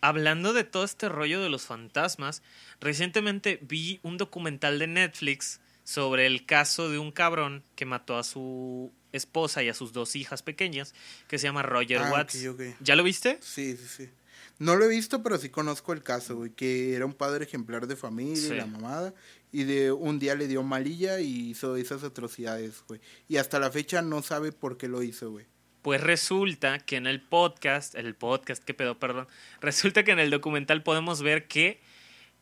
[0.00, 2.42] hablando de todo este rollo de los fantasmas,
[2.80, 5.60] recientemente vi un documental de Netflix
[5.92, 10.16] sobre el caso de un cabrón que mató a su esposa y a sus dos
[10.16, 10.94] hijas pequeñas,
[11.28, 12.38] que se llama Roger Ah, Watts.
[12.80, 13.38] ¿Ya lo viste?
[13.42, 14.10] Sí, sí, sí.
[14.58, 17.86] No lo he visto, pero sí conozco el caso, güey, que era un padre ejemplar
[17.86, 18.54] de familia Sí.
[18.54, 19.12] la mamada.
[19.50, 23.00] Y de un día le dio malilla y hizo esas atrocidades, güey.
[23.28, 25.44] Y hasta la fecha no sabe por qué lo hizo, güey.
[25.82, 29.26] Pues resulta que en el podcast, el podcast, qué pedo, perdón.
[29.60, 31.80] Resulta que en el documental podemos ver que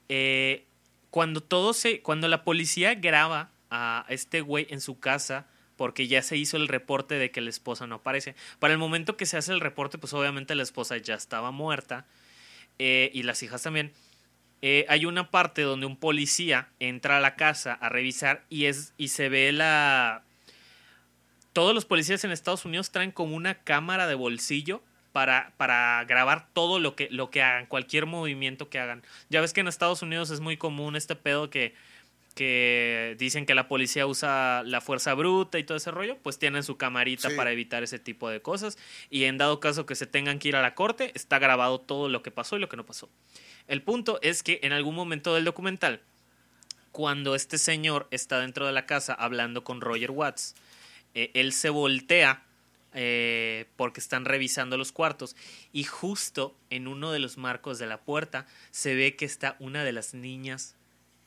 [0.09, 0.67] eh,
[1.11, 5.47] cuando todo se, cuando la policía graba a este güey en su casa,
[5.77, 8.35] porque ya se hizo el reporte de que la esposa no aparece.
[8.59, 12.07] Para el momento que se hace el reporte, pues obviamente la esposa ya estaba muerta
[12.79, 13.93] eh, y las hijas también.
[14.63, 18.93] Eh, hay una parte donde un policía entra a la casa a revisar y es
[18.99, 20.23] y se ve la
[21.55, 24.83] todos los policías en Estados Unidos traen como una cámara de bolsillo
[25.13, 29.03] para, para grabar todo lo que, lo que hagan, cualquier movimiento que hagan.
[29.29, 31.75] Ya ves que en Estados Unidos es muy común este pedo que,
[32.35, 36.63] que dicen que la policía usa la fuerza bruta y todo ese rollo, pues tienen
[36.63, 37.37] su camarita Sí.
[37.37, 38.79] para evitar ese tipo de cosas.
[39.11, 42.09] Y en dado caso que se tengan que ir a la corte, está grabado todo
[42.09, 43.09] lo que pasó y lo que no pasó.
[43.67, 46.01] El punto es que en algún momento del documental,
[46.93, 50.55] cuando este señor está dentro de la casa hablando con Roger Watts,
[51.15, 52.43] eh, él se voltea
[52.93, 55.37] eh, porque están revisando los cuartos
[55.73, 59.85] y justo en uno de los marcos de la puerta se ve que está una
[59.85, 60.75] de las niñas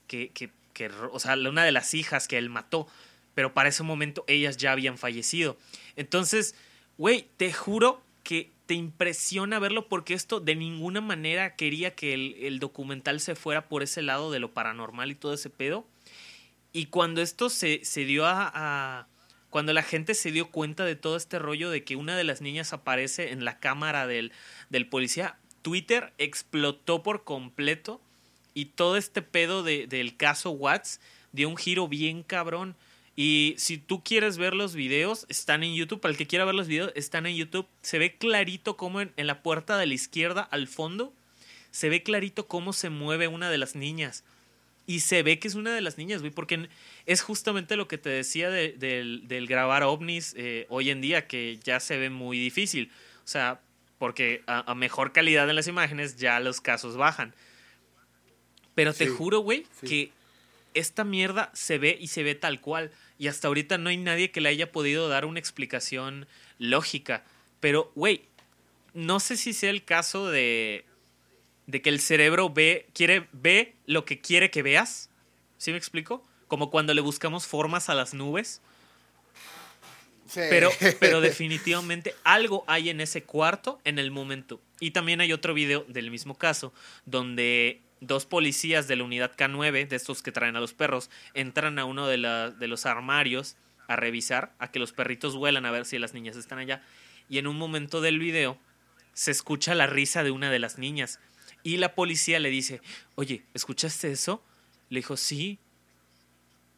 [0.08, 2.88] que, que, que o sea, una de las hijas que él mató,
[3.34, 5.58] pero para ese momento ellas ya habían fallecido.
[5.96, 6.56] Entonces,
[6.98, 12.60] güey, te juro que te impresiona verlo porque esto de ninguna manera quería que el,
[12.60, 15.86] documental se fuera por ese lado de lo paranormal y todo ese pedo.
[16.72, 19.08] Y cuando esto se, se dio a-
[19.54, 22.42] Cuando la gente se dio cuenta de todo este rollo de que una de las
[22.42, 24.32] niñas aparece en la cámara del,
[24.72, 28.02] del policía, Twitter explotó por completo
[28.56, 31.00] y todo este pedo de- del caso Watts
[31.34, 32.76] dio un giro bien cabrón.
[33.16, 36.02] Y si tú quieres ver los videos, están en YouTube.
[36.02, 37.68] Para el que quiera ver los videos, están en YouTube.
[37.84, 41.14] Se ve clarito como en, en la puerta de la izquierda al fondo,
[41.70, 44.24] se ve clarito cómo se mueve una de las niñas.
[44.86, 46.68] Y se ve que es una de las niñas, güey, porque
[47.06, 51.26] es justamente lo que te decía de- del, del grabar ovnis eh, hoy en día,
[51.28, 52.92] que ya se ve muy difícil.
[53.24, 53.62] O sea,
[53.98, 57.34] porque a, a mejor calidad en las imágenes ya los casos bajan.
[58.76, 59.88] Pero te Sí, juro, güey, sí.
[59.88, 60.12] que
[60.74, 62.92] esta mierda se ve y se ve tal cual.
[63.20, 66.28] Y hasta ahorita no hay nadie que le haya podido dar una explicación
[66.60, 67.24] lógica.
[67.60, 68.24] Pero, güey,
[68.94, 70.84] no sé si sea el caso de,
[71.68, 75.10] de que el cerebro ve, quiere, ve lo que quiere que veas.
[75.58, 76.26] ¿Sí me explico?
[76.48, 78.62] Como cuando le buscamos formas a las nubes.
[80.28, 80.42] Sí.
[80.50, 80.70] Pero,
[81.00, 84.62] pero definitivamente algo hay en ese cuarto en el momento.
[84.80, 86.74] Y también hay otro video del mismo caso,
[87.06, 91.80] donde dos policías de la unidad K9, de estos que traen a los perros, entran
[91.80, 93.56] a uno de, la- de los armarios
[93.88, 96.82] a revisar, a que los perritos vuelan a ver si las niñas están allá.
[97.30, 98.58] Y en un momento del video
[99.14, 101.20] se escucha la risa de una de las niñas.
[101.64, 102.82] Y la policía le dice,
[103.16, 104.44] oye, ¿escuchaste eso?
[104.90, 105.60] Le dijo, sí,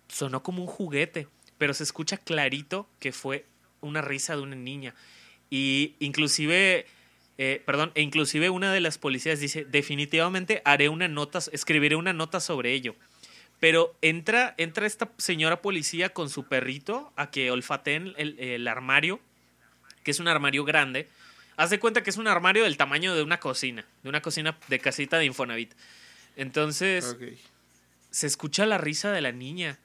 [0.08, 3.46] sonó como un juguete, pero se escucha clarito que fue
[3.82, 4.94] una risa de una niña.
[5.50, 6.86] Y inclusive,
[7.38, 12.14] eh, perdón, e inclusive una de las policías dice, definitivamente haré una nota, escribiré una
[12.14, 12.96] nota sobre ello.
[13.60, 19.20] Pero entra, entra esta señora policía con su perrito a que olfateen el, el armario,
[20.04, 21.08] que es un armario grande.
[21.58, 24.58] Haz de cuenta que es un armario del tamaño de una cocina, de una cocina
[24.68, 25.74] de casita de Infonavit.
[26.36, 27.16] Entonces,
[28.12, 29.80] se escucha la risa de la niña.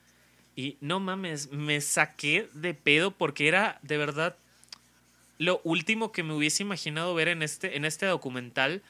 [0.56, 4.36] Y no mames, me saqué de pedo porque era de verdad
[5.38, 8.82] lo último que me hubiese imaginado ver en este, en este documental.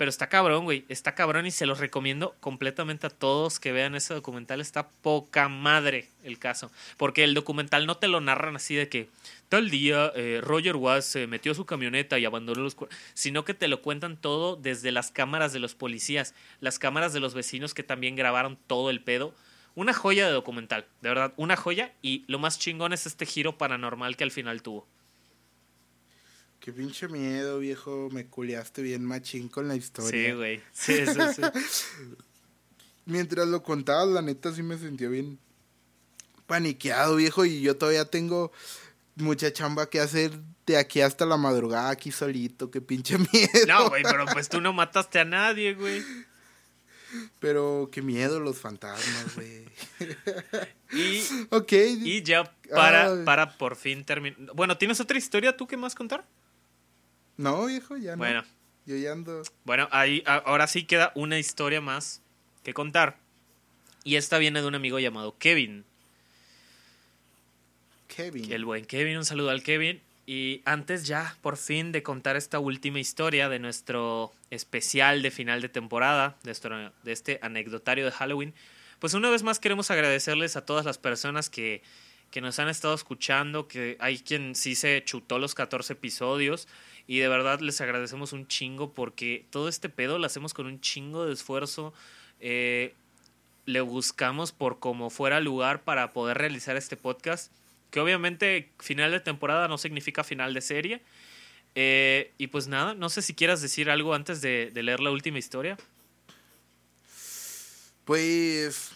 [0.00, 0.86] Pero está cabrón, güey.
[0.88, 4.62] Está cabrón y se los recomiendo completamente a todos que vean ese documental.
[4.62, 6.70] Está poca madre el caso.
[6.96, 9.10] Porque el documental no te lo narran así de que
[9.50, 12.78] tal día eh, Roger Watts se metió su camioneta y abandonó los...
[12.78, 17.12] cua-", Sino que te lo cuentan todo desde las cámaras de los policías, las cámaras
[17.12, 19.34] de los vecinos que también grabaron todo el pedo.
[19.74, 21.92] Una joya de documental, de verdad, una joya.
[22.00, 24.86] Y lo más chingón es este giro paranormal que al final tuvo.
[26.60, 28.08] Qué pinche miedo, viejo.
[28.12, 30.30] Me culeaste bien machín con la historia.
[30.30, 30.60] Sí, güey.
[30.72, 31.42] Sí, sí, sí.
[33.06, 35.38] Mientras lo contabas, la neta sí me sentía bien
[36.46, 37.44] paniqueado, viejo.
[37.46, 38.52] Y yo todavía tengo
[39.16, 40.32] mucha chamba que hacer
[40.66, 42.70] de aquí hasta la madrugada aquí solito.
[42.70, 43.66] Qué pinche miedo.
[43.66, 46.04] No, güey, pero pues tú no mataste a nadie, güey.
[47.40, 49.64] Pero qué miedo los fantasmas, güey.
[50.92, 51.72] Y, ok.
[51.72, 53.24] y ya para, Ay.
[53.24, 54.38] para por fin terminar.
[54.54, 56.24] Bueno, ¿tienes otra historia tú que más contar?
[57.40, 58.18] No, viejo, ya no.
[58.18, 58.44] Bueno,
[58.84, 59.42] Yo ya ando.
[59.64, 62.20] bueno, ahí ahora sí queda una historia más
[62.62, 63.16] que contar.
[64.04, 65.86] Y esta viene de un amigo llamado Kevin.
[68.14, 68.52] Kevin.
[68.52, 70.02] El buen Kevin, un saludo al Kevin.
[70.26, 75.62] Y antes ya, por fin, de contar esta última historia de nuestro especial de final
[75.62, 78.52] de temporada de, de este anecdotario de Halloween,
[78.98, 81.82] pues una vez más queremos agradecerles a todas las personas que,
[82.30, 86.68] que nos han estado escuchando, que hay quien sí se chutó los 14 episodios
[87.06, 90.80] y de verdad les agradecemos un chingo porque todo este pedo lo hacemos con un
[90.80, 91.92] chingo de esfuerzo.
[92.40, 92.94] Eh,
[93.66, 97.52] le buscamos por como fuera lugar para poder realizar este podcast.
[97.90, 101.02] Que obviamente final de temporada no significa final de serie.
[101.74, 105.10] Eh, y pues nada, no sé si quieras decir algo antes de, de leer la
[105.10, 105.76] última historia.
[108.04, 108.90] Pues,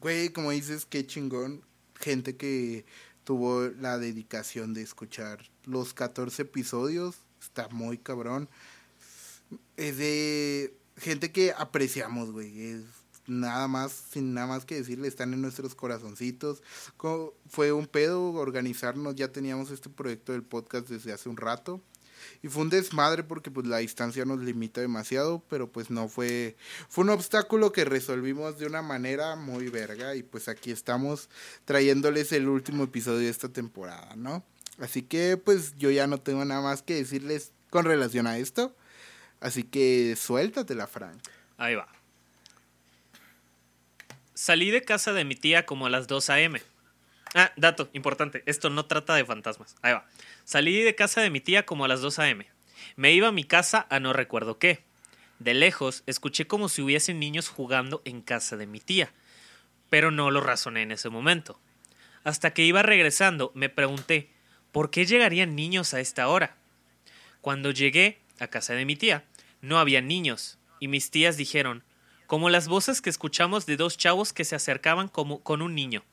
[0.00, 1.62] güey, como dices, qué chingón.
[1.94, 2.84] Gente que
[3.24, 7.16] tuvo la dedicación de escuchar los 14 episodios.
[7.48, 8.48] Está muy cabrón.
[9.76, 12.60] Es de gente que apreciamos, güey.
[12.60, 12.82] Es
[13.26, 16.62] nada más, sin nada más que decirle, están en nuestros corazoncitos.
[17.48, 21.80] Fue un pedo organizarnos, ya teníamos este proyecto del podcast desde hace un rato.
[22.42, 26.56] Y fue un desmadre porque pues la distancia nos limita demasiado, pero pues no fue
[26.88, 31.28] fue un obstáculo que resolvimos de una manera muy verga y pues aquí estamos
[31.64, 34.44] trayéndoles el último episodio de esta temporada, ¿no?
[34.78, 38.74] Así que pues yo ya no tengo nada más que decirles con relación a esto.
[39.40, 41.18] Así que suéltatela, Frank.
[41.56, 41.88] Ahí va.
[44.34, 46.62] Salí de casa de mi tía como a las 2 a.m.
[47.34, 49.74] Ah, dato importante, esto no trata de fantasmas.
[49.82, 50.06] Ahí va.
[50.44, 52.46] Salí de casa de mi tía como a las 2 a.m.
[52.96, 54.84] Me iba a mi casa a no recuerdo qué.
[55.38, 59.12] De lejos escuché como si hubiesen niños jugando en casa de mi tía,
[59.90, 61.60] pero no lo razoné en ese momento.
[62.24, 64.30] Hasta que iba regresando me pregunté,
[64.72, 66.56] ¿por qué llegarían niños a esta hora?
[67.40, 69.24] Cuando llegué a casa de mi tía,
[69.60, 71.82] no había niños, y mis tías dijeron,
[72.26, 76.04] como las voces que escuchamos de dos chavos que se acercaban como con un niño.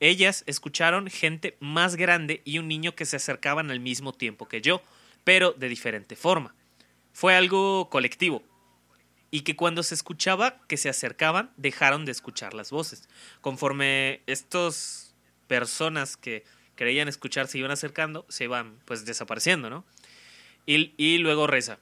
[0.00, 4.60] Ellas escucharon gente más grande y un niño que se acercaban al mismo tiempo que
[4.60, 4.82] yo,
[5.24, 6.54] pero de diferente forma.
[7.12, 8.42] Fue algo colectivo.
[9.30, 13.08] Y que cuando se escuchaba que se acercaban, dejaron de escuchar las voces.
[13.40, 15.16] Conforme estas
[15.48, 16.44] personas que
[16.74, 19.84] creían escuchar se iban acercando, se iban pues desapareciendo, ¿no?
[20.66, 21.78] Y, y luego reza.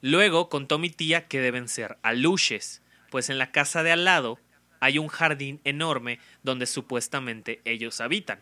[0.00, 4.38] Luego contó mi tía que deben ser aluches, pues en la casa de al lado
[4.80, 8.40] hay un jardín enorme donde supuestamente ellos habitan.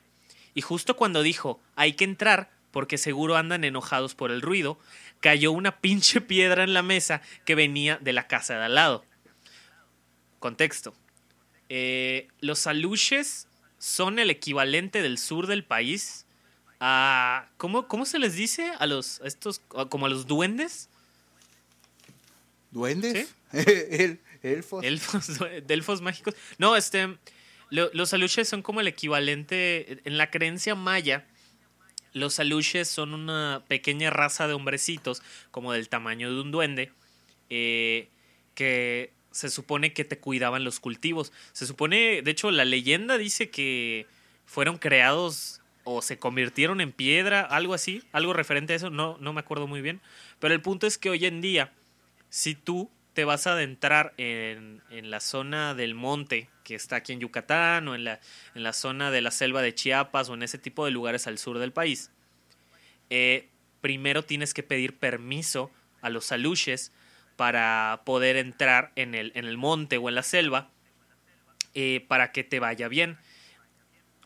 [0.54, 4.78] Y justo cuando dijo hay que entrar porque seguro andan enojados por el ruido,
[5.20, 9.04] cayó una pinche piedra en la mesa que venía de la casa de al lado.
[10.38, 10.94] Contexto.
[11.70, 16.26] Eh, los aluches son el equivalente del sur del país
[16.80, 17.48] a...
[17.56, 19.20] ¿Cómo, cómo se les dice a los...
[19.24, 19.60] estos...
[19.88, 20.88] como a los duendes?
[22.70, 23.34] ¿Duendes?
[24.42, 24.84] elfos.
[24.84, 26.34] Elfos, mágicos.
[26.58, 27.16] No, este.
[27.70, 30.00] los aluches son como el equivalente.
[30.04, 31.26] En la creencia maya,
[32.12, 36.92] los aluches son una pequeña raza de hombrecitos, como del tamaño de un duende,
[37.50, 38.08] eh,
[38.54, 41.32] que se supone que te cuidaban los cultivos.
[41.52, 44.06] Se supone, de hecho, la leyenda dice que
[44.44, 49.32] fueron creados o se convirtieron en piedra, algo así, algo referente a eso, no, no
[49.32, 50.00] me acuerdo muy bien.
[50.40, 51.72] Pero el punto es que hoy en día
[52.28, 57.20] si tú te vas a adentrar en, la zona del monte que está aquí en
[57.20, 58.20] Yucatán o en la,
[58.54, 61.38] en la, zona de la selva de Chiapas o en ese tipo de lugares al
[61.38, 62.10] sur del país,
[63.08, 63.48] eh,
[63.80, 65.70] primero tienes que pedir permiso
[66.02, 66.92] a los aluches
[67.36, 70.70] para poder entrar en el, en el monte o en la selva
[71.74, 73.18] eh, para que te vaya bien.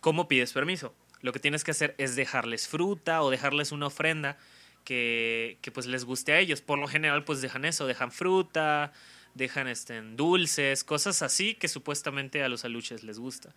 [0.00, 0.94] ¿Cómo pides permiso?
[1.20, 4.38] Lo que tienes que hacer es dejarles fruta o dejarles una ofrenda
[4.84, 6.60] que, pues les guste a ellos.
[6.60, 8.92] Por lo general pues dejan eso, dejan fruta,
[9.34, 13.54] dejan este, dulces, cosas así que supuestamente a los aluches les gusta.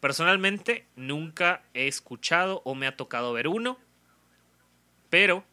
[0.00, 3.78] Personalmente nunca he escuchado o me ha tocado ver uno,
[5.08, 5.44] pero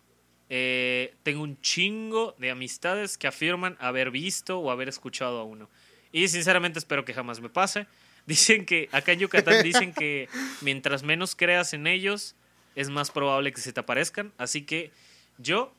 [0.49, 5.69] eh, tengo un chingo de amistades que afirman haber visto o haber escuchado a uno.
[6.11, 7.87] Y sinceramente espero que jamás me pase.
[8.25, 10.27] Dicen que acá en Yucatán dicen que
[10.59, 12.35] mientras menos creas en ellos,
[12.75, 14.33] es más probable que se te aparezcan.
[14.37, 14.91] Así que
[15.37, 15.73] yo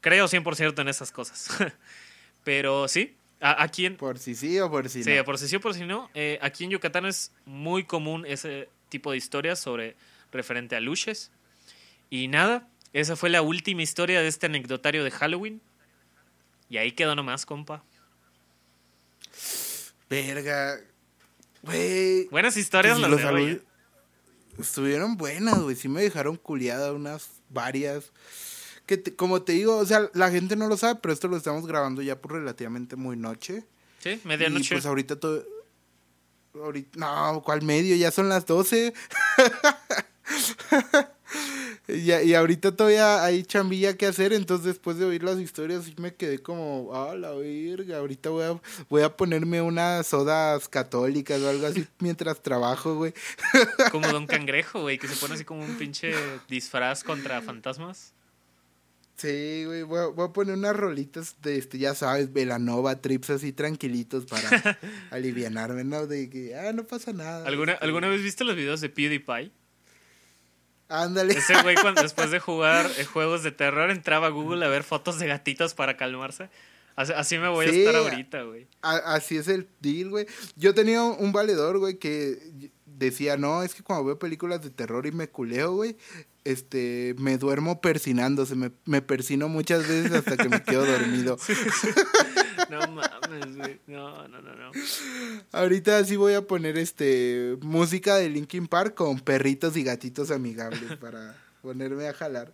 [0.00, 1.48] creo 100% en esas cosas.
[2.44, 3.96] Pero sí, aquí en...
[3.96, 5.04] Por si sí o por si no.
[5.04, 6.08] Sí, por si sí o por si no.
[6.14, 9.96] Eh, aquí en Yucatán es muy común ese tipo de historias sobre
[10.30, 11.32] referente a luches.
[12.10, 12.68] Y nada,
[13.00, 15.60] esa fue la última historia de este anecdotario de Halloween.
[16.70, 17.84] Y ahí quedó nomás, compa.
[20.08, 20.80] Verga.
[21.60, 22.26] Güey.
[22.28, 23.60] Buenas historias pues las de
[24.58, 25.76] Estuvieron buenas, güey.
[25.76, 28.12] Sí me dejaron culiada unas varias.
[28.86, 31.66] Que como te digo, o sea, la gente no lo sabe, pero esto lo estamos
[31.66, 33.66] grabando ya por relativamente muy noche.
[33.98, 34.64] Sí, medianoche.
[34.64, 35.44] Y pues ahorita todo.
[36.54, 37.94] Ahorita, no, ¿cuál medio?
[37.94, 38.94] Ya son las 12.
[41.88, 45.94] Y, y ahorita todavía hay chambilla que hacer, entonces después de oír las historias sí
[45.98, 51.40] me quedé como, ah, la verga, ahorita voy a, voy a ponerme unas sodas católicas
[51.42, 53.14] o algo así mientras trabajo, güey.
[53.92, 56.12] Como Don Cangrejo, güey, que se pone así como un pinche
[56.48, 58.12] disfraz contra fantasmas.
[59.16, 63.30] Sí, güey, voy, a- voy a poner unas rolitas de, este, ya sabes, Velanova, trips
[63.30, 64.78] así tranquilitos para
[65.10, 66.06] alivianarme, ¿no?
[66.06, 67.46] De que, ah, no pasa nada.
[67.46, 69.52] ¿Alguna, Este, ¿Alguna vez viste los videos de PewDiePie?
[70.88, 71.34] Ándale.
[71.34, 74.82] Ese güey cuando después de jugar eh, juegos de terror entraba a Google a ver
[74.84, 76.48] fotos de gatitos para calmarse.
[76.94, 77.74] Así, me voy Sí.
[77.74, 78.66] a estar ahorita, güey.
[78.80, 80.26] Así es el deal, güey.
[80.56, 82.38] Yo tenía un valedor, güey, que
[82.86, 85.98] decía, no, es que cuando veo películas de terror y me culeo, güey,
[86.44, 91.36] este, me duermo persinándose, me, me persino muchas veces hasta que me quedo dormido.
[92.70, 93.80] No mames, güey.
[93.86, 94.70] No, no, no, no.
[95.52, 100.96] Ahorita sí voy a poner, este, música de Linkin Park con perritos y gatitos amigables
[101.00, 102.52] para ponerme a jalar.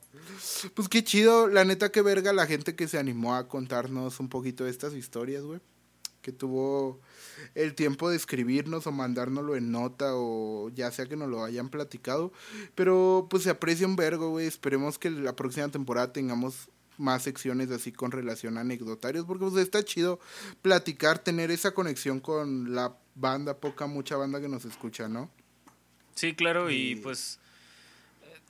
[0.75, 4.29] Pues qué chido, la neta que verga la gente que se animó a contarnos un
[4.29, 5.61] poquito de estas historias, güey.
[6.21, 7.01] Que tuvo
[7.57, 11.69] el tiempo de escribirnos o mandárnoslo en nota o ya sea que nos lo hayan
[11.69, 12.33] platicado.
[12.77, 14.47] Pero pues se aprecia un vergo, güey.
[14.47, 16.69] Esperemos que la próxima temporada tengamos
[16.99, 19.25] más secciones así con relación a anecdotarios.
[19.27, 20.21] Porque pues está chido
[20.63, 25.31] platicar, tener esa conexión con la banda, poca, mucha banda que nos escucha, ¿no?
[26.15, 27.39] Sí, claro, y Y- pues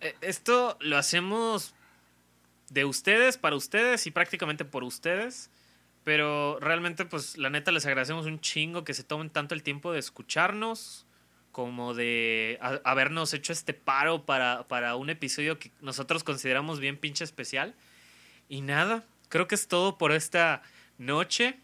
[0.01, 1.74] eh, esto lo hacemos
[2.70, 5.51] de ustedes, para ustedes y prácticamente por ustedes.
[6.05, 9.93] Pero realmente, pues la neta les agradecemos un chingo que se tomen tanto el tiempo
[9.93, 11.06] de escucharnos
[11.52, 16.97] como de a- habernos hecho este paro para, para un episodio que nosotros consideramos bien
[16.97, 17.77] pinche especial.
[18.53, 20.61] Y nada, creo que es todo por esta
[20.99, 21.59] noche.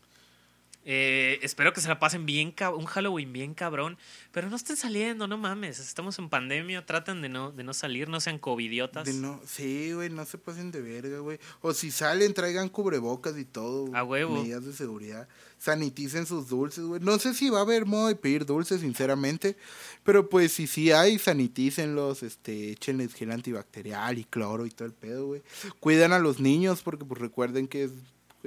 [0.90, 3.98] Eh, espero que se la pasen bien, un Halloween bien cabrón.
[4.32, 5.81] Pero no estén saliendo, no mames.
[5.81, 9.05] Estamos en pandemia, traten de no, de no salir, no sean covidiotas.
[9.05, 11.39] De no, sí, güey, no se pasen de verga, güey.
[11.60, 13.94] O si salen, traigan cubrebocas y todo.
[13.94, 14.40] A huevo.
[14.40, 15.28] Medidas de seguridad.
[15.59, 17.02] Saniticen sus dulces, güey.
[17.02, 19.59] No sé si va a haber modo de pedir dulces, sinceramente.
[20.05, 24.94] Pero pues si sí hay, sanitícenlos, este, échenles gel antibacterial y cloro y todo el
[24.94, 25.43] pedo, güey.
[25.81, 27.90] Cuidan a los niños porque pues recuerden que es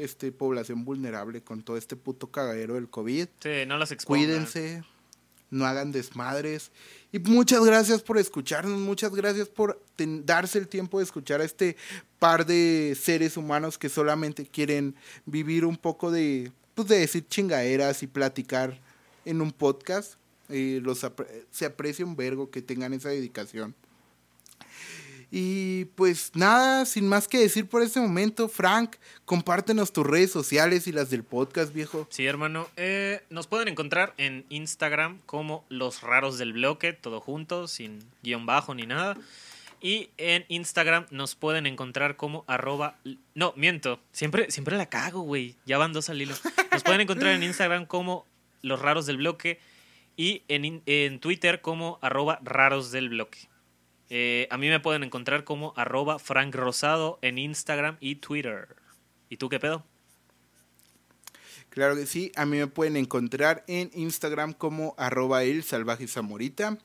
[0.04, 3.28] este población vulnerable con todo este puto cagadero del COVID.
[3.40, 4.26] Sí, no las expongan.
[4.26, 4.84] Cuídense,
[5.50, 6.72] no hagan desmadres.
[7.12, 11.76] Y muchas gracias por escucharnos, muchas gracias por darse el tiempo de escuchar a este
[12.20, 14.96] par de seres humanos que solamente quieren
[15.26, 18.80] vivir un poco de, pues de decir chingaderas y platicar
[19.26, 20.14] en un podcast.
[20.50, 23.76] Eh, los apre- se aprecia un vergo que tengan esa dedicación.
[25.34, 30.88] Y pues nada, sin más que decir por este momento, Frank, compártenos tus redes sociales
[30.88, 32.06] y las del podcast, viejo.
[32.10, 32.68] Sí, hermano.
[32.76, 38.46] Eh, nos pueden encontrar en Instagram como Los Raros del Bloque, todo junto, sin guion
[38.46, 39.16] bajo ni nada.
[39.80, 42.98] Y en Instagram nos pueden encontrar como arroba...
[43.34, 44.02] No, miento.
[44.12, 45.56] Siempre, siempre la cago, güey.
[45.66, 46.36] Ya van dos al hilo.
[46.72, 48.28] Nos pueden encontrar en Instagram como
[48.62, 49.60] Los Raros del Bloque
[50.18, 53.51] y en, en Twitter como arroba Raros del Bloque.
[54.14, 58.76] Eh, a mí me pueden encontrar como arroba Frank Rosado en Instagram y Twitter.
[59.30, 59.86] ¿Y tú qué pedo?
[61.70, 66.78] Claro que sí, a mí me pueden encontrar en Instagram como arroba el salvaje zamorita.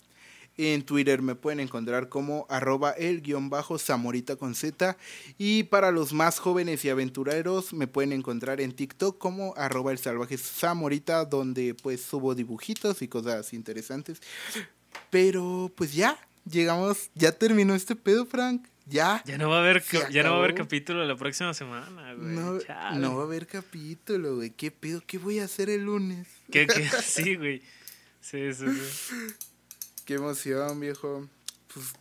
[0.57, 4.97] En Twitter me pueden encontrar como arroba el guion bajo zamorita con Z.
[5.37, 9.99] Y para los más jóvenes y aventureros me pueden encontrar en TikTok como arroba el
[9.99, 14.23] salvaje zamorita donde pues subo dibujitos y cosas interesantes.
[15.11, 16.17] Pero pues ya,
[16.51, 18.67] llegamos, ya terminó este pedo Frank.
[18.89, 19.23] Ya.
[19.27, 19.83] Ya no va a haber,
[20.13, 22.29] ya no va a haber capítulo la próxima semana, güey.
[22.35, 22.59] No,
[22.95, 24.51] no va a haber capítulo, güey.
[24.51, 25.03] ¿Qué pedo?
[25.05, 26.29] ¿Qué voy a hacer el lunes?
[26.53, 26.89] ¿Qué- qué?
[27.03, 27.63] Sí, güey.
[28.21, 29.17] Sí, sí, sí.
[30.05, 31.29] Qué emoción, viejo.
[31.75, 31.93] Pues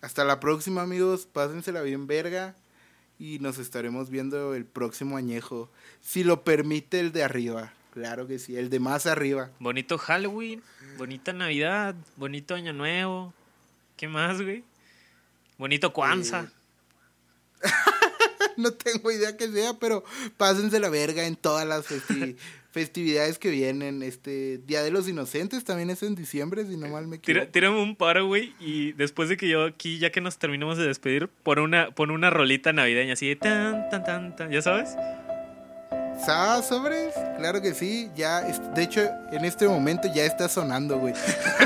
[0.00, 1.26] hasta la próxima, amigos.
[1.32, 2.56] Pásensela bien verga.
[3.16, 5.70] Y nos estaremos viendo el próximo añejo.
[6.00, 7.72] Si lo permite el de arriba.
[7.92, 9.52] Claro que sí, el de más arriba.
[9.60, 10.60] Bonito Halloween,
[10.98, 13.32] bonita Navidad, bonito Año Nuevo.
[13.96, 14.64] ¿Qué más, güey?
[15.58, 16.42] Bonito Kwanzaa.
[17.62, 17.68] Eh,
[18.56, 20.04] no tengo idea que sea, pero
[20.36, 22.36] pásense la verga en todas las festi-
[22.72, 24.02] festividades que vienen.
[24.02, 27.52] Este Día de los Inocentes también es en diciembre, si no mal me Tira- equivoco.
[27.52, 30.86] tírame un paro, güey, y después de que yo aquí, ya que nos terminemos de
[30.88, 34.90] despedir, pon una, pon una rolita navideña así de tan, tan, tan, tan, ¿ya sabes?
[36.24, 37.14] ¿Sa sobres?
[37.36, 38.10] Claro que sí.
[38.14, 41.14] Ya, de hecho, en este momento ya está sonando, güey.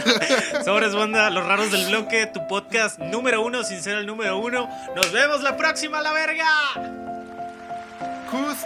[0.65, 4.69] Sobres, banda, los raros del bloque, tu podcast número uno, sin ser el número uno.
[4.97, 6.47] Nos vemos la próxima, la verga.
[8.31, 8.59] Cus,